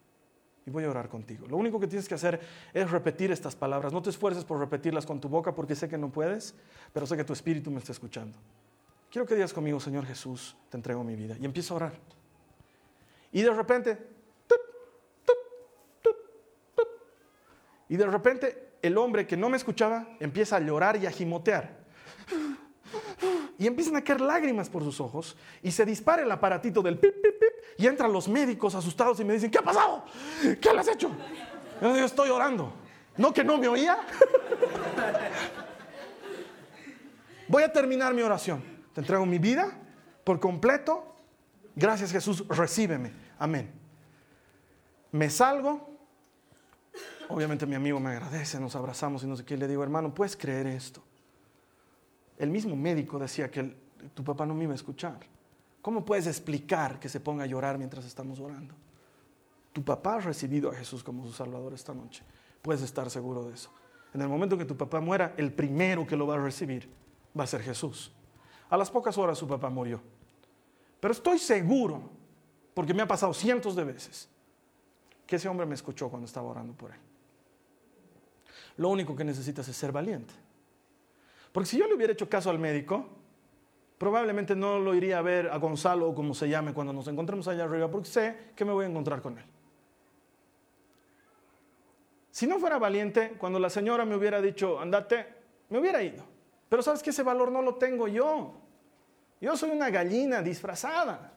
Y 0.66 0.72
voy 0.72 0.84
a 0.84 0.90
orar 0.90 1.08
contigo. 1.08 1.46
Lo 1.48 1.58
único 1.58 1.80
que 1.80 1.86
tienes 1.86 2.08
que 2.08 2.16
hacer 2.16 2.40
es 2.74 2.90
repetir 2.90 3.32
estas 3.32 3.56
palabras. 3.56 3.94
No 3.94 4.02
te 4.02 4.10
esfuerces 4.10 4.44
por 4.44 4.60
repetirlas 4.60 5.06
con 5.06 5.22
tu 5.22 5.30
boca 5.30 5.54
porque 5.54 5.76
sé 5.76 5.88
que 5.88 5.98
no 5.98 6.10
puedes, 6.10 6.56
pero 6.92 7.06
sé 7.06 7.16
que 7.16 7.24
tu 7.24 7.34
espíritu 7.34 7.70
me 7.70 7.78
está 7.78 7.92
escuchando. 7.92 8.36
Quiero 9.12 9.28
que 9.28 9.36
digas 9.36 9.54
conmigo, 9.54 9.80
Señor 9.80 10.06
Jesús, 10.06 10.58
te 10.70 10.78
entrego 10.78 11.04
mi 11.04 11.16
vida. 11.16 11.36
Y 11.40 11.46
empiezo 11.46 11.76
a 11.76 11.78
orar. 11.78 11.94
Y 13.32 13.44
de 13.44 13.54
repente, 13.54 13.98
y 17.88 17.98
de 17.98 18.08
repente 18.08 18.78
el 18.82 18.98
hombre 18.98 19.28
que 19.28 19.38
no 19.38 19.50
me 19.50 19.58
escuchaba 19.58 20.08
empieza 20.20 20.56
a 20.56 20.60
llorar 20.60 20.98
y 20.98 21.06
a 21.06 21.12
gimotear 21.12 21.85
y 23.58 23.68
empiezan 23.68 23.96
a 23.96 24.04
caer 24.04 24.22
lágrimas 24.22 24.70
por 24.70 24.84
sus 24.84 25.00
ojos 25.00 25.38
y 25.62 25.72
se 25.72 25.86
dispara 25.86 26.24
el 26.24 26.32
aparatito 26.32 26.82
del 26.82 26.98
pip, 26.98 27.14
pip, 27.22 27.40
pip 27.40 27.54
Y 27.78 27.88
entran 27.88 28.12
los 28.12 28.28
médicos 28.28 28.76
asustados 28.76 29.20
y 29.20 29.26
me 29.26 29.34
dicen, 29.34 29.50
¿qué 29.50 29.60
ha 29.60 29.64
pasado? 29.64 30.04
¿Qué 30.42 30.74
le 30.74 30.80
has 30.80 30.88
hecho? 30.88 31.12
Yo 31.82 32.06
estoy 32.06 32.30
orando. 32.30 32.74
¿No 33.18 33.34
que 33.34 33.44
no 33.44 33.58
me 33.58 33.68
oía? 33.68 33.98
Voy 37.48 37.64
a 37.64 37.72
terminar 37.72 38.14
mi 38.14 38.22
oración. 38.22 38.64
Te 38.94 39.02
entrego 39.02 39.26
mi 39.26 39.40
vida 39.40 39.78
por 40.24 40.40
completo. 40.40 41.16
Gracias 41.76 42.12
Jesús, 42.12 42.46
recíbeme. 42.50 43.14
Amén. 43.40 43.72
Me 45.12 45.30
salgo. 45.30 45.96
Obviamente 47.30 47.66
mi 47.66 47.76
amigo 47.76 48.00
me 48.00 48.12
agradece, 48.12 48.60
nos 48.60 48.76
abrazamos 48.76 49.24
y 49.24 49.28
no 49.28 49.36
sé 49.36 49.46
qué. 49.46 49.58
Le 49.58 49.68
digo, 49.68 49.82
hermano, 49.84 50.14
¿puedes 50.14 50.36
creer 50.36 50.68
esto? 50.68 51.02
El 52.38 52.50
mismo 52.50 52.76
médico 52.76 53.18
decía 53.18 53.50
que 53.50 53.76
tu 54.14 54.24
papá 54.24 54.46
no 54.46 54.54
me 54.54 54.64
iba 54.64 54.74
a 54.74 54.76
escuchar. 54.76 55.20
¿Cómo 55.82 56.04
puedes 56.04 56.28
explicar 56.28 57.00
que 57.00 57.10
se 57.10 57.20
ponga 57.20 57.44
a 57.44 57.48
llorar 57.48 57.78
mientras 57.78 58.06
estamos 58.06 58.40
orando? 58.40 58.74
Tu 59.72 59.84
papá 59.84 60.16
ha 60.16 60.20
recibido 60.20 60.72
a 60.72 60.74
Jesús 60.74 61.04
como 61.04 61.26
su 61.26 61.34
Salvador 61.34 61.74
esta 61.74 61.94
noche. 61.94 62.24
Puedes 62.62 62.82
estar 62.82 63.10
seguro 63.10 63.46
de 63.46 63.54
eso. 63.54 63.70
En 64.14 64.22
el 64.22 64.30
momento 64.30 64.58
que 64.58 64.66
tu 64.66 64.76
papá 64.76 65.00
muera, 65.02 65.34
el 65.38 65.52
primero 65.54 66.08
que 66.08 66.16
lo 66.16 66.26
va 66.26 66.36
a 66.36 66.40
recibir 66.40 66.90
va 67.38 67.44
a 67.44 67.48
ser 67.48 67.62
Jesús. 67.62 68.12
A 68.70 68.78
las 68.78 68.90
pocas 68.90 69.18
horas 69.18 69.38
su 69.38 69.48
papá 69.48 69.70
murió. 69.70 70.02
Pero 71.00 71.12
estoy 71.12 71.38
seguro, 71.38 72.10
porque 72.74 72.94
me 72.94 73.04
ha 73.04 73.08
pasado 73.08 73.34
cientos 73.34 73.76
de 73.76 73.84
veces, 73.84 74.30
que 75.28 75.36
ese 75.36 75.48
hombre 75.48 75.66
me 75.66 75.76
escuchó 75.76 76.10
cuando 76.10 76.26
estaba 76.26 76.48
orando 76.48 76.74
por 76.74 76.92
él. 76.92 77.00
Lo 78.78 78.90
único 78.90 79.16
que 79.16 79.24
necesitas 79.24 79.68
es 79.68 79.76
ser 79.76 79.92
valiente. 79.92 80.34
Porque 81.56 81.70
si 81.70 81.78
yo 81.78 81.88
le 81.88 81.94
hubiera 81.94 82.12
hecho 82.12 82.28
caso 82.28 82.50
al 82.50 82.60
médico, 82.60 83.08
probablemente 83.98 84.58
no 84.58 84.78
lo 84.78 84.94
iría 84.94 85.20
a 85.20 85.22
ver 85.22 85.48
a 85.48 85.56
Gonzalo 85.56 86.10
o 86.10 86.14
como 86.14 86.34
se 86.34 86.50
llame 86.50 86.74
cuando 86.74 86.92
nos 86.92 87.08
encontremos 87.08 87.48
allá 87.48 87.64
arriba, 87.64 87.90
porque 87.90 88.10
sé 88.10 88.38
que 88.58 88.66
me 88.66 88.74
voy 88.74 88.84
a 88.84 88.90
encontrar 88.90 89.22
con 89.22 89.38
él. 89.38 89.46
Si 92.30 92.46
no 92.46 92.60
fuera 92.60 92.78
valiente, 92.78 93.36
cuando 93.38 93.58
la 93.58 93.70
señora 93.70 94.04
me 94.04 94.18
hubiera 94.18 94.42
dicho, 94.42 94.82
andate, 94.82 95.28
me 95.70 95.80
hubiera 95.80 96.04
ido. 96.04 96.26
Pero 96.68 96.84
sabes 96.84 97.02
que 97.02 97.12
ese 97.12 97.24
valor 97.24 97.50
no 97.54 97.62
lo 97.62 97.76
tengo 97.76 98.10
yo. 98.10 98.56
Yo 99.40 99.56
soy 99.56 99.70
una 99.70 99.90
gallina 99.90 100.42
disfrazada. 100.42 101.32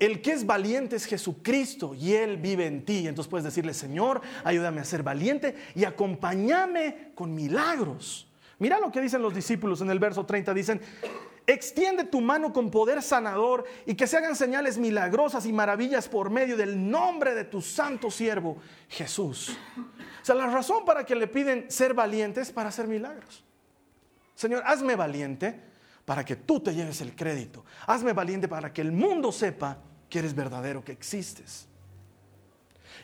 El 0.00 0.20
que 0.20 0.32
es 0.32 0.44
valiente 0.44 0.96
es 0.96 1.04
Jesucristo 1.04 1.94
y 1.94 2.12
Él 2.12 2.38
vive 2.38 2.66
en 2.66 2.84
ti. 2.84 3.06
Entonces 3.06 3.30
puedes 3.30 3.44
decirle, 3.44 3.72
Señor, 3.72 4.20
ayúdame 4.42 4.80
a 4.80 4.84
ser 4.84 5.04
valiente 5.04 5.54
y 5.76 5.84
acompáñame 5.84 7.12
con 7.14 7.32
milagros. 7.32 8.27
Mira 8.58 8.78
lo 8.80 8.90
que 8.90 9.00
dicen 9.00 9.22
los 9.22 9.34
discípulos 9.34 9.80
en 9.80 9.90
el 9.90 9.98
verso 9.98 10.26
30. 10.26 10.52
Dicen, 10.52 10.80
extiende 11.46 12.04
tu 12.04 12.20
mano 12.20 12.52
con 12.52 12.70
poder 12.70 13.02
sanador 13.02 13.64
y 13.86 13.94
que 13.94 14.06
se 14.06 14.16
hagan 14.16 14.36
señales 14.36 14.78
milagrosas 14.78 15.46
y 15.46 15.52
maravillas 15.52 16.08
por 16.08 16.30
medio 16.30 16.56
del 16.56 16.90
nombre 16.90 17.34
de 17.34 17.44
tu 17.44 17.60
santo 17.60 18.10
siervo, 18.10 18.58
Jesús. 18.88 19.56
O 20.22 20.24
sea, 20.24 20.34
la 20.34 20.46
razón 20.46 20.84
para 20.84 21.04
que 21.04 21.14
le 21.14 21.26
piden 21.26 21.70
ser 21.70 21.94
valientes 21.94 22.48
es 22.48 22.52
para 22.52 22.68
hacer 22.68 22.88
milagros. 22.88 23.44
Señor, 24.34 24.62
hazme 24.66 24.94
valiente 24.96 25.68
para 26.04 26.24
que 26.24 26.36
tú 26.36 26.60
te 26.60 26.74
lleves 26.74 27.00
el 27.00 27.14
crédito. 27.14 27.64
Hazme 27.86 28.12
valiente 28.12 28.48
para 28.48 28.72
que 28.72 28.80
el 28.80 28.92
mundo 28.92 29.30
sepa 29.30 29.78
que 30.08 30.20
eres 30.20 30.34
verdadero, 30.34 30.84
que 30.84 30.92
existes. 30.92 31.68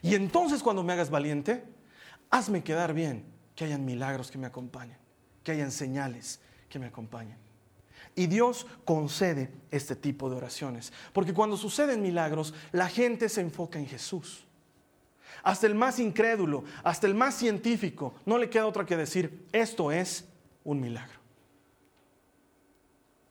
Y 0.02 0.14
entonces 0.14 0.62
cuando 0.62 0.82
me 0.82 0.92
hagas 0.92 1.10
valiente, 1.10 1.64
hazme 2.30 2.62
quedar 2.62 2.94
bien, 2.94 3.24
que 3.54 3.64
hayan 3.64 3.84
milagros 3.84 4.30
que 4.30 4.38
me 4.38 4.46
acompañen, 4.46 4.98
que 5.44 5.52
hayan 5.52 5.70
señales 5.70 6.40
que 6.68 6.80
me 6.80 6.86
acompañen. 6.86 7.36
Y 8.16 8.26
Dios 8.26 8.66
concede 8.84 9.50
este 9.70 9.94
tipo 9.94 10.30
de 10.30 10.36
oraciones, 10.36 10.92
porque 11.12 11.34
cuando 11.34 11.56
suceden 11.56 12.02
milagros, 12.02 12.54
la 12.72 12.88
gente 12.88 13.28
se 13.28 13.40
enfoca 13.40 13.78
en 13.78 13.86
Jesús. 13.86 14.44
Hasta 15.42 15.66
el 15.66 15.74
más 15.74 15.98
incrédulo, 15.98 16.64
hasta 16.82 17.06
el 17.06 17.14
más 17.14 17.34
científico, 17.34 18.14
no 18.24 18.38
le 18.38 18.48
queda 18.48 18.66
otra 18.66 18.86
que 18.86 18.96
decir, 18.96 19.46
esto 19.52 19.92
es 19.92 20.24
un 20.64 20.80
milagro. 20.80 21.24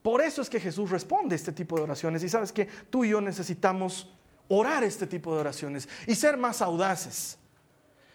Por 0.03 0.21
eso 0.21 0.41
es 0.41 0.49
que 0.49 0.59
Jesús 0.59 0.89
responde 0.89 1.35
este 1.35 1.53
tipo 1.53 1.77
de 1.77 1.83
oraciones. 1.83 2.21
Y 2.23 2.29
sabes 2.29 2.51
que 2.51 2.65
tú 2.89 3.05
y 3.05 3.09
yo 3.09 3.21
necesitamos 3.21 4.09
orar 4.49 4.83
este 4.83 5.07
tipo 5.07 5.33
de 5.33 5.39
oraciones 5.39 5.87
y 6.05 6.13
ser 6.13 6.35
más 6.35 6.61
audaces. 6.61 7.37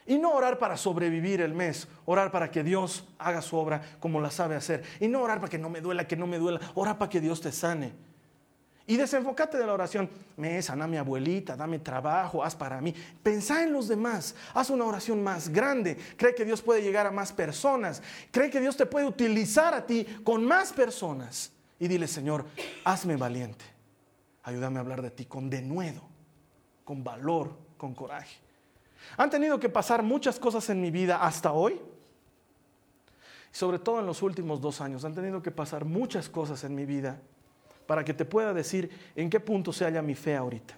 Y 0.09 0.19
no 0.19 0.33
orar 0.33 0.59
para 0.59 0.79
sobrevivir 0.79 1.43
el 1.43 1.53
mes, 1.53 1.87
orar 2.07 2.33
para 2.33 2.51
que 2.51 2.65
Dios 2.65 3.07
haga 3.19 3.43
su 3.43 3.59
obra 3.59 3.83
como 4.01 4.23
la 4.23 4.31
sabe 4.31 4.57
hacer. 4.57 4.83
Y 5.01 5.07
no 5.07 5.21
orar 5.21 5.39
para 5.39 5.51
que 5.51 5.59
no 5.59 5.69
me 5.69 5.83
duela, 5.83 6.09
que 6.09 6.17
no 6.17 6.27
me 6.27 6.39
duela, 6.39 6.59
orar 6.75 6.97
para 6.97 7.11
que 7.11 7.21
Dios 7.21 7.43
te 7.43 7.53
sane. 7.53 7.93
Y 8.87 8.97
desenfocate 8.97 9.59
de 9.59 9.67
la 9.67 9.75
oración. 9.75 10.09
Me 10.39 10.63
sana 10.63 10.87
mi 10.87 10.97
abuelita, 10.97 11.57
dame 11.57 11.79
trabajo, 11.79 12.43
haz 12.43 12.57
para 12.57 12.81
mí. 12.81 12.95
Pensá 13.23 13.63
en 13.63 13.75
los 13.75 13.87
demás. 13.87 14.35
Haz 14.55 14.71
una 14.71 14.87
oración 14.87 15.23
más 15.23 15.51
grande. 15.51 15.99
Cree 16.17 16.35
que 16.35 16.47
Dios 16.47 16.63
puede 16.63 16.81
llegar 16.81 17.07
a 17.07 17.11
más 17.11 17.31
personas. 17.31 18.03
Cree 18.31 18.49
que 18.49 18.63
Dios 18.63 18.79
te 18.79 18.87
puede 18.87 19.05
utilizar 19.05 19.75
a 19.75 19.85
ti 19.85 20.07
con 20.25 20.43
más 20.43 20.73
personas 20.73 21.53
y 21.79 21.87
dile, 21.87 22.09
Señor, 22.09 22.47
hazme 22.83 23.17
valiente. 23.17 23.67
Ayúdame 24.43 24.79
a 24.79 24.81
hablar 24.81 25.03
de 25.03 25.11
ti 25.11 25.27
con 25.27 25.51
denuedo, 25.51 26.01
con 26.83 27.05
valor, 27.05 27.59
con 27.77 27.95
coraje. 27.95 28.48
Han 29.17 29.31
tenido 29.31 29.59
que 29.59 29.69
pasar 29.69 30.03
muchas 30.03 30.39
cosas 30.39 30.69
en 30.71 30.81
mi 30.81 30.91
vida 30.91 31.23
hasta 31.23 31.53
hoy, 31.53 31.81
sobre 33.51 33.79
todo 33.79 34.01
en 34.01 34.07
los 34.07 34.23
últimos 34.23 34.61
dos 34.61 34.81
años. 34.81 35.05
Han 35.05 35.15
tenido 35.15 35.43
que 35.43 35.51
pasar 35.51 35.85
muchas 35.85 36.29
cosas 36.29 36.63
en 36.65 36.75
mi 36.75 36.85
vida 36.85 37.21
para 37.87 38.05
que 38.05 38.15
te 38.15 38.25
pueda 38.25 38.53
decir 38.53 38.91
en 39.17 39.31
qué 39.31 39.41
punto 39.41 39.73
se 39.73 39.85
halla 39.85 40.03
mi 40.03 40.15
fe 40.15 40.37
ahorita. 40.37 40.77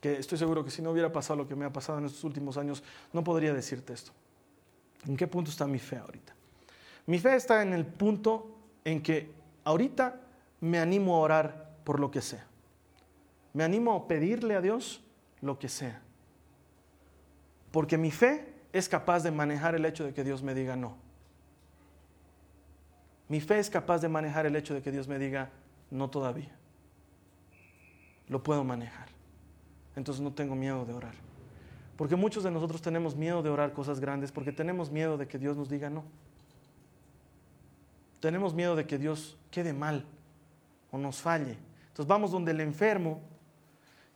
Que 0.00 0.18
estoy 0.18 0.36
seguro 0.36 0.62
que 0.62 0.70
si 0.70 0.82
no 0.82 0.90
hubiera 0.90 1.10
pasado 1.10 1.38
lo 1.38 1.48
que 1.48 1.56
me 1.56 1.64
ha 1.64 1.72
pasado 1.72 1.98
en 1.98 2.04
estos 2.04 2.22
últimos 2.24 2.58
años, 2.58 2.82
no 3.12 3.24
podría 3.24 3.54
decirte 3.54 3.94
esto. 3.94 4.12
¿En 5.06 5.16
qué 5.16 5.26
punto 5.26 5.50
está 5.50 5.66
mi 5.66 5.78
fe 5.78 5.96
ahorita? 5.96 6.34
Mi 7.06 7.18
fe 7.18 7.36
está 7.36 7.62
en 7.62 7.72
el 7.72 7.86
punto 7.86 8.54
en 8.84 9.02
que 9.02 9.30
ahorita 9.64 10.20
me 10.60 10.78
animo 10.78 11.16
a 11.16 11.20
orar 11.20 11.70
por 11.84 12.00
lo 12.00 12.10
que 12.10 12.20
sea. 12.20 12.46
Me 13.54 13.64
animo 13.64 13.94
a 13.94 14.08
pedirle 14.08 14.56
a 14.56 14.60
Dios 14.60 15.02
lo 15.40 15.58
que 15.58 15.68
sea. 15.68 16.03
Porque 17.74 17.98
mi 17.98 18.12
fe 18.12 18.54
es 18.72 18.88
capaz 18.88 19.24
de 19.24 19.32
manejar 19.32 19.74
el 19.74 19.84
hecho 19.84 20.04
de 20.04 20.14
que 20.14 20.22
Dios 20.22 20.44
me 20.44 20.54
diga 20.54 20.76
no. 20.76 20.94
Mi 23.28 23.40
fe 23.40 23.58
es 23.58 23.68
capaz 23.68 23.98
de 23.98 24.08
manejar 24.08 24.46
el 24.46 24.54
hecho 24.54 24.74
de 24.74 24.82
que 24.82 24.92
Dios 24.92 25.08
me 25.08 25.18
diga 25.18 25.50
no 25.90 26.08
todavía. 26.08 26.54
Lo 28.28 28.44
puedo 28.44 28.62
manejar. 28.62 29.08
Entonces 29.96 30.22
no 30.22 30.32
tengo 30.32 30.54
miedo 30.54 30.84
de 30.84 30.92
orar. 30.92 31.14
Porque 31.96 32.14
muchos 32.14 32.44
de 32.44 32.52
nosotros 32.52 32.80
tenemos 32.80 33.16
miedo 33.16 33.42
de 33.42 33.50
orar 33.50 33.72
cosas 33.72 33.98
grandes 33.98 34.30
porque 34.30 34.52
tenemos 34.52 34.92
miedo 34.92 35.18
de 35.18 35.26
que 35.26 35.38
Dios 35.38 35.56
nos 35.56 35.68
diga 35.68 35.90
no 35.90 36.04
tenemos 38.24 38.54
miedo 38.54 38.74
de 38.74 38.86
que 38.86 38.96
Dios 38.96 39.36
quede 39.50 39.74
mal 39.74 40.02
o 40.90 40.96
nos 40.96 41.20
falle. 41.20 41.58
Entonces 41.88 42.06
vamos 42.06 42.30
donde 42.30 42.52
el 42.52 42.60
enfermo 42.62 43.20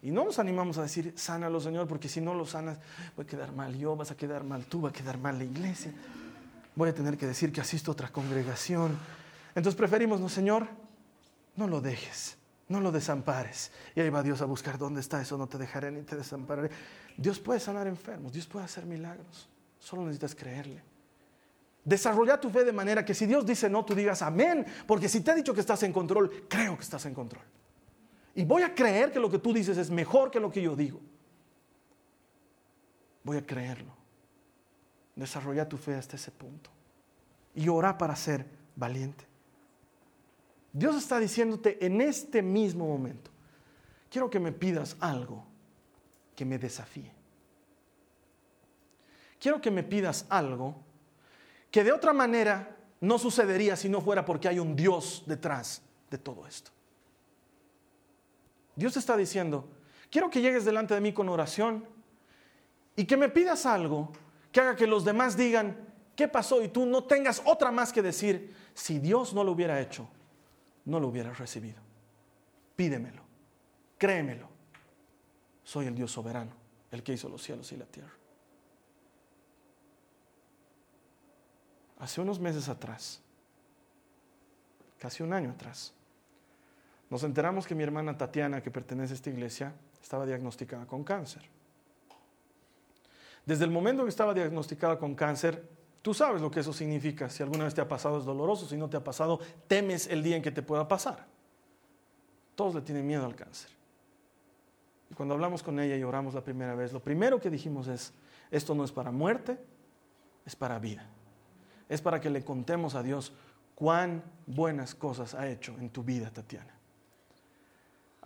y 0.01 0.11
no 0.11 0.25
nos 0.25 0.39
animamos 0.39 0.79
a 0.79 0.83
decir, 0.83 1.13
sánalo 1.17 1.61
Señor, 1.61 1.89
porque 1.89 2.09
si 2.09 2.21
no 2.21 2.35
lo 2.35 2.47
sanas, 2.47 2.79
voy 3.17 3.25
a 3.25 3.29
quedar 3.29 3.53
mal 3.53 3.77
yo, 3.77 3.97
vas 3.97 4.11
a 4.11 4.17
quedar 4.17 4.45
mal 4.45 4.65
tú, 4.67 4.83
va 4.83 4.91
a 4.91 4.93
quedar 4.93 5.19
mal 5.19 5.39
la 5.39 5.45
iglesia. 5.45 5.93
Voy 6.77 6.91
a 6.91 6.95
tener 6.95 7.17
que 7.19 7.27
decir 7.27 7.53
que 7.53 7.61
asisto 7.61 7.91
a 7.91 7.95
otra 7.95 8.09
congregación. 8.09 8.97
Entonces 9.57 9.77
preferimos, 9.77 10.21
no 10.21 10.29
Señor, 10.29 10.69
no 11.57 11.67
lo 11.67 11.81
dejes, 11.81 12.37
no 12.69 12.81
lo 12.81 12.93
desampares. 12.93 13.73
Y 13.97 14.01
ahí 14.01 14.11
va 14.11 14.23
Dios 14.23 14.41
a 14.41 14.45
buscar 14.45 14.79
dónde 14.79 15.01
está 15.01 15.21
eso, 15.21 15.37
no 15.37 15.49
te 15.49 15.59
dejaré 15.59 15.91
ni 15.91 16.03
te 16.03 16.15
desampararé. 16.15 16.71
Dios 17.17 17.41
puede 17.41 17.59
sanar 17.59 17.89
enfermos, 17.89 18.33
Dios 18.33 18.47
puede 18.47 18.65
hacer 18.65 18.87
milagros. 18.87 19.49
Solo 19.81 20.03
necesitas 20.03 20.37
creerle. 20.37 20.81
Desarrolla 21.85 22.41
tu 22.41 22.51
fe 22.51 22.65
de 22.65 22.73
manera 22.73 23.05
que 23.05 23.15
si 23.15 23.27
Dios 23.27 23.45
dice 23.45 23.69
no, 23.69 23.85
tú 23.85 23.97
digas 23.97 24.23
amén, 24.23 24.65
porque 24.87 25.09
si 25.09 25.23
te 25.23 25.33
ha 25.33 25.35
dicho 25.35 25.53
que 25.53 25.61
estás 25.61 25.83
en 25.83 25.93
control, 25.93 26.47
creo 26.49 26.77
que 26.77 26.85
estás 26.85 27.05
en 27.07 27.15
control. 27.15 27.43
Y 28.39 28.45
voy 28.45 28.63
a 28.63 28.73
creer 28.73 29.11
que 29.11 29.19
lo 29.19 29.29
que 29.29 29.41
tú 29.41 29.53
dices 29.53 29.77
es 29.79 29.91
mejor 29.91 30.31
que 30.31 30.39
lo 30.39 30.49
que 30.49 30.63
yo 30.63 30.77
digo. 30.77 31.01
Voy 33.25 33.37
a 33.37 33.45
creerlo. 33.45 33.93
Desarrolla 35.17 35.69
tu 35.69 35.77
fe 35.77 35.97
hasta 35.97 36.15
ese 36.15 36.31
punto. 36.31 36.71
Y 37.57 37.69
ora 37.69 37.99
para 37.99 38.15
ser 38.15 38.47
valiente. 38.77 39.25
Dios 40.73 40.95
está 40.95 41.19
diciéndote 41.19 41.85
en 41.85 42.01
este 42.01 42.41
mismo 42.41 42.87
momento, 42.87 43.29
quiero 44.09 44.31
que 44.31 44.39
me 44.39 44.53
pidas 44.53 44.97
algo 45.01 45.45
que 46.37 46.45
me 46.45 46.61
desafíe. 46.61 47.11
Quiero 49.41 49.61
que 49.61 49.73
me 49.73 49.83
pidas 49.83 50.27
algo 50.29 50.77
que 51.73 51.83
de 51.83 51.91
otra 51.91 52.13
manera 52.13 52.77
no 53.01 53.19
sucedería 53.19 53.75
si 53.75 53.89
no 53.89 54.01
fuera 54.01 54.25
porque 54.25 54.47
hay 54.47 54.61
un 54.61 54.77
Dios 54.77 55.25
detrás 55.27 55.83
de 56.09 56.19
todo 56.19 56.47
esto. 56.47 56.78
Dios 58.79 58.97
está 58.97 59.17
diciendo, 59.17 59.69
quiero 60.09 60.31
que 60.31 60.41
llegues 60.41 60.65
delante 60.65 60.95
de 60.95 61.01
mí 61.01 61.13
con 61.13 61.29
oración 61.29 61.85
y 62.95 63.07
que 63.07 63.17
me 63.17 63.29
pidas 63.29 63.67
algo 63.67 64.13
que 64.53 64.61
haga 64.61 64.77
que 64.77 64.87
los 64.87 65.05
demás 65.05 65.37
digan, 65.37 65.77
¿qué 66.15 66.29
pasó? 66.29 66.63
Y 66.63 66.69
tú 66.69 66.87
no 66.87 67.03
tengas 67.03 67.43
otra 67.45 67.73
más 67.73 67.93
que 67.93 68.03
decir, 68.03 68.55
si 68.75 69.01
Dios 69.01 69.35
no 69.35 69.43
lo 69.43 69.51
hubiera 69.51 69.81
hecho, 69.81 70.09
no 70.85 71.01
lo 71.01 71.09
hubieras 71.09 71.39
recibido. 71.39 71.83
Pídemelo. 72.77 73.21
Créemelo. 73.99 74.49
Soy 75.65 75.87
el 75.87 75.97
Dios 75.97 76.13
soberano, 76.13 76.53
el 76.93 77.03
que 77.03 77.15
hizo 77.15 77.29
los 77.29 77.43
cielos 77.43 77.73
y 77.73 77.77
la 77.77 77.85
tierra. 77.85 78.15
Hace 81.99 82.21
unos 82.21 82.39
meses 82.39 82.69
atrás, 82.69 83.21
casi 84.99 85.25
un 85.25 85.33
año 85.33 85.51
atrás, 85.51 85.93
nos 87.11 87.23
enteramos 87.23 87.67
que 87.67 87.75
mi 87.75 87.83
hermana 87.83 88.17
Tatiana, 88.17 88.63
que 88.63 88.71
pertenece 88.71 89.15
a 89.15 89.17
esta 89.17 89.31
iglesia, 89.31 89.75
estaba 90.03 90.27
diagnosticada 90.27 90.87
con 90.87 91.05
cáncer. 91.05 91.43
Desde 93.47 93.65
el 93.65 93.71
momento 93.71 94.03
que 94.03 94.11
estaba 94.11 94.35
diagnosticada 94.35 94.99
con 94.99 95.15
cáncer, 95.15 95.67
tú 96.03 96.13
sabes 96.13 96.43
lo 96.43 96.51
que 96.51 96.61
eso 96.61 96.73
significa. 96.73 97.31
Si 97.31 97.43
alguna 97.43 97.65
vez 97.65 97.75
te 97.75 97.81
ha 97.81 97.89
pasado 97.89 98.19
es 98.19 98.27
doloroso, 98.27 98.67
si 98.67 98.77
no 98.77 98.91
te 98.91 98.99
ha 98.99 99.03
pasado, 99.03 99.41
temes 99.67 100.07
el 100.09 100.23
día 100.23 100.37
en 100.37 100.43
que 100.43 100.51
te 100.51 100.63
pueda 100.63 100.87
pasar. 100.87 101.27
Todos 102.55 102.75
le 102.75 102.83
tienen 102.83 103.07
miedo 103.07 103.25
al 103.25 103.35
cáncer. 103.35 103.71
Y 105.11 105.15
cuando 105.15 105.33
hablamos 105.35 105.63
con 105.63 105.81
ella 105.81 105.97
y 105.97 106.03
oramos 106.03 106.35
la 106.35 106.45
primera 106.45 106.75
vez, 106.75 106.93
lo 106.93 107.01
primero 107.01 107.41
que 107.41 107.49
dijimos 107.49 107.89
es, 107.89 108.13
esto 108.51 108.75
no 108.75 108.85
es 108.85 108.93
para 108.93 109.11
muerte, 109.11 109.59
es 110.45 110.55
para 110.55 110.79
vida. 110.79 111.09
Es 111.89 112.03
para 112.03 112.21
que 112.21 112.29
le 112.29 112.45
contemos 112.45 112.95
a 112.95 113.03
Dios 113.03 113.33
cuán 113.75 114.23
buenas 114.47 114.95
cosas 114.95 115.35
ha 115.35 115.49
hecho 115.49 115.75
en 115.79 115.89
tu 115.89 116.03
vida, 116.03 116.31
Tatiana. 116.31 116.78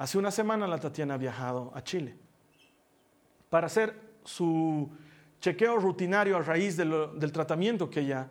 Hace 0.02 0.18
una 0.18 0.32
semana 0.32 0.66
la 0.66 0.78
Tatiana 0.78 1.14
ha 1.14 1.16
viajado 1.16 1.70
a 1.76 1.84
Chile 1.84 2.16
para 3.48 3.68
hacer 3.68 3.94
su 4.24 4.90
chequeo 5.40 5.76
rutinario 5.76 6.36
a 6.36 6.40
raíz 6.40 6.76
del 6.76 7.30
tratamiento 7.30 7.88
que 7.88 8.00
ella 8.00 8.28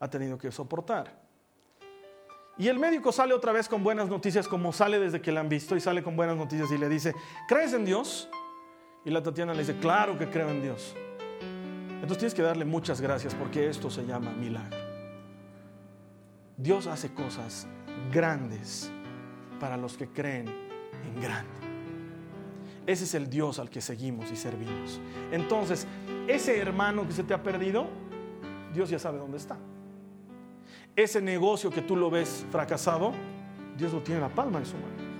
ha 0.00 0.08
tenido 0.08 0.38
que 0.38 0.50
soportar. 0.50 1.20
Y 2.56 2.66
el 2.66 2.78
médico 2.78 3.12
sale 3.12 3.34
otra 3.34 3.52
vez 3.52 3.68
con 3.68 3.84
buenas 3.84 4.08
noticias 4.08 4.48
como 4.48 4.72
sale 4.72 4.98
desde 4.98 5.20
que 5.20 5.32
la 5.32 5.40
han 5.40 5.50
visto 5.50 5.76
y 5.76 5.80
sale 5.80 6.02
con 6.02 6.16
buenas 6.16 6.38
noticias 6.38 6.72
y 6.72 6.78
le 6.78 6.88
dice, 6.88 7.14
¿crees 7.46 7.74
en 7.74 7.84
Dios? 7.84 8.30
Y 9.04 9.10
la 9.10 9.22
Tatiana 9.22 9.52
le 9.52 9.58
dice, 9.58 9.76
claro 9.76 10.16
que 10.16 10.30
creo 10.30 10.48
en 10.48 10.62
Dios. 10.62 10.96
Entonces 11.90 12.16
tienes 12.16 12.32
que 12.32 12.40
darle 12.40 12.64
muchas 12.64 13.02
gracias 13.02 13.34
porque 13.34 13.68
esto 13.68 13.90
se 13.90 14.06
llama 14.06 14.30
milagro. 14.30 14.78
Dios 16.56 16.86
hace 16.86 17.12
cosas 17.12 17.66
grandes 18.10 18.90
para 19.60 19.76
los 19.76 19.98
que 19.98 20.08
creen 20.08 20.71
en 21.04 21.20
grande. 21.20 21.50
Ese 22.86 23.04
es 23.04 23.14
el 23.14 23.30
Dios 23.30 23.58
al 23.58 23.70
que 23.70 23.80
seguimos 23.80 24.30
y 24.32 24.36
servimos. 24.36 25.00
Entonces, 25.30 25.86
ese 26.26 26.58
hermano 26.58 27.06
que 27.06 27.12
se 27.12 27.22
te 27.22 27.32
ha 27.32 27.42
perdido, 27.42 27.86
Dios 28.74 28.90
ya 28.90 28.98
sabe 28.98 29.18
dónde 29.18 29.36
está. 29.36 29.56
Ese 30.96 31.20
negocio 31.20 31.70
que 31.70 31.82
tú 31.82 31.96
lo 31.96 32.10
ves 32.10 32.44
fracasado, 32.50 33.12
Dios 33.76 33.92
lo 33.92 34.02
tiene 34.02 34.20
en 34.20 34.28
la 34.28 34.34
palma 34.34 34.58
de 34.58 34.66
su 34.66 34.74
mano. 34.74 35.12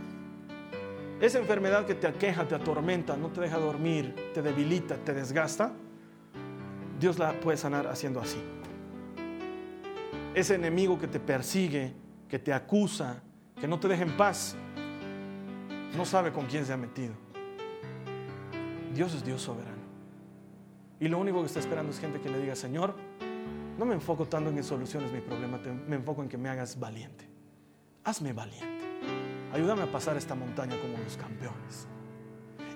Esa 1.21 1.39
enfermedad 1.39 1.87
que 1.87 1.95
te 1.95 2.09
aqueja, 2.09 2.49
te 2.49 2.57
atormenta, 2.57 3.17
no 3.17 3.29
te 3.29 3.41
deja 3.41 3.57
dormir, 3.59 4.15
te 4.35 4.43
debilita, 4.43 4.97
te 4.97 5.15
desgasta, 5.15 5.73
Dios 6.99 7.19
la 7.19 7.33
puede 7.41 7.57
sanar 7.57 7.87
haciendo 7.87 8.21
así. 8.21 8.39
Ese 10.35 10.57
enemigo 10.57 10.99
que 10.99 11.07
te 11.07 11.21
persigue, 11.21 11.93
que 12.29 12.41
te 12.41 12.53
acusa, 12.53 13.23
que 13.61 13.69
no 13.69 13.79
te 13.79 13.87
deja 13.87 14.03
en 14.03 14.17
paz, 14.17 14.57
no 15.97 16.05
sabe 16.05 16.33
con 16.33 16.47
quién 16.47 16.65
se 16.65 16.73
ha 16.73 16.77
metido. 16.77 17.15
Dios 18.95 19.15
es 19.15 19.25
Dios 19.25 19.43
soberano. 19.43 19.83
Y 21.01 21.09
lo 21.09 21.19
único 21.19 21.41
que 21.41 21.47
está 21.47 21.61
esperando 21.61 21.91
es 21.91 21.99
gente 21.99 22.21
que 22.21 22.29
le 22.29 22.39
diga, 22.39 22.55
Señor, 22.55 22.95
no 23.79 23.85
me 23.85 23.95
enfoco 23.95 24.27
tanto 24.27 24.51
en 24.51 24.57
que 24.57 24.63
soluciones 24.63 25.13
mi 25.13 25.21
problema, 25.21 25.59
me 25.89 25.97
enfoco 25.97 26.23
en 26.23 26.29
que 26.29 26.39
me 26.39 26.49
hagas 26.49 26.79
valiente. 26.79 27.29
Hazme 28.05 28.33
valiente. 28.33 28.85
Ayúdame 29.53 29.83
a 29.83 29.87
pasar 29.91 30.17
esta 30.17 30.35
montaña 30.35 30.77
como 30.81 30.99
los 30.99 31.17
campeones. 31.17 31.87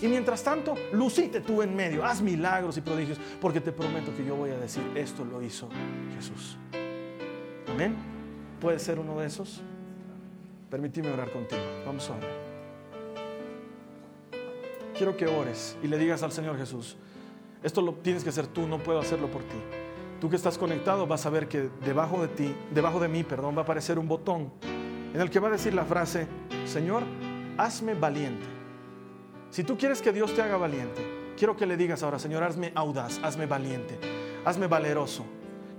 Y 0.00 0.08
mientras 0.08 0.42
tanto, 0.42 0.74
lucite 0.92 1.40
tú 1.40 1.62
en 1.62 1.74
medio, 1.74 2.04
haz 2.04 2.20
milagros 2.20 2.76
y 2.76 2.80
prodigios, 2.80 3.18
porque 3.40 3.60
te 3.60 3.72
prometo 3.72 4.14
que 4.14 4.24
yo 4.24 4.36
voy 4.36 4.50
a 4.50 4.58
decir, 4.58 4.82
esto 4.94 5.24
lo 5.24 5.40
hizo 5.42 5.68
Jesús. 6.14 6.58
Amén. 7.68 7.94
¿Puede 8.60 8.78
ser 8.78 8.98
uno 8.98 9.18
de 9.20 9.26
esos? 9.26 9.62
Permíteme 10.70 11.10
orar 11.10 11.30
contigo. 11.30 11.62
Vamos 11.86 12.10
a 12.10 12.16
orar 12.16 12.45
quiero 14.96 15.16
que 15.16 15.26
ores 15.26 15.76
y 15.82 15.88
le 15.88 15.98
digas 15.98 16.22
al 16.22 16.32
Señor 16.32 16.56
Jesús, 16.56 16.96
esto 17.62 17.82
lo 17.82 17.94
tienes 17.94 18.22
que 18.22 18.30
hacer 18.30 18.46
tú, 18.46 18.66
no 18.66 18.78
puedo 18.78 18.98
hacerlo 18.98 19.30
por 19.30 19.42
ti. 19.42 19.56
Tú 20.20 20.30
que 20.30 20.36
estás 20.36 20.56
conectado 20.56 21.06
vas 21.06 21.26
a 21.26 21.30
ver 21.30 21.48
que 21.48 21.68
debajo 21.84 22.22
de 22.22 22.28
ti, 22.28 22.54
debajo 22.72 23.00
de 23.00 23.08
mí, 23.08 23.22
perdón, 23.22 23.54
va 23.54 23.60
a 23.60 23.64
aparecer 23.64 23.98
un 23.98 24.08
botón 24.08 24.50
en 25.12 25.20
el 25.20 25.30
que 25.30 25.40
va 25.40 25.48
a 25.48 25.52
decir 25.52 25.74
la 25.74 25.84
frase, 25.84 26.26
Señor, 26.64 27.02
hazme 27.58 27.94
valiente. 27.94 28.46
Si 29.50 29.64
tú 29.64 29.76
quieres 29.76 30.02
que 30.02 30.12
Dios 30.12 30.34
te 30.34 30.42
haga 30.42 30.56
valiente, 30.56 31.02
quiero 31.36 31.56
que 31.56 31.66
le 31.66 31.76
digas 31.76 32.02
ahora, 32.02 32.18
Señor, 32.18 32.42
hazme 32.42 32.72
audaz, 32.74 33.20
hazme 33.22 33.46
valiente, 33.46 33.98
hazme 34.44 34.66
valeroso, 34.66 35.24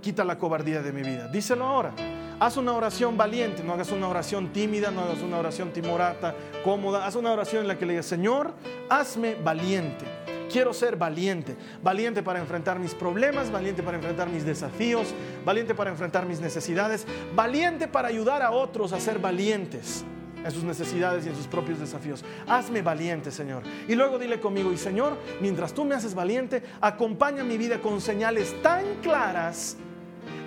quita 0.00 0.24
la 0.24 0.38
cobardía 0.38 0.82
de 0.82 0.92
mi 0.92 1.02
vida. 1.02 1.28
Díselo 1.28 1.64
ahora. 1.64 1.94
Haz 2.40 2.56
una 2.56 2.72
oración 2.72 3.16
valiente, 3.16 3.64
no 3.64 3.72
hagas 3.72 3.90
una 3.90 4.06
oración 4.06 4.52
tímida, 4.52 4.92
no 4.92 5.00
hagas 5.00 5.22
una 5.22 5.38
oración 5.38 5.72
timorata, 5.72 6.36
cómoda. 6.62 7.04
Haz 7.04 7.16
una 7.16 7.32
oración 7.32 7.62
en 7.62 7.68
la 7.68 7.76
que 7.76 7.84
le 7.84 7.94
digas, 7.94 8.06
Señor, 8.06 8.52
hazme 8.88 9.34
valiente. 9.34 10.04
Quiero 10.48 10.72
ser 10.72 10.96
valiente, 10.96 11.56
valiente 11.82 12.22
para 12.22 12.38
enfrentar 12.38 12.78
mis 12.78 12.94
problemas, 12.94 13.50
valiente 13.50 13.82
para 13.82 13.96
enfrentar 13.96 14.28
mis 14.28 14.46
desafíos, 14.46 15.08
valiente 15.44 15.74
para 15.74 15.90
enfrentar 15.90 16.26
mis 16.26 16.40
necesidades, 16.40 17.06
valiente 17.34 17.88
para 17.88 18.08
ayudar 18.08 18.40
a 18.42 18.52
otros 18.52 18.92
a 18.92 19.00
ser 19.00 19.18
valientes 19.18 20.04
en 20.44 20.50
sus 20.52 20.62
necesidades 20.62 21.26
y 21.26 21.30
en 21.30 21.36
sus 21.36 21.48
propios 21.48 21.80
desafíos. 21.80 22.24
Hazme 22.46 22.82
valiente, 22.82 23.32
Señor. 23.32 23.64
Y 23.88 23.96
luego 23.96 24.16
dile 24.16 24.38
conmigo, 24.38 24.72
y 24.72 24.78
Señor, 24.78 25.18
mientras 25.40 25.74
tú 25.74 25.84
me 25.84 25.96
haces 25.96 26.14
valiente, 26.14 26.62
acompaña 26.80 27.42
mi 27.42 27.58
vida 27.58 27.80
con 27.80 28.00
señales 28.00 28.54
tan 28.62 28.84
claras 29.02 29.76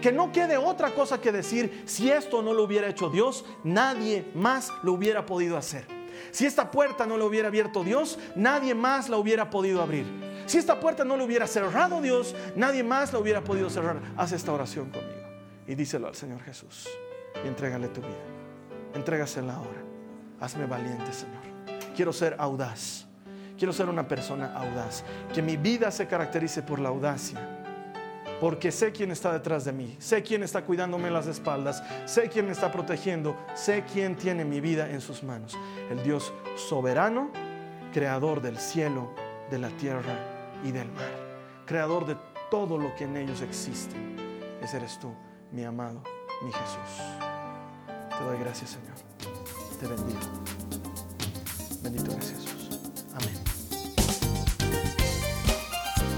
que 0.02 0.12
no 0.12 0.32
quede 0.32 0.58
otra 0.58 0.92
cosa 0.92 1.22
que 1.22 1.32
decir, 1.32 1.84
si 1.86 2.12
esto 2.12 2.42
no 2.42 2.54
lo 2.54 2.64
hubiera 2.64 2.88
hecho 2.88 3.10
Dios, 3.10 3.46
nadie 3.64 4.26
más 4.34 4.72
lo 4.84 4.94
hubiera 4.94 5.26
podido 5.26 5.58
hacer. 5.58 5.86
Si 6.32 6.46
esta 6.46 6.72
puerta 6.72 7.06
no 7.06 7.18
la 7.18 7.26
hubiera 7.26 7.48
abierto 7.48 7.84
Dios, 7.84 8.20
nadie 8.36 8.76
más 8.76 9.10
la 9.10 9.18
hubiera 9.18 9.50
podido 9.50 9.82
abrir. 9.82 10.06
Si 10.46 10.58
esta 10.58 10.80
puerta 10.80 11.04
no 11.04 11.18
la 11.18 11.24
hubiera 11.24 11.48
cerrado 11.48 12.02
Dios, 12.02 12.36
nadie 12.56 12.84
más 12.84 13.14
la 13.14 13.20
hubiera 13.20 13.44
podido 13.44 13.70
cerrar. 13.70 14.02
Haz 14.18 14.32
esta 14.32 14.52
oración 14.52 14.90
conmigo 14.90 15.22
y 15.68 15.76
díselo 15.76 16.08
al 16.08 16.16
Señor 16.16 16.42
Jesús 16.42 16.90
y 17.44 17.48
entrégale 17.48 17.88
tu 17.88 18.02
vida. 18.02 18.12
Entrégasela 18.94 19.56
ahora. 19.56 19.84
Hazme 20.40 20.66
valiente, 20.66 21.14
Señor. 21.14 21.42
Quiero 21.96 22.12
ser 22.12 22.36
audaz. 22.40 23.06
Quiero 23.58 23.74
ser 23.74 23.88
una 23.88 24.08
persona 24.08 24.54
audaz. 24.56 25.04
Que 25.34 25.42
mi 25.42 25.56
vida 25.56 25.92
se 25.92 26.08
caracterice 26.08 26.64
por 26.64 26.80
la 26.80 26.90
audacia 26.90 27.61
porque 28.42 28.72
sé 28.72 28.92
quién 28.92 29.12
está 29.12 29.32
detrás 29.32 29.66
de 29.66 29.72
mí, 29.72 29.96
sé 30.00 30.24
quién 30.24 30.42
está 30.42 30.66
cuidándome 30.66 31.12
las 31.12 31.28
espaldas, 31.28 31.84
sé 32.08 32.28
quién 32.28 32.48
me 32.48 32.54
está 32.54 32.72
protegiendo, 32.72 33.38
sé 33.54 33.86
quién 33.94 34.16
tiene 34.16 34.44
mi 34.44 34.60
vida 34.60 34.90
en 34.90 35.00
sus 35.00 35.22
manos. 35.22 35.56
El 35.92 36.02
Dios 36.02 36.34
soberano, 36.56 37.30
creador 37.94 38.42
del 38.42 38.58
cielo, 38.58 39.14
de 39.52 39.60
la 39.60 39.70
tierra 39.70 40.18
y 40.64 40.72
del 40.72 40.92
mar, 40.92 41.12
creador 41.68 42.08
de 42.08 42.18
todo 42.50 42.80
lo 42.80 42.96
que 42.96 43.04
en 43.04 43.16
ellos 43.16 43.44
existe. 43.44 43.96
Ese 44.60 44.78
eres 44.78 45.00
tú, 45.00 45.14
mi 45.52 45.64
amado, 45.64 46.02
mi 46.44 46.52
Jesús. 46.52 47.04
Te 48.18 48.24
doy 48.24 48.40
gracias, 48.40 48.72
Señor. 48.72 48.98
Te 49.80 49.86
bendigo. 49.86 50.20
Bendito 51.84 52.12
eres. 52.12 52.51